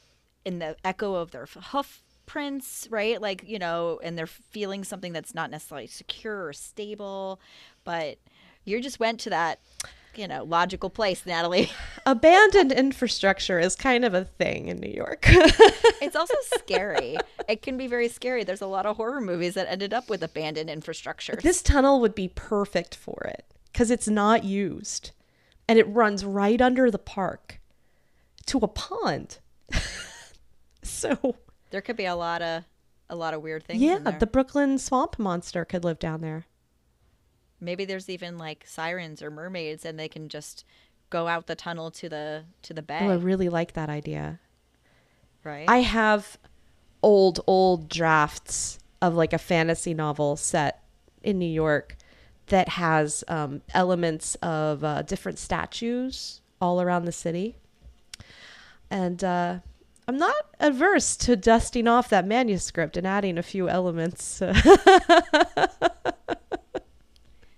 in 0.46 0.60
the 0.60 0.76
echo 0.84 1.16
of 1.16 1.32
their 1.32 1.46
hoof 1.46 2.04
prints, 2.26 2.88
right? 2.90 3.22
Like, 3.22 3.44
you 3.48 3.60
know, 3.60 4.00
and 4.04 4.18
they're 4.18 4.28
feeling 4.28 4.84
something 4.84 5.14
that's 5.14 5.34
not 5.34 5.52
necessarily 5.52 5.88
secure 5.88 6.48
or 6.48 6.54
stable. 6.54 7.40
But 7.84 8.18
you 8.66 8.82
just 8.82 9.00
went 9.00 9.20
to 9.22 9.30
that, 9.30 9.60
you 10.18 10.28
know, 10.28 10.44
logical 10.44 10.90
place, 10.90 11.26
Natalie. 11.26 11.72
Abandoned 12.06 12.72
infrastructure 12.72 13.60
is 13.60 13.76
kind 13.76 14.06
of 14.06 14.14
a 14.14 14.26
thing 14.26 14.68
in 14.68 14.78
New 14.80 14.92
York. 14.92 15.28
It's 16.02 16.18
also 16.18 16.36
scary. 16.58 17.16
it 17.48 17.62
can 17.62 17.78
be 17.78 17.88
very 17.88 18.10
scary. 18.10 18.44
There's 18.44 18.62
a 18.62 18.68
lot 18.68 18.86
of 18.86 18.98
horror 18.98 19.22
movies 19.22 19.54
that 19.54 19.70
ended 19.72 19.94
up 19.94 20.10
with 20.10 20.22
abandoned 20.22 20.70
infrastructure. 20.70 21.38
this 21.42 21.62
tunnel 21.62 22.02
would 22.02 22.14
be 22.14 22.28
perfect 22.28 22.94
for 22.94 23.24
it 23.26 23.46
because 23.72 23.90
it's 23.90 24.10
not 24.10 24.44
used 24.44 25.12
and 25.70 25.80
it 25.80 25.88
runs 25.88 26.26
right 26.26 26.60
under 26.60 26.92
the 26.92 27.00
park 27.00 27.62
to 28.48 28.58
a 28.58 28.68
pond. 28.68 29.40
so, 30.84 31.36
There 31.70 31.82
could 31.82 31.96
be 31.96 32.06
a 32.06 32.16
lot 32.16 32.42
of 32.42 32.64
a 33.10 33.16
lot 33.16 33.34
of 33.34 33.42
weird 33.42 33.64
things. 33.64 33.82
yeah, 33.82 33.98
in 33.98 34.04
there. 34.04 34.20
the 34.20 34.28
Brooklyn 34.28 34.78
swamp 34.78 35.18
monster 35.18 35.64
could 35.66 35.84
live 35.86 36.00
down 36.00 36.20
there. 36.22 36.46
Maybe 37.64 37.86
there's 37.86 38.10
even 38.10 38.38
like 38.38 38.66
sirens 38.68 39.22
or 39.22 39.32
mermaids, 39.32 39.86
and 39.86 40.00
they 40.00 40.08
can 40.08 40.30
just 40.30 40.66
go 41.10 41.28
out 41.28 41.48
the 41.48 41.56
tunnel 41.56 41.92
to 41.92 42.10
the 42.10 42.44
to 42.64 42.74
the 42.74 42.82
bay. 42.82 43.00
Oh, 43.02 43.10
I 43.10 43.16
really 43.16 43.50
like 43.50 43.74
that 43.74 43.90
idea. 43.90 44.40
right? 45.44 45.70
I 45.70 45.80
have 45.80 46.38
old, 47.02 47.42
old 47.48 47.90
drafts 47.90 48.80
of 49.02 49.14
like 49.14 49.34
a 49.34 49.38
fantasy 49.38 49.94
novel 49.94 50.36
set 50.36 50.84
in 51.22 51.38
New 51.38 51.46
York 51.46 51.98
that 52.48 52.70
has 52.70 53.24
um, 53.28 53.62
elements 53.74 54.36
of 54.36 54.84
uh, 54.84 55.02
different 55.02 55.40
statues 55.40 56.42
all 56.60 56.82
around 56.82 57.06
the 57.06 57.12
city. 57.12 57.56
And 58.90 59.24
uh, 59.24 59.60
I'm 60.08 60.18
not 60.18 60.36
averse 60.60 61.16
to 61.18 61.36
dusting 61.36 61.88
off 61.88 62.10
that 62.10 62.26
manuscript 62.28 62.98
and 62.98 63.08
adding 63.08 63.38
a 63.38 63.44
few 63.44 63.70
elements. 63.70 64.42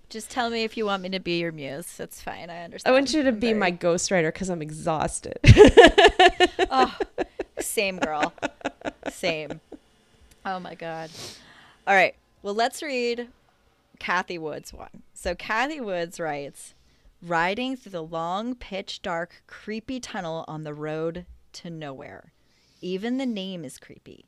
just 0.10 0.30
tell 0.30 0.50
me 0.50 0.64
if 0.64 0.78
you 0.78 0.86
want 0.86 1.04
me 1.04 1.10
to 1.10 1.20
be 1.20 1.40
your 1.40 1.52
muse. 1.52 1.98
That's 1.98 2.22
fine. 2.22 2.50
I 2.50 2.64
understand. 2.64 2.92
I 2.92 2.98
want 2.98 3.14
you 3.14 3.24
to 3.24 3.30
I'm 3.30 3.40
be 3.40 3.48
very- 3.48 3.60
my 3.60 3.72
ghostwriter 3.72 4.28
because 4.28 4.50
I'm 4.50 4.62
exhausted. 4.62 5.40
same 7.60 7.98
girl. 8.00 8.34
same. 9.12 9.62
Oh 10.46 10.60
my 10.60 10.76
god. 10.76 11.10
All 11.88 11.96
right. 11.96 12.16
Well, 12.44 12.54
let's 12.54 12.84
read 12.84 13.30
Kathy 14.00 14.38
Woods 14.38 14.74
one. 14.74 15.04
So 15.14 15.34
Kathy 15.36 15.82
Woods 15.82 16.20
writes, 16.20 16.74
riding 17.22 17.76
through 17.76 17.94
the 17.94 18.04
long, 18.04 18.56
pitch 18.56 19.02
dark, 19.02 19.42
creepy 19.48 20.00
tunnel 20.00 20.46
on 20.48 20.64
the 20.64 20.74
road 20.74 21.26
to 21.54 21.70
nowhere. 21.70 22.32
Even 22.82 23.18
the 23.18 23.26
name 23.26 23.66
is 23.66 23.78
creepy. 23.80 24.26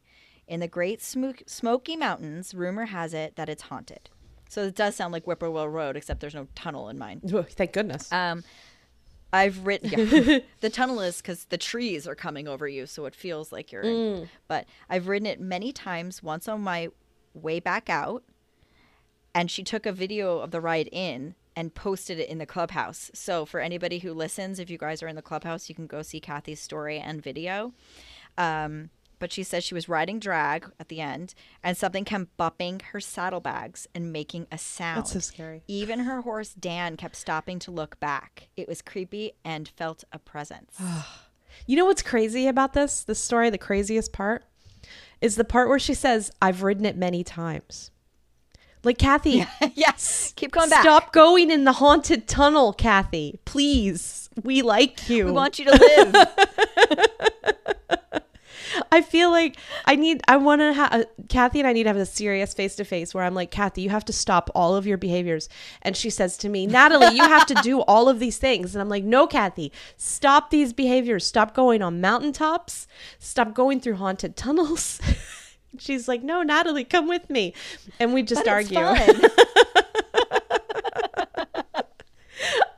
In 0.47 0.61
the 0.61 0.67
Great 0.67 1.01
Smoky 1.01 1.95
Mountains, 1.97 2.53
rumor 2.55 2.85
has 2.85 3.13
it 3.13 3.35
that 3.35 3.49
it's 3.49 3.63
haunted. 3.63 4.09
So 4.49 4.63
it 4.63 4.75
does 4.75 4.95
sound 4.95 5.13
like 5.13 5.25
Whippoorwill 5.25 5.69
Road, 5.69 5.97
except 5.97 6.19
there's 6.19 6.35
no 6.35 6.47
tunnel 6.55 6.89
in 6.89 6.97
mine. 6.97 7.21
Oh, 7.33 7.43
thank 7.43 7.73
goodness. 7.73 8.11
Um, 8.11 8.43
I've 9.33 9.65
written 9.65 9.89
yeah, 9.89 10.39
the 10.61 10.69
tunnel 10.69 11.01
is 11.01 11.17
because 11.17 11.45
the 11.45 11.57
trees 11.57 12.07
are 12.07 12.15
coming 12.15 12.47
over 12.47 12.67
you, 12.67 12.85
so 12.85 13.05
it 13.05 13.15
feels 13.15 13.51
like 13.51 13.71
you're. 13.71 13.83
In, 13.83 14.29
but 14.47 14.65
I've 14.89 15.07
ridden 15.07 15.25
it 15.25 15.39
many 15.39 15.71
times. 15.71 16.23
Once 16.23 16.47
on 16.47 16.61
my 16.61 16.89
way 17.33 17.59
back 17.59 17.89
out, 17.89 18.23
and 19.35 19.51
she 19.51 19.63
took 19.63 19.85
a 19.85 19.91
video 19.91 20.39
of 20.39 20.51
the 20.51 20.61
ride 20.61 20.89
in 20.91 21.35
and 21.55 21.73
posted 21.73 22.19
it 22.19 22.29
in 22.29 22.37
the 22.37 22.45
clubhouse. 22.45 23.09
So 23.13 23.45
for 23.45 23.59
anybody 23.59 23.99
who 23.99 24.13
listens, 24.13 24.59
if 24.59 24.69
you 24.69 24.77
guys 24.77 25.01
are 25.01 25.07
in 25.07 25.15
the 25.15 25.21
clubhouse, 25.21 25.69
you 25.69 25.75
can 25.75 25.87
go 25.87 26.03
see 26.03 26.19
Kathy's 26.19 26.61
story 26.61 26.99
and 26.99 27.21
video. 27.21 27.73
Um, 28.37 28.91
but 29.19 29.31
she 29.31 29.43
says 29.43 29.63
she 29.63 29.73
was 29.73 29.89
riding 29.89 30.19
drag 30.19 30.69
at 30.79 30.89
the 30.89 31.01
end, 31.01 31.33
and 31.63 31.77
something 31.77 32.05
kept 32.05 32.35
bumping 32.37 32.81
her 32.91 32.99
saddlebags 32.99 33.87
and 33.95 34.13
making 34.13 34.47
a 34.51 34.57
sound. 34.57 34.99
That's 34.99 35.13
so 35.13 35.19
scary. 35.19 35.63
Even 35.67 35.99
her 36.01 36.21
horse 36.21 36.53
Dan 36.53 36.97
kept 36.97 37.15
stopping 37.15 37.59
to 37.59 37.71
look 37.71 37.99
back. 37.99 38.49
It 38.55 38.67
was 38.67 38.81
creepy 38.81 39.33
and 39.43 39.67
felt 39.67 40.03
a 40.11 40.19
presence. 40.19 40.79
You 41.65 41.75
know 41.75 41.85
what's 41.85 42.03
crazy 42.03 42.47
about 42.47 42.73
this? 42.73 43.03
The 43.03 43.15
story, 43.15 43.49
the 43.49 43.57
craziest 43.57 44.13
part 44.13 44.45
is 45.21 45.35
the 45.35 45.43
part 45.43 45.69
where 45.69 45.79
she 45.79 45.95
says, 45.95 46.31
I've 46.39 46.61
ridden 46.61 46.85
it 46.85 46.95
many 46.95 47.23
times. 47.23 47.89
Like, 48.83 48.99
Kathy, 48.99 49.43
yes, 49.73 50.33
keep 50.35 50.51
going 50.51 50.69
back. 50.69 50.81
stop 50.81 51.11
going 51.11 51.49
in 51.49 51.63
the 51.63 51.73
haunted 51.73 52.27
tunnel, 52.27 52.73
Kathy. 52.73 53.39
Please. 53.43 54.29
We 54.43 54.61
like 54.61 55.09
you. 55.09 55.25
We 55.25 55.31
want 55.31 55.57
you 55.57 55.65
to 55.65 55.71
live. 55.71 56.15
I 58.97 59.01
feel 59.01 59.29
like 59.29 59.57
I 59.85 59.95
need, 59.95 60.23
I 60.27 60.37
want 60.37 60.61
to 60.61 60.73
have, 60.73 60.91
uh, 60.91 61.03
Kathy 61.29 61.59
and 61.59 61.67
I 61.67 61.73
need 61.73 61.83
to 61.83 61.89
have 61.89 61.97
a 61.97 62.05
serious 62.05 62.55
face 62.55 62.75
to 62.77 62.83
face 62.83 63.13
where 63.13 63.23
I'm 63.23 63.35
like, 63.35 63.51
Kathy, 63.51 63.81
you 63.81 63.91
have 63.91 64.05
to 64.05 64.13
stop 64.13 64.49
all 64.55 64.75
of 64.75 64.87
your 64.87 64.97
behaviors. 64.97 65.49
And 65.83 65.95
she 65.95 66.09
says 66.09 66.35
to 66.37 66.49
me, 66.49 66.65
Natalie, 66.65 67.15
you 67.15 67.21
have 67.21 67.45
to 67.45 67.53
do 67.61 67.81
all 67.87 68.09
of 68.09 68.17
these 68.17 68.39
things. 68.39 68.73
And 68.73 68.81
I'm 68.81 68.89
like, 68.89 69.03
no, 69.03 69.27
Kathy, 69.27 69.71
stop 69.97 70.49
these 70.49 70.73
behaviors. 70.73 71.27
Stop 71.27 71.53
going 71.53 71.83
on 71.83 72.01
mountaintops. 72.01 72.87
Stop 73.19 73.53
going 73.53 73.79
through 73.79 73.97
haunted 73.97 74.35
tunnels. 74.35 74.99
She's 75.77 76.07
like, 76.07 76.23
no, 76.23 76.41
Natalie, 76.41 76.83
come 76.83 77.07
with 77.07 77.29
me. 77.29 77.53
And 77.99 78.15
we 78.15 78.23
just 78.23 78.47
argue. 78.47 78.79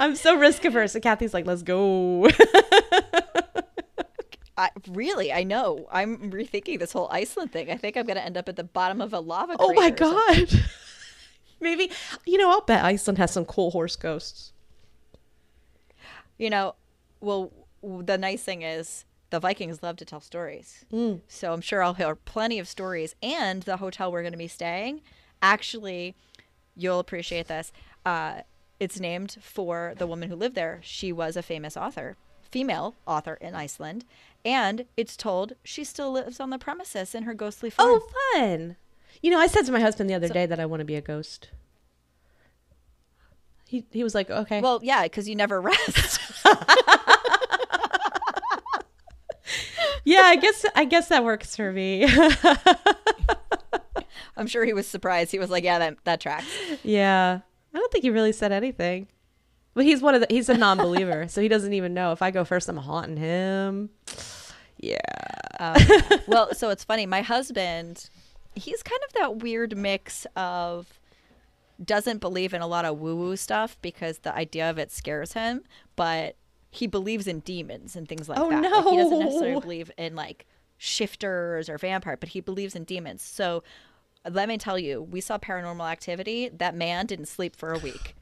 I'm 0.02 0.18
so 0.18 0.38
risk 0.38 0.66
averse. 0.66 0.96
And 0.96 1.04
Kathy's 1.04 1.34
like, 1.34 1.46
let's 1.46 1.64
go. 1.64 2.28
I, 4.60 4.72
really, 4.90 5.32
I 5.32 5.44
know. 5.44 5.88
I'm 5.90 6.32
rethinking 6.32 6.80
this 6.80 6.92
whole 6.92 7.08
Iceland 7.10 7.54
thing. 7.54 7.72
I 7.72 7.78
think 7.78 7.96
I'm 7.96 8.06
going 8.06 8.18
to 8.18 8.26
end 8.26 8.36
up 8.36 8.50
at 8.50 8.58
the 8.58 8.64
bottom 8.66 9.00
of 9.00 9.14
a 9.14 9.20
lava. 9.22 9.56
oh 9.58 9.74
my 9.74 9.90
crater 9.90 10.04
or 10.04 10.28
something. 10.28 10.60
God. 10.60 10.70
Maybe, 11.62 11.92
you 12.26 12.38
know, 12.38 12.52
I'll 12.52 12.62
bet 12.62 12.84
Iceland 12.84 13.20
has 13.20 13.32
some 13.32 13.46
cool 13.46 13.72
horse 13.72 13.96
ghosts. 13.96 14.52
You 16.38 16.50
know, 16.50 16.76
well, 17.22 17.54
the 17.82 18.18
nice 18.18 18.44
thing 18.44 18.62
is 18.62 19.06
the 19.30 19.40
Vikings 19.40 19.82
love 19.82 19.96
to 19.98 20.06
tell 20.06 20.20
stories. 20.20 20.86
Mm. 20.92 21.22
So 21.30 21.54
I'm 21.54 21.62
sure 21.62 21.82
I'll 21.82 21.94
hear 21.94 22.16
plenty 22.16 22.60
of 22.60 22.68
stories. 22.68 23.16
And 23.24 23.64
the 23.64 23.78
hotel 23.78 24.12
we're 24.12 24.24
going 24.24 24.34
to 24.34 24.38
be 24.38 24.50
staying, 24.50 25.02
actually, 25.42 26.16
you'll 26.76 27.00
appreciate 27.00 27.48
this. 27.48 27.72
Uh, 28.06 28.42
it's 28.78 29.00
named 29.00 29.38
for 29.42 29.94
the 29.98 30.08
woman 30.08 30.30
who 30.30 30.36
lived 30.36 30.56
there. 30.56 30.80
She 30.82 31.14
was 31.14 31.38
a 31.38 31.44
famous 31.44 31.78
author, 31.78 32.18
female 32.42 32.96
author 33.06 33.36
in 33.36 33.56
Iceland. 33.56 34.06
And 34.46 34.86
it's 34.96 35.18
told 35.18 35.54
she 35.64 35.84
still 35.84 36.12
lives 36.12 36.40
on 36.40 36.50
the 36.50 36.58
premises 36.58 37.14
in 37.14 37.24
her 37.24 37.34
ghostly 37.34 37.70
form. 37.70 37.90
Oh, 37.90 38.02
fun. 38.34 38.78
You 39.22 39.32
know, 39.32 39.40
I 39.40 39.48
said 39.48 39.66
to 39.66 39.72
my 39.72 39.82
husband 39.82 40.10
the 40.10 40.14
other 40.14 40.30
day 40.30 40.46
that 40.46 40.60
I 40.60 40.66
want 40.66 40.80
to 40.80 40.86
be 40.86 40.96
a 40.96 41.02
ghost. 41.02 41.50
He, 43.68 43.86
he 43.92 44.04
was 44.04 44.16
like, 44.16 44.30
okay. 44.30 44.62
Well, 44.62 44.80
yeah, 44.82 45.04
because 45.04 45.28
you 45.30 45.36
never 45.36 45.62
rest. 45.62 46.20
yeah, 50.06 50.22
I 50.22 50.38
guess 50.38 50.66
I 50.76 50.86
guess 50.86 51.10
that 51.10 51.24
works 51.24 51.56
for 51.56 51.72
me. 51.72 52.08
I'm 54.38 54.48
sure 54.48 54.66
he 54.66 54.74
was 54.74 54.88
surprised. 54.88 55.32
He 55.32 55.40
was 55.40 55.50
like, 55.50 55.64
"Yeah, 55.64 55.80
that 55.80 55.98
that 56.06 56.22
tracks." 56.22 56.48
yeah. 56.84 57.42
I 57.74 57.78
don't 57.78 57.92
think 57.92 58.04
he 58.04 58.10
really 58.10 58.32
said 58.32 58.52
anything. 58.52 59.08
But 59.80 59.86
he's 59.86 60.02
one 60.02 60.14
of 60.14 60.20
the 60.20 60.28
he's 60.30 60.50
a 60.50 60.58
non-believer, 60.58 61.30
so 61.30 61.40
he 61.40 61.48
doesn't 61.48 61.72
even 61.72 61.94
know 61.94 62.12
if 62.12 62.22
I 62.22 62.32
go 62.32 62.44
first 62.44 62.68
I'm 62.68 62.76
haunting 62.76 63.16
him. 63.16 63.90
Yeah. 64.76 64.98
Um, 65.58 65.78
well, 66.28 66.54
so 66.54 66.70
it's 66.70 66.84
funny. 66.84 67.06
My 67.06 67.22
husband, 67.22 68.10
he's 68.56 68.84
kind 68.84 69.00
of 69.08 69.14
that 69.14 69.38
weird 69.38 69.78
mix 69.78 70.28
of 70.36 71.00
doesn't 71.82 72.18
believe 72.18 72.54
in 72.54 72.62
a 72.62 72.68
lot 72.68 72.84
of 72.84 73.00
woo-woo 73.00 73.38
stuff 73.38 73.78
because 73.82 74.18
the 74.18 74.36
idea 74.36 74.70
of 74.70 74.78
it 74.78 74.92
scares 74.92 75.32
him, 75.32 75.64
but 75.96 76.36
he 76.70 76.86
believes 76.86 77.26
in 77.26 77.40
demons 77.40 77.96
and 77.96 78.06
things 78.06 78.28
like 78.28 78.38
Oh, 78.38 78.50
that. 78.50 78.62
Like, 78.62 78.84
he 78.84 78.98
doesn't 78.98 79.20
necessarily 79.20 79.62
believe 79.62 79.92
in 79.98 80.14
like 80.14 80.46
shifters 80.78 81.70
or 81.70 81.78
vampire, 81.78 82.18
but 82.18 82.28
he 82.28 82.42
believes 82.42 82.76
in 82.76 82.84
demons. 82.84 83.22
So 83.22 83.64
let 84.30 84.50
me 84.50 84.58
tell 84.58 84.78
you, 84.78 85.02
we 85.02 85.22
saw 85.22 85.38
paranormal 85.38 85.90
activity. 85.90 86.50
That 86.50 86.76
man 86.76 87.06
didn't 87.06 87.28
sleep 87.28 87.56
for 87.56 87.72
a 87.72 87.80
week. 87.80 88.18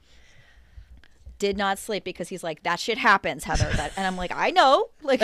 Did 1.38 1.56
not 1.56 1.78
sleep 1.78 2.04
because 2.04 2.28
he's 2.28 2.42
like, 2.42 2.62
that 2.64 2.80
shit 2.80 2.98
happens, 2.98 3.44
Heather. 3.44 3.70
That, 3.76 3.92
and 3.96 4.06
I'm 4.06 4.16
like, 4.16 4.32
I 4.34 4.50
know. 4.50 4.88
Like, 5.02 5.22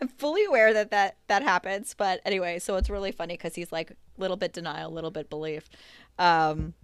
I'm 0.00 0.08
fully 0.08 0.44
aware 0.44 0.72
that 0.72 0.90
that 0.90 1.16
that 1.28 1.42
happens, 1.42 1.94
but 1.96 2.20
anyway, 2.24 2.58
so 2.58 2.76
it's 2.76 2.90
really 2.90 3.12
funny 3.12 3.34
because 3.34 3.54
he's 3.54 3.70
like 3.70 3.90
a 3.90 3.94
little 4.18 4.36
bit 4.36 4.52
denial, 4.52 4.90
a 4.90 4.92
little 4.92 5.10
bit 5.10 5.30
belief. 5.30 5.68
Um, 6.18 6.74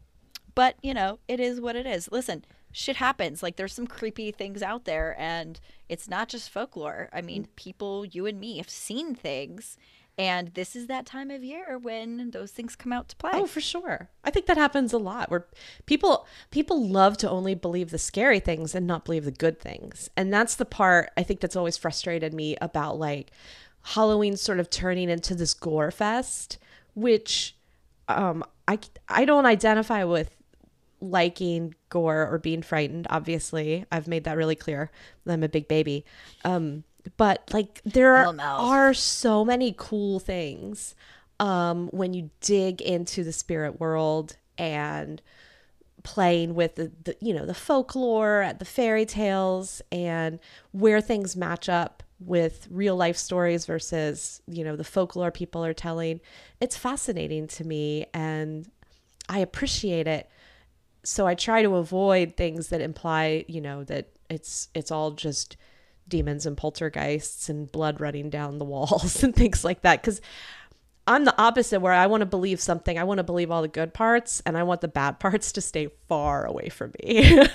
but 0.54 0.76
you 0.82 0.94
know, 0.94 1.18
it 1.28 1.40
is 1.40 1.60
what 1.60 1.76
it 1.76 1.86
is. 1.86 2.10
Listen, 2.12 2.44
shit 2.70 2.96
happens. 2.96 3.42
Like 3.42 3.56
there's 3.56 3.72
some 3.72 3.86
creepy 3.86 4.30
things 4.30 4.62
out 4.62 4.84
there, 4.84 5.16
and 5.18 5.60
it's 5.88 6.08
not 6.08 6.28
just 6.28 6.50
folklore. 6.50 7.08
I 7.12 7.20
mean, 7.20 7.48
people, 7.56 8.04
you 8.04 8.26
and 8.26 8.38
me, 8.38 8.58
have 8.58 8.70
seen 8.70 9.14
things, 9.14 9.76
and 10.22 10.54
this 10.54 10.76
is 10.76 10.86
that 10.86 11.04
time 11.04 11.32
of 11.32 11.42
year 11.42 11.76
when 11.76 12.30
those 12.30 12.52
things 12.52 12.76
come 12.76 12.92
out 12.92 13.08
to 13.08 13.16
play. 13.16 13.32
Oh, 13.34 13.46
for 13.46 13.60
sure. 13.60 14.08
I 14.22 14.30
think 14.30 14.46
that 14.46 14.56
happens 14.56 14.92
a 14.92 14.98
lot 14.98 15.32
where 15.32 15.48
people 15.84 16.28
people 16.52 16.86
love 16.86 17.16
to 17.18 17.28
only 17.28 17.56
believe 17.56 17.90
the 17.90 17.98
scary 17.98 18.38
things 18.38 18.72
and 18.72 18.86
not 18.86 19.04
believe 19.04 19.24
the 19.24 19.32
good 19.32 19.58
things. 19.58 20.10
And 20.16 20.32
that's 20.32 20.54
the 20.54 20.64
part 20.64 21.10
I 21.16 21.24
think 21.24 21.40
that's 21.40 21.56
always 21.56 21.76
frustrated 21.76 22.32
me 22.32 22.56
about 22.60 23.00
like 23.00 23.32
Halloween 23.82 24.36
sort 24.36 24.60
of 24.60 24.70
turning 24.70 25.10
into 25.10 25.34
this 25.34 25.54
gore 25.54 25.90
fest, 25.90 26.58
which 26.94 27.56
um 28.06 28.44
I 28.68 28.78
I 29.08 29.24
don't 29.24 29.46
identify 29.46 30.04
with 30.04 30.36
liking 31.00 31.74
gore 31.88 32.28
or 32.30 32.38
being 32.38 32.62
frightened 32.62 33.08
obviously 33.10 33.84
i've 33.90 34.06
made 34.06 34.22
that 34.22 34.36
really 34.36 34.54
clear 34.54 34.88
i'm 35.26 35.42
a 35.42 35.48
big 35.48 35.66
baby 35.66 36.04
um 36.44 36.84
but 37.16 37.48
like 37.52 37.80
there 37.84 38.32
no. 38.32 38.42
are 38.42 38.94
so 38.94 39.44
many 39.44 39.74
cool 39.76 40.18
things 40.20 40.94
um 41.40 41.88
when 41.88 42.14
you 42.14 42.30
dig 42.40 42.80
into 42.80 43.24
the 43.24 43.32
spirit 43.32 43.80
world 43.80 44.36
and 44.58 45.22
playing 46.02 46.54
with 46.54 46.74
the, 46.74 46.90
the 47.04 47.16
you 47.20 47.32
know 47.32 47.46
the 47.46 47.54
folklore 47.54 48.42
at 48.42 48.58
the 48.58 48.64
fairy 48.64 49.06
tales 49.06 49.80
and 49.90 50.38
where 50.72 51.00
things 51.00 51.36
match 51.36 51.68
up 51.68 52.02
with 52.18 52.68
real 52.70 52.96
life 52.96 53.16
stories 53.16 53.66
versus 53.66 54.42
you 54.46 54.62
know 54.64 54.76
the 54.76 54.84
folklore 54.84 55.30
people 55.30 55.64
are 55.64 55.74
telling 55.74 56.20
it's 56.60 56.76
fascinating 56.76 57.46
to 57.46 57.64
me 57.64 58.06
and 58.14 58.70
i 59.28 59.38
appreciate 59.38 60.06
it 60.06 60.28
so 61.04 61.26
I 61.26 61.34
try 61.34 61.62
to 61.62 61.76
avoid 61.76 62.36
things 62.36 62.68
that 62.68 62.80
imply, 62.80 63.44
you 63.48 63.60
know, 63.60 63.84
that 63.84 64.08
it's 64.30 64.68
it's 64.74 64.90
all 64.90 65.10
just 65.10 65.56
demons 66.12 66.44
and 66.44 66.56
poltergeists 66.58 67.48
and 67.48 67.72
blood 67.72 67.98
running 67.98 68.28
down 68.28 68.58
the 68.58 68.64
walls 68.66 69.22
and 69.24 69.34
things 69.34 69.64
like 69.64 69.80
that 69.80 70.02
cuz 70.02 70.20
I'm 71.04 71.24
the 71.24 71.34
opposite 71.36 71.80
where 71.80 71.92
I 71.92 72.06
want 72.06 72.20
to 72.20 72.26
believe 72.26 72.60
something. 72.60 72.96
I 72.96 73.02
want 73.02 73.18
to 73.18 73.24
believe 73.24 73.50
all 73.50 73.62
the 73.62 73.66
good 73.66 73.92
parts 73.92 74.40
and 74.46 74.56
I 74.56 74.62
want 74.62 74.82
the 74.82 74.88
bad 74.88 75.18
parts 75.24 75.50
to 75.52 75.60
stay 75.60 75.88
far 76.08 76.44
away 76.44 76.68
from 76.68 76.92
me. 77.02 77.40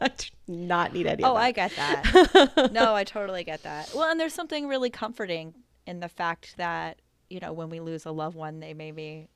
I 0.00 0.10
do 0.16 0.26
not 0.48 0.94
need 0.94 1.06
any 1.06 1.22
Oh, 1.24 1.34
I 1.34 1.52
get 1.52 1.72
that. 1.76 2.70
no, 2.72 2.94
I 2.94 3.04
totally 3.04 3.44
get 3.44 3.64
that. 3.64 3.90
Well, 3.94 4.10
and 4.10 4.18
there's 4.18 4.32
something 4.32 4.66
really 4.66 4.88
comforting 4.88 5.52
in 5.86 6.00
the 6.00 6.08
fact 6.08 6.56
that, 6.56 7.02
you 7.28 7.38
know, 7.40 7.52
when 7.52 7.68
we 7.68 7.80
lose 7.80 8.06
a 8.06 8.12
loved 8.12 8.36
one, 8.36 8.60
they 8.60 8.72
maybe 8.72 9.28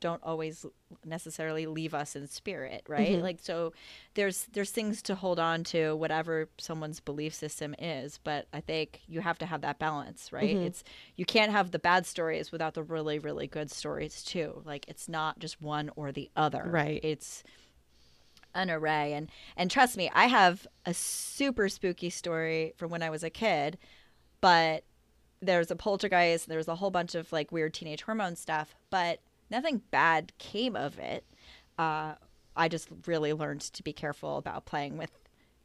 don't 0.00 0.22
always 0.22 0.66
necessarily 1.04 1.66
leave 1.66 1.94
us 1.94 2.16
in 2.16 2.26
spirit, 2.28 2.82
right? 2.88 3.12
Mm-hmm. 3.12 3.22
Like 3.22 3.38
so 3.40 3.72
there's 4.14 4.46
there's 4.52 4.70
things 4.70 5.02
to 5.02 5.14
hold 5.14 5.38
on 5.38 5.64
to 5.64 5.94
whatever 5.96 6.48
someone's 6.58 7.00
belief 7.00 7.34
system 7.34 7.74
is, 7.78 8.18
but 8.22 8.46
I 8.52 8.60
think 8.60 9.00
you 9.06 9.20
have 9.20 9.38
to 9.38 9.46
have 9.46 9.62
that 9.62 9.78
balance, 9.78 10.32
right? 10.32 10.54
Mm-hmm. 10.54 10.66
It's 10.66 10.84
you 11.16 11.24
can't 11.24 11.52
have 11.52 11.70
the 11.70 11.78
bad 11.78 12.06
stories 12.06 12.52
without 12.52 12.74
the 12.74 12.82
really 12.82 13.18
really 13.18 13.46
good 13.46 13.70
stories 13.70 14.22
too. 14.22 14.62
Like 14.64 14.86
it's 14.88 15.08
not 15.08 15.38
just 15.38 15.60
one 15.60 15.90
or 15.96 16.12
the 16.12 16.30
other. 16.36 16.64
Right. 16.66 17.00
It's 17.02 17.42
an 18.54 18.70
array 18.70 19.12
and 19.12 19.30
and 19.56 19.70
trust 19.70 19.98
me 19.98 20.10
i 20.14 20.24
have 20.24 20.66
a 20.86 20.94
super 20.94 21.68
spooky 21.68 22.08
story 22.08 22.72
from 22.78 22.90
when 22.90 23.02
i 23.02 23.10
was 23.10 23.22
a 23.22 23.28
kid 23.28 23.76
but 24.40 24.82
there's 25.42 25.70
a 25.70 25.76
poltergeist 25.76 26.48
there's 26.48 26.68
a 26.68 26.74
whole 26.74 26.90
bunch 26.90 27.14
of 27.14 27.30
like 27.32 27.52
weird 27.52 27.74
teenage 27.74 28.02
hormone 28.02 28.34
stuff 28.34 28.74
but 28.90 29.20
nothing 29.50 29.82
bad 29.90 30.32
came 30.38 30.76
of 30.76 30.98
it 30.98 31.24
uh, 31.78 32.14
i 32.56 32.68
just 32.68 32.88
really 33.06 33.32
learned 33.32 33.60
to 33.60 33.82
be 33.82 33.92
careful 33.92 34.38
about 34.38 34.64
playing 34.64 34.96
with 34.96 35.10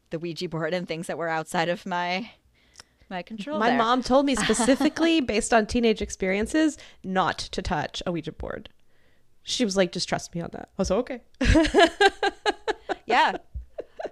the 0.09 0.19
ouija 0.19 0.47
board 0.49 0.73
and 0.73 0.87
things 0.87 1.07
that 1.07 1.17
were 1.17 1.29
outside 1.29 1.69
of 1.69 1.85
my 1.85 2.29
my 3.09 3.21
control 3.21 3.59
My 3.59 3.69
there. 3.69 3.77
mom 3.77 4.01
told 4.01 4.25
me 4.25 4.35
specifically 4.47 5.19
based 5.19 5.53
on 5.53 5.65
teenage 5.65 6.01
experiences 6.01 6.77
not 7.03 7.37
to 7.37 7.61
touch 7.61 8.01
a 8.05 8.11
Ouija 8.11 8.31
board. 8.31 8.69
She 9.43 9.65
was 9.65 9.75
like 9.75 9.91
just 9.91 10.07
trust 10.07 10.33
me 10.33 10.39
on 10.39 10.49
that. 10.53 10.69
I 10.69 10.81
was 10.81 10.89
like, 10.89 10.99
okay. 10.99 11.21
yeah 13.05 13.33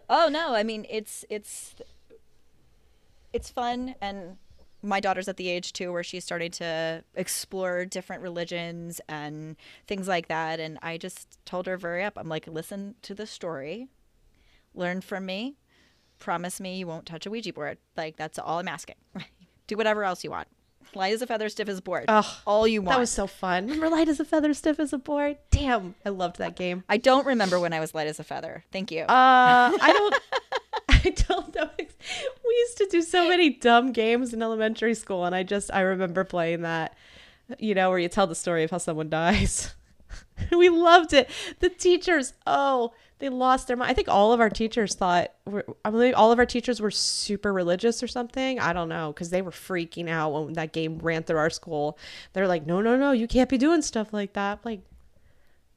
oh 0.09 0.27
no 0.29 0.53
i 0.53 0.63
mean 0.63 0.85
it's 0.89 1.23
it's 1.29 1.75
it's 3.31 3.49
fun 3.49 3.95
and 4.01 4.37
my 4.81 4.99
daughter's 4.99 5.27
at 5.27 5.37
the 5.37 5.49
age 5.49 5.73
too 5.73 5.91
where 5.91 6.03
she's 6.03 6.23
starting 6.23 6.51
to 6.51 7.03
explore 7.15 7.83
different 7.85 8.21
religions 8.21 9.01
and 9.09 9.55
things 9.87 10.07
like 10.07 10.27
that 10.29 10.59
and 10.59 10.77
i 10.81 10.97
just 10.97 11.37
told 11.45 11.65
her 11.67 11.75
very 11.77 12.03
up 12.03 12.13
i'm 12.17 12.29
like 12.29 12.47
listen 12.47 12.95
to 13.01 13.13
the 13.13 13.25
story 13.27 13.87
learn 14.73 15.01
from 15.01 15.25
me 15.25 15.57
promise 16.17 16.59
me 16.61 16.77
you 16.77 16.87
won't 16.87 17.05
touch 17.05 17.25
a 17.25 17.29
ouija 17.29 17.51
board 17.53 17.77
like 17.97 18.15
that's 18.15 18.39
all 18.39 18.59
i'm 18.59 18.67
asking 18.67 18.95
do 19.67 19.75
whatever 19.75 20.03
else 20.03 20.23
you 20.23 20.29
want 20.31 20.47
light 20.95 21.13
as 21.13 21.21
a 21.21 21.27
feather 21.27 21.49
stiff 21.49 21.67
as 21.69 21.77
a 21.77 21.81
board 21.81 22.05
Ugh, 22.07 22.25
all 22.47 22.67
you 22.67 22.81
want 22.81 22.95
That 22.95 22.99
was 23.01 23.11
so 23.11 23.27
fun. 23.27 23.65
Remember 23.65 23.89
light 23.89 24.09
as 24.09 24.19
a 24.19 24.25
feather, 24.25 24.51
stiff 24.55 24.79
as 24.79 24.91
a 24.91 24.97
board? 24.97 25.37
Damn, 25.51 25.93
I 26.03 26.09
loved 26.09 26.37
that 26.39 26.55
game. 26.55 26.83
i 26.89 26.97
don't 26.97 27.27
remember 27.27 27.59
when 27.59 27.73
i 27.73 27.79
was 27.79 27.93
light 27.93 28.07
as 28.07 28.19
a 28.19 28.23
feather 28.23 28.63
thank 28.71 28.89
you 28.91 29.01
Uh, 29.03 29.05
I 29.09 29.93
don't. 29.93 30.15
I 31.05 31.09
don't 31.11 31.55
know. 31.55 31.69
Used 32.59 32.77
to 32.77 32.87
do 32.87 33.01
so 33.01 33.27
many 33.27 33.49
dumb 33.49 33.91
games 33.91 34.33
in 34.33 34.41
elementary 34.41 34.93
school, 34.93 35.25
and 35.25 35.33
I 35.35 35.43
just 35.43 35.71
I 35.73 35.81
remember 35.81 36.23
playing 36.23 36.61
that. 36.63 36.95
You 37.57 37.73
know, 37.73 37.89
where 37.89 37.97
you 37.97 38.09
tell 38.09 38.27
the 38.27 38.35
story 38.35 38.63
of 38.63 38.71
how 38.71 38.77
someone 38.77 39.09
dies. 39.21 39.73
we 40.51 40.69
loved 40.69 41.13
it. 41.13 41.29
The 41.59 41.69
teachers, 41.69 42.33
oh, 42.45 42.93
they 43.17 43.29
lost 43.29 43.67
their 43.67 43.75
mind. 43.75 43.89
I 43.89 43.93
think 43.93 44.07
all 44.07 44.33
of 44.33 44.39
our 44.39 44.49
teachers 44.49 44.93
thought. 44.93 45.31
I 45.83 45.89
believe 45.89 46.13
all 46.15 46.31
of 46.31 46.37
our 46.39 46.45
teachers 46.45 46.79
were 46.79 46.91
super 46.91 47.51
religious 47.51 48.03
or 48.03 48.07
something. 48.07 48.59
I 48.59 48.71
don't 48.73 48.89
know 48.89 49.11
because 49.13 49.29
they 49.29 49.41
were 49.41 49.51
freaking 49.51 50.09
out 50.09 50.29
when 50.31 50.53
that 50.53 50.73
game 50.73 50.99
ran 50.99 51.23
through 51.23 51.37
our 51.37 51.49
school. 51.49 51.97
They're 52.33 52.47
like, 52.47 52.65
no, 52.67 52.81
no, 52.81 52.95
no, 52.97 53.11
you 53.11 53.27
can't 53.27 53.49
be 53.49 53.57
doing 53.57 53.81
stuff 53.81 54.13
like 54.13 54.33
that. 54.33 54.59
Like, 54.63 54.81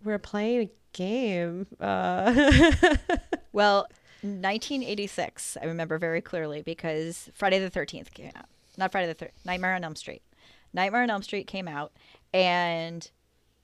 we're 0.05 0.19
playing 0.19 0.61
a 0.69 0.71
game. 0.93 1.67
Uh, 1.81 2.75
Well, 3.53 3.87
1986, 4.23 5.57
I 5.61 5.67
remember 5.67 5.99
very 5.99 6.21
clearly 6.21 6.63
because 6.63 7.31
Friday 7.35 7.59
the 7.59 7.71
13th 7.71 8.13
came 8.13 8.31
out. 8.37 8.47
Not 8.77 8.93
Friday 8.93 9.13
the 9.13 9.25
13th, 9.25 9.45
Nightmare 9.45 9.75
on 9.75 9.85
Elm 9.85 9.97
Street. 9.97 10.23
Nightmare 10.73 11.03
on 11.03 11.11
Elm 11.11 11.23
Street 11.23 11.47
came 11.47 11.69
out, 11.69 11.93
and 12.33 13.11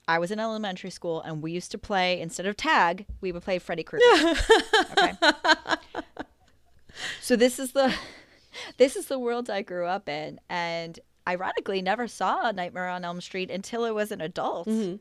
I 0.06 0.18
was 0.18 0.30
in 0.30 0.40
elementary 0.40 0.90
school, 0.90 1.20
and 1.22 1.42
we 1.42 1.52
used 1.52 1.70
to 1.70 1.78
play, 1.78 2.20
instead 2.20 2.46
of 2.46 2.56
tag, 2.56 3.06
we 3.20 3.30
would 3.32 3.42
play 3.42 3.58
Freddy 3.58 3.82
Krueger. 3.84 4.04
okay. 4.92 5.12
So 7.20 7.36
this 7.36 7.58
is 7.58 7.72
the. 7.72 7.94
This 8.76 8.96
is 8.96 9.06
the 9.06 9.20
world 9.20 9.48
I 9.48 9.62
grew 9.62 9.86
up 9.86 10.08
in, 10.08 10.40
and 10.48 10.98
ironically, 11.28 11.80
never 11.80 12.08
saw 12.08 12.50
Nightmare 12.50 12.88
on 12.88 13.04
Elm 13.04 13.20
Street 13.20 13.52
until 13.52 13.84
I 13.84 13.92
was 13.92 14.10
an 14.10 14.20
adult. 14.20 14.66
Mm-hmm. 14.66 14.96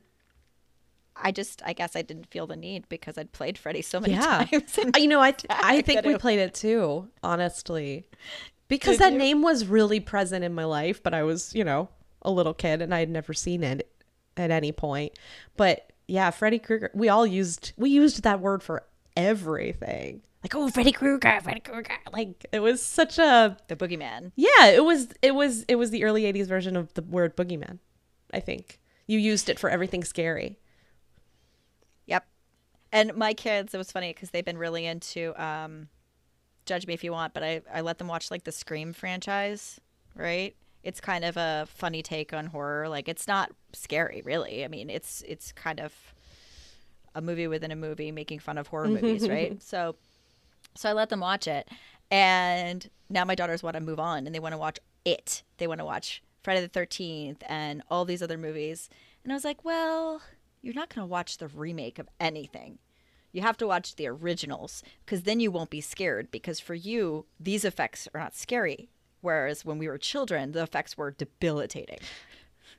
I 1.22 1.32
just, 1.32 1.61
I 1.65 1.74
guess 1.74 1.95
I 1.95 2.01
didn't 2.01 2.28
feel 2.28 2.47
the 2.47 2.55
need 2.55 2.88
because 2.89 3.18
I'd 3.18 3.32
played 3.32 3.57
Freddy 3.57 3.82
so 3.82 3.99
many 3.99 4.13
Yeah. 4.15 4.45
times. 4.51 4.80
you 4.97 5.07
know, 5.07 5.20
I 5.30 5.36
I 5.49 5.82
think 5.82 6.05
we 6.05 6.18
played 6.18 6.39
it 6.39 6.53
too, 6.53 7.07
honestly, 7.24 8.05
because 8.68 8.97
Did 8.97 9.01
that 9.05 9.11
you? 9.13 9.18
name 9.20 9.41
was 9.41 9.65
really 9.65 9.99
present 9.99 10.43
in 10.43 10.53
my 10.53 10.65
life. 10.65 11.01
But 11.01 11.13
I 11.13 11.24
was, 11.24 11.53
you 11.55 11.63
know, 11.63 11.89
a 12.22 12.32
little 12.32 12.53
kid 12.53 12.82
and 12.82 12.93
I 12.93 12.99
had 12.99 13.09
never 13.09 13.34
seen 13.34 13.63
it 13.63 13.89
at 14.36 14.51
any 14.51 14.72
point. 14.72 15.13
But 15.55 15.91
yeah, 16.07 16.30
Freddy 16.32 16.59
Krueger. 16.59 16.91
We 16.93 17.09
all 17.09 17.26
used 17.28 17.74
we 17.78 17.89
used 17.89 18.24
that 18.24 18.39
word 18.39 18.61
for 18.63 18.84
everything. 19.15 20.22
Like, 20.43 20.55
oh, 20.55 20.70
Freddy 20.70 20.91
Krueger, 20.91 21.39
Freddy 21.41 21.59
Krueger. 21.59 21.93
Like 22.13 22.45
it 22.51 22.59
was 22.59 22.82
such 22.86 23.18
a 23.18 23.57
the 23.68 23.76
boogeyman. 23.76 24.32
yeah. 24.36 24.68
It 24.68 24.84
was 24.86 25.07
it 25.22 25.34
was 25.36 25.63
it 25.63 25.76
was 25.76 25.89
the 25.91 26.03
early 26.03 26.24
'80s 26.32 26.47
version 26.47 26.76
of 26.78 26.93
the 26.93 27.01
word 27.01 27.36
boogeyman. 27.36 27.80
I 28.34 28.39
think 28.39 28.80
you 29.07 29.20
used 29.20 29.49
it 29.49 29.57
for 29.59 29.70
everything 29.70 30.03
scary. 30.03 30.59
And 32.92 33.16
my 33.16 33.34
kids, 33.34 33.74
it 33.74 33.78
was 33.78 33.92
funny 33.92 34.14
because 34.14 34.30
they've 34.32 34.46
been 34.46 34.58
really 34.58 34.86
into, 34.86 35.34
um, 35.42 35.90
judge 36.66 36.86
me 36.88 36.94
if 36.94 37.04
you 37.04 37.12
want, 37.12 37.34
but 37.34 37.44
I, 37.44 37.62
I 37.74 37.82
let 37.82 37.98
them 37.98 38.08
watch 38.08 38.30
like 38.30 38.44
the 38.44 38.52
Scream 38.52 38.94
franchise, 38.94 39.80
right? 40.16 40.56
It's 40.84 41.02
kind 41.02 41.26
of 41.26 41.36
a 41.38 41.68
funny 41.70 42.02
take 42.02 42.34
on 42.34 42.48
horror. 42.48 42.88
Like 42.88 43.10
it's 43.10 43.28
not 43.28 43.52
scary, 43.74 44.22
really. 44.24 44.64
I 44.64 44.68
mean, 44.68 44.90
it's 44.90 45.24
it's 45.28 45.52
kind 45.52 45.80
of 45.80 45.94
a 47.16 47.22
movie 47.22 47.48
within 47.48 47.72
a 47.72 47.76
movie 47.76 48.12
making 48.12 48.40
fun 48.40 48.58
of 48.58 48.68
horror 48.68 48.88
movies, 48.88 49.28
right? 49.28 49.62
So 49.62 49.96
so 50.76 50.90
I 50.90 50.94
let 50.94 51.10
them 51.10 51.20
watch 51.20 51.48
it. 51.48 51.68
And 52.12 52.90
now 53.10 53.26
my 53.26 53.36
daughters 53.36 53.64
want 53.64 53.76
to 53.76 53.82
move 53.82 54.00
on 54.00 54.26
and 54.26 54.34
they 54.34 54.40
want 54.40 54.54
to 54.54 54.58
watch 54.58 54.80
it. 55.04 55.44
They 55.58 55.68
want 55.68 55.80
to 55.80 55.86
watch 55.86 56.22
Friday 56.44 56.62
the 56.66 56.80
13th 56.80 57.38
and 57.50 57.82
all 57.90 58.06
these 58.06 58.22
other 58.22 58.38
movies. 58.38 58.90
And 59.24 59.34
I 59.34 59.36
was 59.36 59.44
like, 59.44 59.66
well, 59.66 60.22
you're 60.62 60.74
not 60.74 60.93
going 60.93 61.03
to 61.05 61.12
watch 61.12 61.38
the 61.38 61.47
remake 61.47 61.99
of 61.99 62.10
anything. 62.20 62.80
You 63.32 63.41
have 63.41 63.58
to 63.58 63.68
watch 63.68 63.95
the 63.95 64.08
originals 64.08 64.84
because 65.05 65.24
then 65.24 65.39
you 65.39 65.51
won't 65.51 65.70
be 65.70 65.82
scared 65.82 66.32
because 66.32 66.60
for 66.60 66.74
you, 66.74 67.26
these 67.39 67.66
effects 67.66 68.08
are 68.14 68.20
not 68.20 68.36
scary 68.36 68.89
Whereas 69.22 69.66
when 69.66 69.78
we 69.78 69.88
were 69.88 69.97
children, 69.97 70.51
the 70.51 70.64
effects 70.64 70.97
were 70.97 71.12
debilitating. 71.12 71.99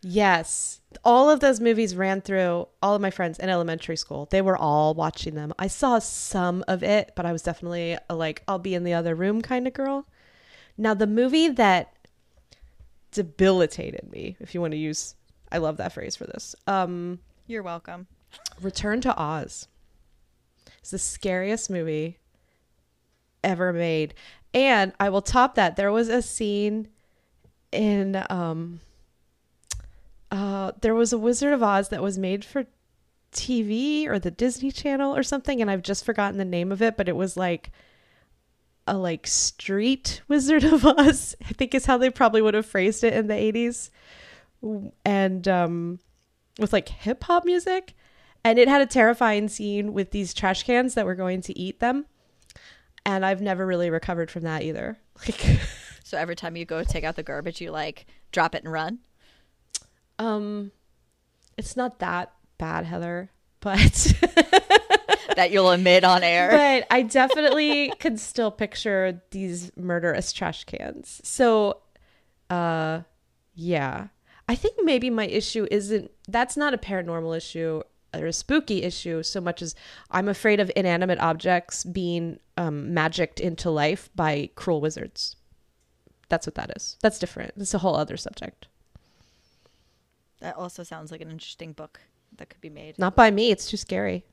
Yes. 0.00 0.80
All 1.04 1.28
of 1.28 1.40
those 1.40 1.60
movies 1.60 1.96
ran 1.96 2.20
through 2.20 2.68
all 2.82 2.94
of 2.94 3.02
my 3.02 3.10
friends 3.10 3.38
in 3.38 3.48
elementary 3.48 3.96
school. 3.96 4.28
They 4.30 4.42
were 4.42 4.56
all 4.56 4.94
watching 4.94 5.34
them. 5.34 5.52
I 5.58 5.66
saw 5.66 5.98
some 5.98 6.64
of 6.68 6.82
it, 6.82 7.12
but 7.16 7.26
I 7.26 7.32
was 7.32 7.42
definitely 7.42 7.98
a, 8.08 8.14
like, 8.14 8.42
I'll 8.46 8.60
be 8.60 8.74
in 8.74 8.84
the 8.84 8.94
other 8.94 9.14
room 9.14 9.42
kind 9.42 9.66
of 9.66 9.74
girl. 9.74 10.06
Now, 10.76 10.94
the 10.94 11.08
movie 11.08 11.48
that 11.48 11.92
debilitated 13.10 14.10
me, 14.12 14.36
if 14.38 14.54
you 14.54 14.60
want 14.60 14.70
to 14.72 14.78
use, 14.78 15.16
I 15.50 15.58
love 15.58 15.78
that 15.78 15.92
phrase 15.92 16.14
for 16.14 16.24
this, 16.24 16.54
um, 16.68 17.18
You're 17.48 17.62
welcome. 17.62 18.08
Return 18.60 19.00
to 19.00 19.18
Oz. 19.18 19.68
It's 20.80 20.90
the 20.90 20.98
scariest 20.98 21.70
movie 21.70 22.18
ever 23.42 23.72
made. 23.72 24.12
And 24.52 24.92
I 25.00 25.08
will 25.08 25.22
top 25.22 25.54
that. 25.54 25.74
There 25.74 25.90
was 25.90 26.10
a 26.10 26.20
scene 26.20 26.88
in 27.72 28.22
um 28.28 28.80
uh 30.30 30.72
there 30.82 30.94
was 30.94 31.14
a 31.14 31.18
Wizard 31.18 31.54
of 31.54 31.62
Oz 31.62 31.88
that 31.88 32.02
was 32.02 32.18
made 32.18 32.44
for 32.44 32.66
TV 33.32 34.06
or 34.06 34.18
the 34.18 34.30
Disney 34.30 34.70
Channel 34.70 35.16
or 35.16 35.22
something 35.22 35.62
and 35.62 35.70
I've 35.70 35.82
just 35.82 36.04
forgotten 36.04 36.36
the 36.36 36.44
name 36.44 36.70
of 36.70 36.82
it, 36.82 36.98
but 36.98 37.08
it 37.08 37.16
was 37.16 37.34
like 37.34 37.70
a 38.86 38.98
like 38.98 39.26
street 39.26 40.20
Wizard 40.28 40.64
of 40.64 40.84
Oz, 40.84 41.34
I 41.42 41.54
think 41.54 41.74
is 41.74 41.86
how 41.86 41.96
they 41.96 42.10
probably 42.10 42.42
would 42.42 42.52
have 42.52 42.66
phrased 42.66 43.04
it 43.04 43.14
in 43.14 43.26
the 43.26 43.32
80s. 43.32 43.88
And 45.06 45.48
um 45.48 46.00
with 46.58 46.72
like 46.72 46.88
hip 46.88 47.24
hop 47.24 47.44
music 47.44 47.94
and 48.44 48.58
it 48.58 48.68
had 48.68 48.80
a 48.82 48.86
terrifying 48.86 49.48
scene 49.48 49.92
with 49.92 50.10
these 50.10 50.32
trash 50.34 50.62
cans 50.64 50.94
that 50.94 51.06
were 51.06 51.14
going 51.14 51.40
to 51.42 51.58
eat 51.58 51.80
them 51.80 52.06
and 53.06 53.24
i've 53.24 53.40
never 53.40 53.64
really 53.66 53.90
recovered 53.90 54.30
from 54.30 54.42
that 54.42 54.62
either 54.62 54.98
like 55.26 55.58
So 56.04 56.16
every 56.16 56.36
time 56.36 56.56
you 56.56 56.64
go 56.64 56.82
take 56.84 57.04
out 57.04 57.16
the 57.16 57.22
garbage, 57.22 57.60
you 57.60 57.70
like 57.70 58.06
drop 58.32 58.54
it 58.54 58.64
and 58.64 58.72
run. 58.72 58.98
um 60.18 60.72
it's 61.56 61.76
not 61.76 61.98
that 61.98 62.32
bad 62.56 62.84
heather 62.86 63.30
but 63.60 63.78
that 65.36 65.50
you'll 65.50 65.70
emit 65.72 66.04
on 66.04 66.22
air. 66.22 66.48
but 66.50 66.86
i 66.94 67.02
definitely 67.02 67.92
could 68.00 68.18
still 68.18 68.50
picture 68.50 69.20
these 69.32 69.70
murderous 69.76 70.32
trash 70.32 70.64
cans 70.64 71.20
so 71.24 71.78
uh 72.50 73.00
yeah 73.54 74.06
i 74.48 74.54
think 74.54 74.76
maybe 74.82 75.10
my 75.10 75.26
issue 75.26 75.66
isn't 75.70 76.10
that's 76.28 76.56
not 76.56 76.74
a 76.74 76.78
paranormal 76.78 77.36
issue 77.36 77.82
or 78.14 78.26
a 78.26 78.32
spooky 78.32 78.82
issue 78.82 79.22
so 79.22 79.40
much 79.40 79.60
as 79.62 79.74
i'm 80.10 80.28
afraid 80.28 80.60
of 80.60 80.70
inanimate 80.74 81.18
objects 81.20 81.84
being 81.84 82.38
um, 82.56 82.92
magicked 82.94 83.38
into 83.40 83.70
life 83.70 84.08
by 84.14 84.48
cruel 84.56 84.80
wizards 84.80 85.36
that's 86.28 86.46
what 86.46 86.54
that 86.54 86.70
is 86.76 86.96
that's 87.02 87.18
different 87.18 87.52
it's 87.56 87.74
a 87.74 87.78
whole 87.78 87.96
other 87.96 88.16
subject 88.16 88.66
That 90.40 90.56
also 90.56 90.82
sounds 90.82 91.10
like 91.10 91.20
an 91.20 91.30
interesting 91.30 91.72
book 91.72 92.00
that 92.36 92.48
could 92.48 92.60
be 92.60 92.70
made. 92.70 92.98
not 92.98 93.14
by 93.16 93.30
me 93.30 93.50
it's 93.50 93.68
too 93.70 93.76
scary 93.76 94.24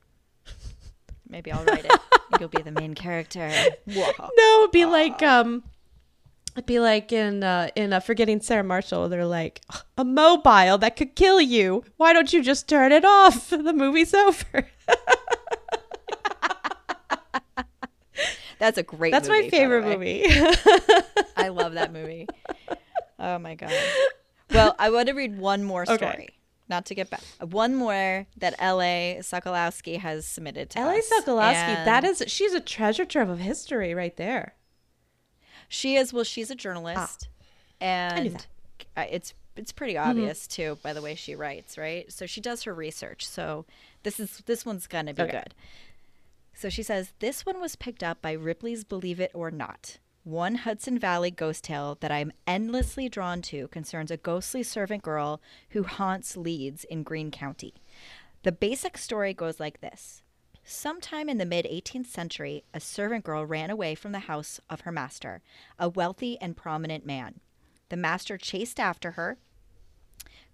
Maybe 1.28 1.50
I'll 1.50 1.64
write 1.64 1.84
it. 1.84 2.00
You'll 2.38 2.48
be 2.48 2.62
the 2.62 2.70
main 2.70 2.94
character. 2.94 3.50
Whoa. 3.84 4.12
no 4.36 4.60
it'd 4.60 4.70
be 4.70 4.84
like 4.84 5.22
um 5.24 5.64
it'd 6.56 6.66
be 6.66 6.80
like 6.80 7.12
in 7.12 7.42
uh 7.44 7.68
in 7.76 7.92
uh, 7.92 8.00
forgetting 8.00 8.40
sarah 8.40 8.64
marshall 8.64 9.08
they're 9.08 9.26
like 9.26 9.60
a 9.98 10.04
mobile 10.04 10.78
that 10.78 10.96
could 10.96 11.14
kill 11.14 11.40
you 11.40 11.84
why 11.96 12.12
don't 12.12 12.32
you 12.32 12.42
just 12.42 12.68
turn 12.68 12.92
it 12.92 13.04
off 13.04 13.50
the 13.50 13.72
movie's 13.72 14.14
over 14.14 14.66
That's 18.58 18.78
a 18.78 18.82
great 18.82 19.12
movie. 19.12 19.18
that's 19.18 19.28
movie, 19.28 19.42
my 19.42 19.50
favorite 19.50 19.84
movie 19.84 20.24
I 21.36 21.48
love 21.48 21.74
that 21.74 21.92
movie. 21.92 22.26
Oh 23.18 23.38
my 23.38 23.54
god. 23.54 23.72
Well, 24.50 24.74
I 24.78 24.90
want 24.90 25.08
to 25.08 25.14
read 25.14 25.38
one 25.38 25.62
more 25.62 25.84
story. 25.84 25.98
Okay. 26.00 26.28
Not 26.68 26.86
to 26.86 26.94
get 26.94 27.10
back. 27.10 27.22
One 27.40 27.74
more 27.74 28.26
that 28.38 28.54
L.A. 28.58 29.18
Sokolowski 29.20 29.98
has 29.98 30.26
submitted 30.26 30.70
to 30.70 30.80
la 30.80 30.94
sokolowski 30.94 31.84
that 31.84 32.04
And 32.04 32.20
is 32.20 32.24
she's 32.26 32.54
a 32.54 32.60
treasure 32.60 33.04
trove 33.04 33.28
of 33.28 33.38
history 33.38 33.94
right 33.94 34.16
there 34.16 34.54
She 35.68 35.96
is. 35.96 36.12
Well, 36.12 36.24
she's 36.24 36.50
a 36.50 36.54
journalist, 36.54 37.28
and 37.80 38.46
uh, 38.96 39.04
it's 39.10 39.34
it's 39.56 39.72
pretty 39.72 39.96
obvious 39.96 40.46
too 40.46 40.78
by 40.82 40.92
the 40.92 41.02
way 41.02 41.14
she 41.14 41.34
writes, 41.34 41.78
right? 41.78 42.10
So 42.12 42.26
she 42.26 42.40
does 42.40 42.64
her 42.64 42.74
research. 42.74 43.26
So 43.26 43.64
this 44.02 44.20
is 44.20 44.42
this 44.46 44.64
one's 44.66 44.86
gonna 44.86 45.14
be 45.14 45.22
Okay. 45.22 45.32
good. 45.32 45.54
So 46.54 46.68
she 46.68 46.82
says 46.82 47.12
this 47.18 47.44
one 47.44 47.60
was 47.60 47.76
picked 47.76 48.02
up 48.02 48.22
by 48.22 48.32
Ripley's 48.32 48.84
Believe 48.84 49.20
It 49.20 49.30
or 49.34 49.50
Not. 49.50 49.98
One 50.24 50.56
Hudson 50.56 50.98
Valley 50.98 51.30
ghost 51.30 51.64
tale 51.64 51.96
that 52.00 52.10
I 52.10 52.18
am 52.18 52.32
endlessly 52.46 53.08
drawn 53.08 53.42
to 53.42 53.68
concerns 53.68 54.10
a 54.10 54.16
ghostly 54.16 54.62
servant 54.64 55.02
girl 55.02 55.40
who 55.70 55.84
haunts 55.84 56.36
Leeds 56.36 56.82
in 56.84 57.02
Greene 57.04 57.30
County. 57.30 57.74
The 58.42 58.50
basic 58.52 58.98
story 58.98 59.34
goes 59.34 59.60
like 59.60 59.80
this. 59.80 60.22
Sometime 60.68 61.28
in 61.28 61.38
the 61.38 61.46
mid 61.46 61.64
18th 61.64 62.06
century, 62.06 62.64
a 62.74 62.80
servant 62.80 63.24
girl 63.24 63.46
ran 63.46 63.70
away 63.70 63.94
from 63.94 64.10
the 64.10 64.18
house 64.18 64.60
of 64.68 64.80
her 64.80 64.90
master, 64.90 65.40
a 65.78 65.88
wealthy 65.88 66.36
and 66.40 66.56
prominent 66.56 67.06
man. 67.06 67.38
The 67.88 67.96
master 67.96 68.36
chased 68.36 68.80
after 68.80 69.12
her, 69.12 69.38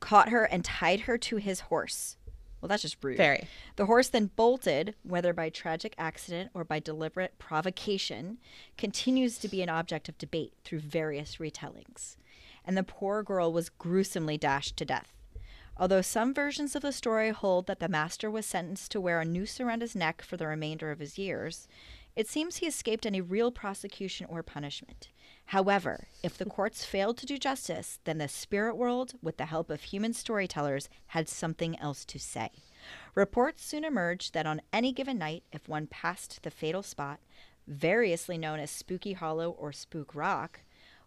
caught 0.00 0.28
her, 0.28 0.44
and 0.44 0.66
tied 0.66 1.00
her 1.00 1.16
to 1.16 1.36
his 1.36 1.60
horse. 1.60 2.18
Well, 2.60 2.68
that's 2.68 2.82
just 2.82 3.02
rude. 3.02 3.16
Very. 3.16 3.48
The 3.76 3.86
horse 3.86 4.08
then 4.08 4.30
bolted, 4.36 4.94
whether 5.02 5.32
by 5.32 5.48
tragic 5.48 5.94
accident 5.96 6.50
or 6.52 6.62
by 6.62 6.78
deliberate 6.78 7.38
provocation, 7.38 8.36
continues 8.76 9.38
to 9.38 9.48
be 9.48 9.62
an 9.62 9.70
object 9.70 10.10
of 10.10 10.18
debate 10.18 10.52
through 10.62 10.80
various 10.80 11.36
retellings. 11.38 12.16
And 12.66 12.76
the 12.76 12.82
poor 12.82 13.22
girl 13.22 13.50
was 13.50 13.70
gruesomely 13.70 14.36
dashed 14.36 14.76
to 14.76 14.84
death. 14.84 15.21
Although 15.76 16.02
some 16.02 16.34
versions 16.34 16.76
of 16.76 16.82
the 16.82 16.92
story 16.92 17.30
hold 17.30 17.66
that 17.66 17.80
the 17.80 17.88
master 17.88 18.30
was 18.30 18.46
sentenced 18.46 18.90
to 18.92 19.00
wear 19.00 19.20
a 19.20 19.24
noose 19.24 19.60
around 19.60 19.82
his 19.82 19.96
neck 19.96 20.22
for 20.22 20.36
the 20.36 20.46
remainder 20.46 20.90
of 20.90 20.98
his 20.98 21.18
years, 21.18 21.66
it 22.14 22.28
seems 22.28 22.56
he 22.56 22.66
escaped 22.66 23.06
any 23.06 23.20
real 23.20 23.50
prosecution 23.50 24.26
or 24.28 24.42
punishment. 24.42 25.08
However, 25.46 26.08
if 26.22 26.36
the 26.36 26.44
courts 26.44 26.84
failed 26.84 27.16
to 27.18 27.26
do 27.26 27.38
justice, 27.38 27.98
then 28.04 28.18
the 28.18 28.28
spirit 28.28 28.76
world, 28.76 29.14
with 29.22 29.38
the 29.38 29.46
help 29.46 29.70
of 29.70 29.82
human 29.82 30.12
storytellers, 30.12 30.88
had 31.08 31.28
something 31.28 31.78
else 31.78 32.04
to 32.04 32.18
say. 32.18 32.50
Reports 33.14 33.64
soon 33.64 33.84
emerged 33.84 34.34
that 34.34 34.46
on 34.46 34.60
any 34.72 34.92
given 34.92 35.18
night, 35.18 35.42
if 35.52 35.68
one 35.68 35.86
passed 35.86 36.42
the 36.42 36.50
fatal 36.50 36.82
spot, 36.82 37.18
variously 37.66 38.36
known 38.36 38.60
as 38.60 38.70
Spooky 38.70 39.14
Hollow 39.14 39.50
or 39.50 39.72
Spook 39.72 40.14
Rock, 40.14 40.60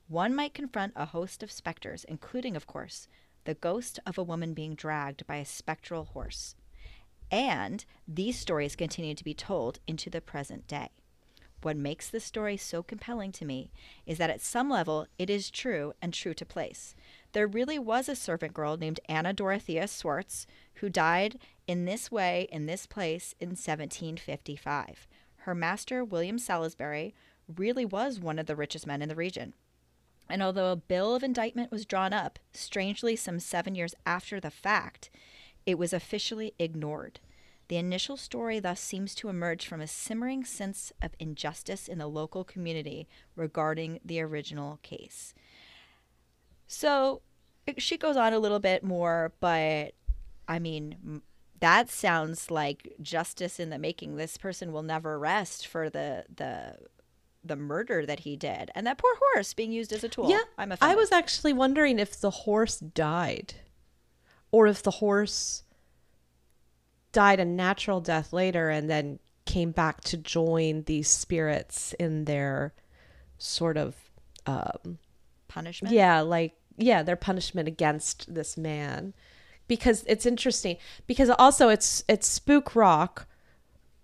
one 0.08 0.36
might 0.36 0.54
confront 0.54 0.94
a 0.96 1.06
host 1.06 1.44
of 1.44 1.52
specters, 1.52 2.04
including, 2.06 2.56
of 2.56 2.68
course, 2.68 3.08
the 3.46 3.54
ghost 3.54 4.00
of 4.06 4.18
a 4.18 4.24
woman 4.24 4.54
being 4.54 4.76
dragged 4.76 5.26
by 5.26 5.38
a 5.38 5.46
spectral 5.46 6.06
horse. 6.06 6.56
And 7.32 7.86
these 8.08 8.38
stories 8.38 8.76
continue 8.76 9.16
to 9.16 9.24
be 9.24 9.34
told 9.34 9.80
into 9.88 10.10
the 10.10 10.22
present 10.22 10.68
day. 10.68 10.90
What 11.62 11.78
makes 11.78 12.10
this 12.10 12.24
story 12.24 12.58
so 12.58 12.84
compelling 12.84 13.32
to 13.32 13.46
me 13.46 13.72
is 14.06 14.20
that 14.20 14.30
at 14.30 14.42
some 14.42 14.70
level 14.70 15.08
it 15.18 15.32
is 15.32 15.50
true 15.50 15.94
and 16.00 16.14
true 16.14 16.36
to 16.36 16.46
place. 16.46 16.96
There 17.32 17.48
really 17.48 17.80
was 17.80 18.08
a 18.08 18.16
servant 18.16 18.54
girl 18.54 18.78
named 18.78 19.00
Anna 19.10 19.34
Dorothea 19.34 19.88
Swartz 19.88 20.46
who 20.76 20.90
died 20.90 21.40
in 21.66 21.86
this 21.86 22.12
way 22.12 22.48
in 22.52 22.68
this 22.68 22.86
place 22.86 23.34
in 23.40 23.50
1755. 23.50 25.08
Her 25.38 25.56
master, 25.56 26.04
William 26.04 26.38
Salisbury, 26.38 27.16
really 27.48 27.86
was 27.86 28.20
one 28.20 28.38
of 28.38 28.46
the 28.46 28.56
richest 28.56 28.86
men 28.86 29.02
in 29.02 29.10
the 29.10 29.16
region. 29.16 29.54
And 30.30 30.42
although 30.42 30.72
a 30.72 30.76
bill 30.76 31.16
of 31.16 31.24
indictment 31.24 31.72
was 31.72 31.86
drawn 31.86 32.14
up, 32.14 32.40
strangely 32.52 33.16
some 33.16 33.40
seven 33.40 33.76
years 33.76 33.96
after 34.06 34.40
the 34.40 34.52
fact, 34.52 35.10
it 35.66 35.78
was 35.78 35.94
officially 35.94 36.54
ignored. 36.58 37.20
The 37.68 37.78
initial 37.78 38.18
story 38.18 38.60
thus 38.60 38.80
seems 38.80 39.16
to 39.16 39.30
emerge 39.30 39.66
from 39.66 39.82
a 39.82 39.88
simmering 39.88 40.46
sense 40.46 40.92
of 41.02 41.16
injustice 41.20 41.88
in 41.88 41.98
the 41.98 42.08
local 42.08 42.44
community 42.44 43.08
regarding 43.36 44.00
the 44.06 44.22
original 44.22 44.80
case. 44.84 45.34
So 46.68 47.22
she 47.78 47.98
goes 47.98 48.18
on 48.18 48.34
a 48.34 48.40
little 48.40 48.60
bit 48.60 48.84
more, 48.84 49.34
but 49.40 49.94
I 50.48 50.60
mean, 50.60 51.22
that 51.60 51.90
sounds 51.90 52.52
like 52.52 52.94
justice 53.02 53.60
in 53.60 53.72
the 53.72 53.80
making. 53.80 54.16
This 54.16 54.38
person 54.38 54.72
will 54.72 54.84
never 54.84 55.18
rest 55.18 55.66
for 55.66 55.90
the 55.90 56.26
the 56.34 56.78
the 57.46 57.56
murder 57.56 58.06
that 58.06 58.22
he 58.22 58.36
did, 58.36 58.72
and 58.74 58.88
that 58.88 58.98
poor 58.98 59.14
horse 59.20 59.54
being 59.54 59.72
used 59.72 59.94
as 59.94 60.04
a 60.04 60.10
tool. 60.10 60.30
Yeah, 60.30 60.42
I'm 60.58 60.74
I 60.82 60.96
was 60.96 61.12
actually 61.12 61.54
wondering 61.54 62.00
if 62.00 62.20
the 62.20 62.32
horse 62.32 62.80
died, 62.80 63.56
or 64.52 64.68
if 64.68 64.82
the 64.82 64.92
horse 64.92 65.64
died 67.12 67.40
a 67.40 67.46
natural 67.46 68.02
death 68.02 68.34
later 68.34 68.70
and 68.70 68.90
then 68.90 69.20
came 69.46 69.72
back 69.72 70.02
to 70.02 70.18
join 70.18 70.84
these 70.84 71.08
spirits 71.08 71.94
in 71.94 72.26
their 72.26 72.74
sort 73.38 73.78
of, 73.78 73.96
um, 74.46 74.98
punishment. 75.48 75.94
yeah, 75.94 76.22
like 76.22 76.54
yeah, 76.78 77.04
their 77.04 77.16
punishment 77.16 77.68
against 77.68 78.34
this 78.34 78.58
man, 78.58 79.14
because 79.68 80.04
it's 80.08 80.26
interesting 80.26 80.78
because 81.08 81.30
also 81.30 81.70
it's 81.70 82.04
it's 82.10 82.28
spook 82.28 82.76
rock. 82.76 83.28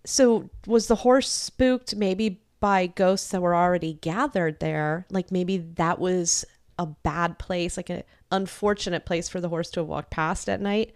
So 0.03 0.49
was 0.65 0.87
the 0.87 0.95
horse 0.95 1.29
spooked 1.29 1.95
maybe 1.95 2.40
by 2.61 2.87
ghosts 2.87 3.29
that 3.31 3.41
were 3.41 3.53
already 3.55 3.95
gathered 3.95 4.61
there. 4.61 5.05
Like 5.09 5.31
maybe 5.31 5.57
that 5.57 5.99
was 5.99 6.45
a 6.79 6.85
bad 6.85 7.37
place, 7.39 7.75
like 7.75 7.89
an 7.89 8.03
unfortunate 8.31 9.05
place 9.05 9.27
for 9.27 9.41
the 9.41 9.49
horse 9.49 9.69
to 9.71 9.81
have 9.81 9.87
walked 9.89 10.11
past 10.11 10.47
at 10.47 10.61
night 10.61 10.93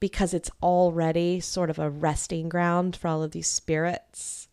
because 0.00 0.32
it's 0.32 0.50
already 0.62 1.38
sort 1.40 1.68
of 1.70 1.78
a 1.78 1.90
resting 1.90 2.48
ground 2.48 2.96
for 2.96 3.08
all 3.08 3.22
of 3.22 3.32
these 3.32 3.46
spirits. 3.46 4.48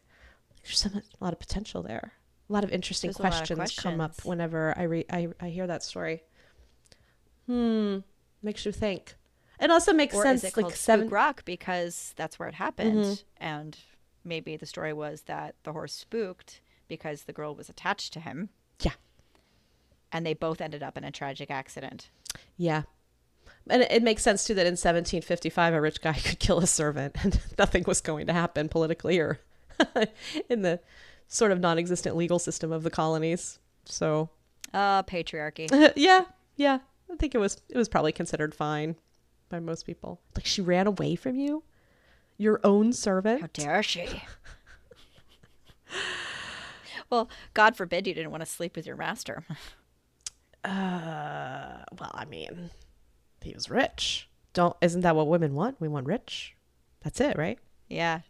There's 0.64 0.78
so 0.80 0.90
much, 0.94 1.06
a 1.20 1.24
lot 1.24 1.34
of 1.34 1.40
potential 1.40 1.82
there. 1.82 2.12
A 2.50 2.54
lot 2.54 2.64
of 2.64 2.72
interesting 2.72 3.10
lot 3.12 3.20
of 3.20 3.22
questions, 3.22 3.76
come 3.80 4.02
up 4.02 4.26
whenever 4.26 4.74
I, 4.78 4.84
re- 4.84 5.06
I 5.10 5.30
I 5.40 5.50
hear 5.50 5.68
that 5.68 5.84
story. 5.84 6.24
Hmm, 7.46 8.00
makes 8.42 8.66
you 8.66 8.72
think. 8.72 9.16
It 9.60 9.70
also 9.72 9.94
makes 9.94 10.16
or 10.16 10.24
sense. 10.24 10.56
like 10.58 10.76
seven. 10.76 11.10
Rock 11.10 11.46
because 11.46 12.14
that's 12.16 12.40
where 12.40 12.48
it 12.48 12.56
happened, 12.56 12.96
Mhm. 13.06 13.24
and 13.38 13.78
maybe 14.30 14.56
the 14.56 14.66
story 14.66 14.94
was 14.94 15.24
that 15.24 15.56
the 15.64 15.74
horse 15.74 15.94
spooked 15.94 16.62
because 16.88 17.24
the 17.24 17.34
girl 17.34 17.54
was 17.56 17.68
attached 17.70 18.14
to 18.14 18.20
him, 18.22 18.50
Yeah, 18.80 18.94
and 20.12 20.26
they 20.26 20.34
both 20.34 20.62
ended 20.62 20.82
up 20.84 20.98
in 20.98 21.04
a 21.04 21.12
tragic 21.12 21.52
accident. 21.52 22.10
yeah. 22.58 22.84
And 23.70 23.82
it, 23.84 23.92
it 23.92 24.04
makes 24.04 24.24
sense 24.24 24.46
too 24.46 24.54
that 24.56 24.66
in 24.66 24.74
1755 24.74 25.74
a 25.74 25.82
rich 25.82 26.02
guy 26.02 26.14
could 26.26 26.40
kill 26.40 26.60
a 26.60 26.68
servant 26.68 27.16
and 27.24 27.40
nothing 27.60 27.84
was 27.86 28.02
going 28.02 28.26
to 28.28 28.34
happen 28.34 28.70
politically 28.70 29.20
or 29.20 29.40
in 30.50 30.62
the 30.62 30.80
sort 31.28 31.52
of 31.52 31.60
non-existent 31.60 32.16
legal 32.16 32.40
system 32.40 32.72
of 32.72 32.84
the 32.84 32.90
colonies. 32.90 33.60
So 33.86 34.30
Uh, 34.74 35.04
patriarchy. 35.04 35.68
yeah, 35.96 36.26
yeah. 36.56 36.80
I 37.12 37.16
think 37.18 37.36
it 37.36 37.40
was 37.40 37.62
it 37.70 37.78
was 37.78 37.90
probably 37.90 38.12
considered 38.12 38.54
fine 38.56 38.96
by 39.50 39.60
most 39.60 39.86
people. 39.86 40.20
Like 40.36 40.46
she 40.46 40.62
ran 40.62 40.88
away 40.88 41.16
from 41.16 41.36
you, 41.36 41.64
your 42.40 42.60
own 42.64 42.92
servant. 42.94 43.42
How 43.42 43.48
dare 43.54 43.84
she? 43.84 44.24
well, 47.10 47.30
God 47.54 47.76
forbid 47.76 48.08
you 48.08 48.14
didn't 48.14 48.32
want 48.32 48.42
to 48.42 48.50
sleep 48.50 48.76
with 48.76 48.86
your 48.88 48.96
master. 48.96 49.44
Uh, 50.64 51.84
well, 52.00 52.12
I 52.14 52.26
mean, 52.30 52.70
he 53.42 53.54
was 53.54 53.70
rich. 53.70 54.28
Don't 54.54 54.76
isn't 54.82 55.02
that 55.02 55.16
what 55.16 55.28
women 55.28 55.54
want? 55.54 55.80
We 55.80 55.88
want 55.88 56.06
rich. 56.08 56.56
That's 57.02 57.22
it, 57.22 57.38
right? 57.38 57.58
Yeah, 57.88 58.22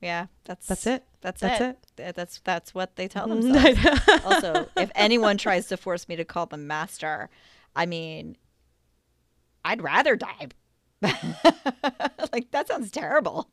yeah. 0.00 0.26
That's 0.44 0.66
That's 0.66 0.86
it. 0.86 1.04
That's, 1.20 1.40
That's 1.40 1.60
it. 1.60 1.78
Th- 1.96 2.14
That's 2.14 2.40
that's 2.44 2.74
what 2.74 2.96
they 2.96 3.08
tell 3.08 3.26
Mhm. 3.28 3.52
themselves. 3.52 4.24
also, 4.24 4.68
if 4.76 4.90
anyone 4.94 5.38
tries 5.38 5.66
to 5.68 5.76
force 5.76 6.08
me 6.08 6.16
to 6.16 6.24
call 6.24 6.46
them 6.46 6.66
master, 6.66 7.30
I 7.74 7.86
mean, 7.86 8.36
I'd 9.64 9.82
rather 9.82 10.16
die. 10.16 10.48
like 12.32 12.50
that 12.52 12.66
sounds 12.68 12.90
terrible. 12.90 13.48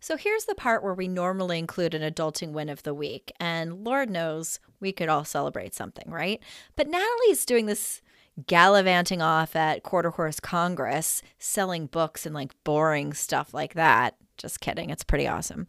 So 0.00 0.16
here's 0.16 0.46
the 0.46 0.54
part 0.54 0.82
where 0.82 0.94
we 0.94 1.08
normally 1.08 1.58
include 1.58 1.94
an 1.94 2.02
adulting 2.02 2.52
win 2.52 2.68
of 2.70 2.82
the 2.82 2.94
week. 2.94 3.32
And 3.38 3.84
Lord 3.84 4.08
knows 4.10 4.58
we 4.80 4.92
could 4.92 5.10
all 5.10 5.24
celebrate 5.24 5.74
something, 5.74 6.10
right? 6.10 6.42
But 6.74 6.88
Natalie's 6.88 7.44
doing 7.44 7.66
this 7.66 8.00
gallivanting 8.46 9.20
off 9.20 9.54
at 9.54 9.82
Quarter 9.82 10.10
Horse 10.10 10.40
Congress, 10.40 11.22
selling 11.38 11.86
books 11.86 12.24
and 12.24 12.34
like 12.34 12.52
boring 12.64 13.12
stuff 13.12 13.52
like 13.52 13.74
that. 13.74 14.16
Just 14.38 14.60
kidding. 14.60 14.88
It's 14.88 15.04
pretty 15.04 15.28
awesome. 15.28 15.66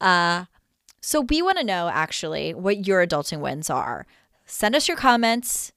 Uh, 0.00 0.44
so 1.00 1.22
we 1.22 1.40
want 1.40 1.58
to 1.58 1.64
know 1.64 1.88
actually 1.88 2.54
what 2.54 2.86
your 2.86 3.04
adulting 3.04 3.40
wins 3.40 3.70
are. 3.70 4.06
Send 4.44 4.76
us 4.76 4.86
your 4.86 4.96
comments. 4.96 5.72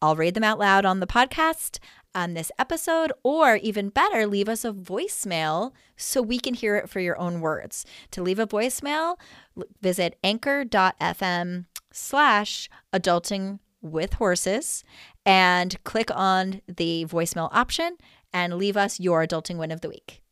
I'll 0.00 0.16
read 0.16 0.34
them 0.34 0.44
out 0.44 0.58
loud 0.58 0.84
on 0.84 1.00
the 1.00 1.06
podcast 1.06 1.78
on 2.14 2.34
this 2.34 2.50
episode, 2.58 3.12
or 3.22 3.56
even 3.56 3.88
better, 3.88 4.26
leave 4.26 4.48
us 4.48 4.64
a 4.64 4.72
voicemail 4.72 5.72
so 5.96 6.20
we 6.22 6.38
can 6.38 6.54
hear 6.54 6.76
it 6.76 6.88
for 6.88 7.00
your 7.00 7.18
own 7.18 7.40
words. 7.40 7.84
To 8.12 8.22
leave 8.22 8.38
a 8.38 8.46
voicemail, 8.46 9.16
visit 9.80 10.18
anchor.fm 10.22 11.66
slash 11.92 12.68
adulting 12.92 13.58
with 13.80 14.14
horses 14.14 14.84
and 15.26 15.82
click 15.84 16.10
on 16.14 16.62
the 16.68 17.04
voicemail 17.06 17.48
option 17.52 17.96
and 18.32 18.54
leave 18.54 18.76
us 18.76 19.00
your 19.00 19.26
adulting 19.26 19.56
win 19.56 19.70
of 19.70 19.80
the 19.80 19.88
week. 19.88 20.22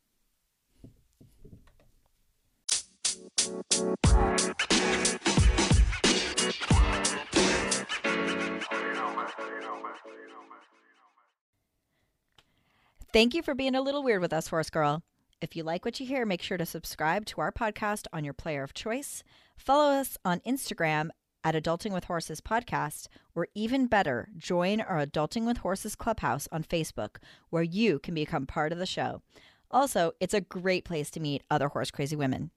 Thank 13.13 13.35
you 13.35 13.43
for 13.43 13.57
being 13.57 13.75
a 13.75 13.83
little 13.83 14.05
weird 14.05 14.21
with 14.21 14.33
us, 14.33 14.47
Horse 14.47 14.71
Girl. 14.71 15.03
If 15.41 15.57
you 15.57 15.65
like 15.65 15.85
what 15.85 15.99
you 15.99 16.07
hear, 16.07 16.25
make 16.25 16.43
sure 16.43 16.57
to 16.57 16.65
subscribe 16.65 17.27
to 17.27 17.41
our 17.41 17.51
podcast 17.51 18.07
on 18.13 18.23
your 18.23 18.35
player 18.35 18.63
of 18.63 18.73
choice. 18.73 19.25
Follow 19.57 19.91
us 19.95 20.17
on 20.25 20.39
Instagram 20.47 21.09
at 21.43 21.57
Adulting 21.57 21.91
with 21.91 22.05
Horses 22.05 22.41
Podcast, 22.41 23.09
or 23.35 23.49
even 23.53 23.89
better, 23.89 24.29
join 24.37 24.81
our 24.81 25.05
Adulting 25.05 25.45
with 25.45 25.57
Horses 25.57 25.97
Clubhouse 25.97 26.47
on 26.53 26.63
Facebook, 26.63 27.17
where 27.49 27.65
you 27.65 27.99
can 27.99 28.15
become 28.15 28.47
part 28.47 28.71
of 28.71 28.79
the 28.79 28.87
show. 28.87 29.23
Also, 29.73 30.13
it's 30.21 30.35
a 30.35 30.41
great 30.41 30.85
place 30.85 31.11
to 31.11 31.19
meet 31.19 31.43
other 31.51 31.67
horse 31.67 31.91
crazy 31.91 32.15
women. 32.15 32.53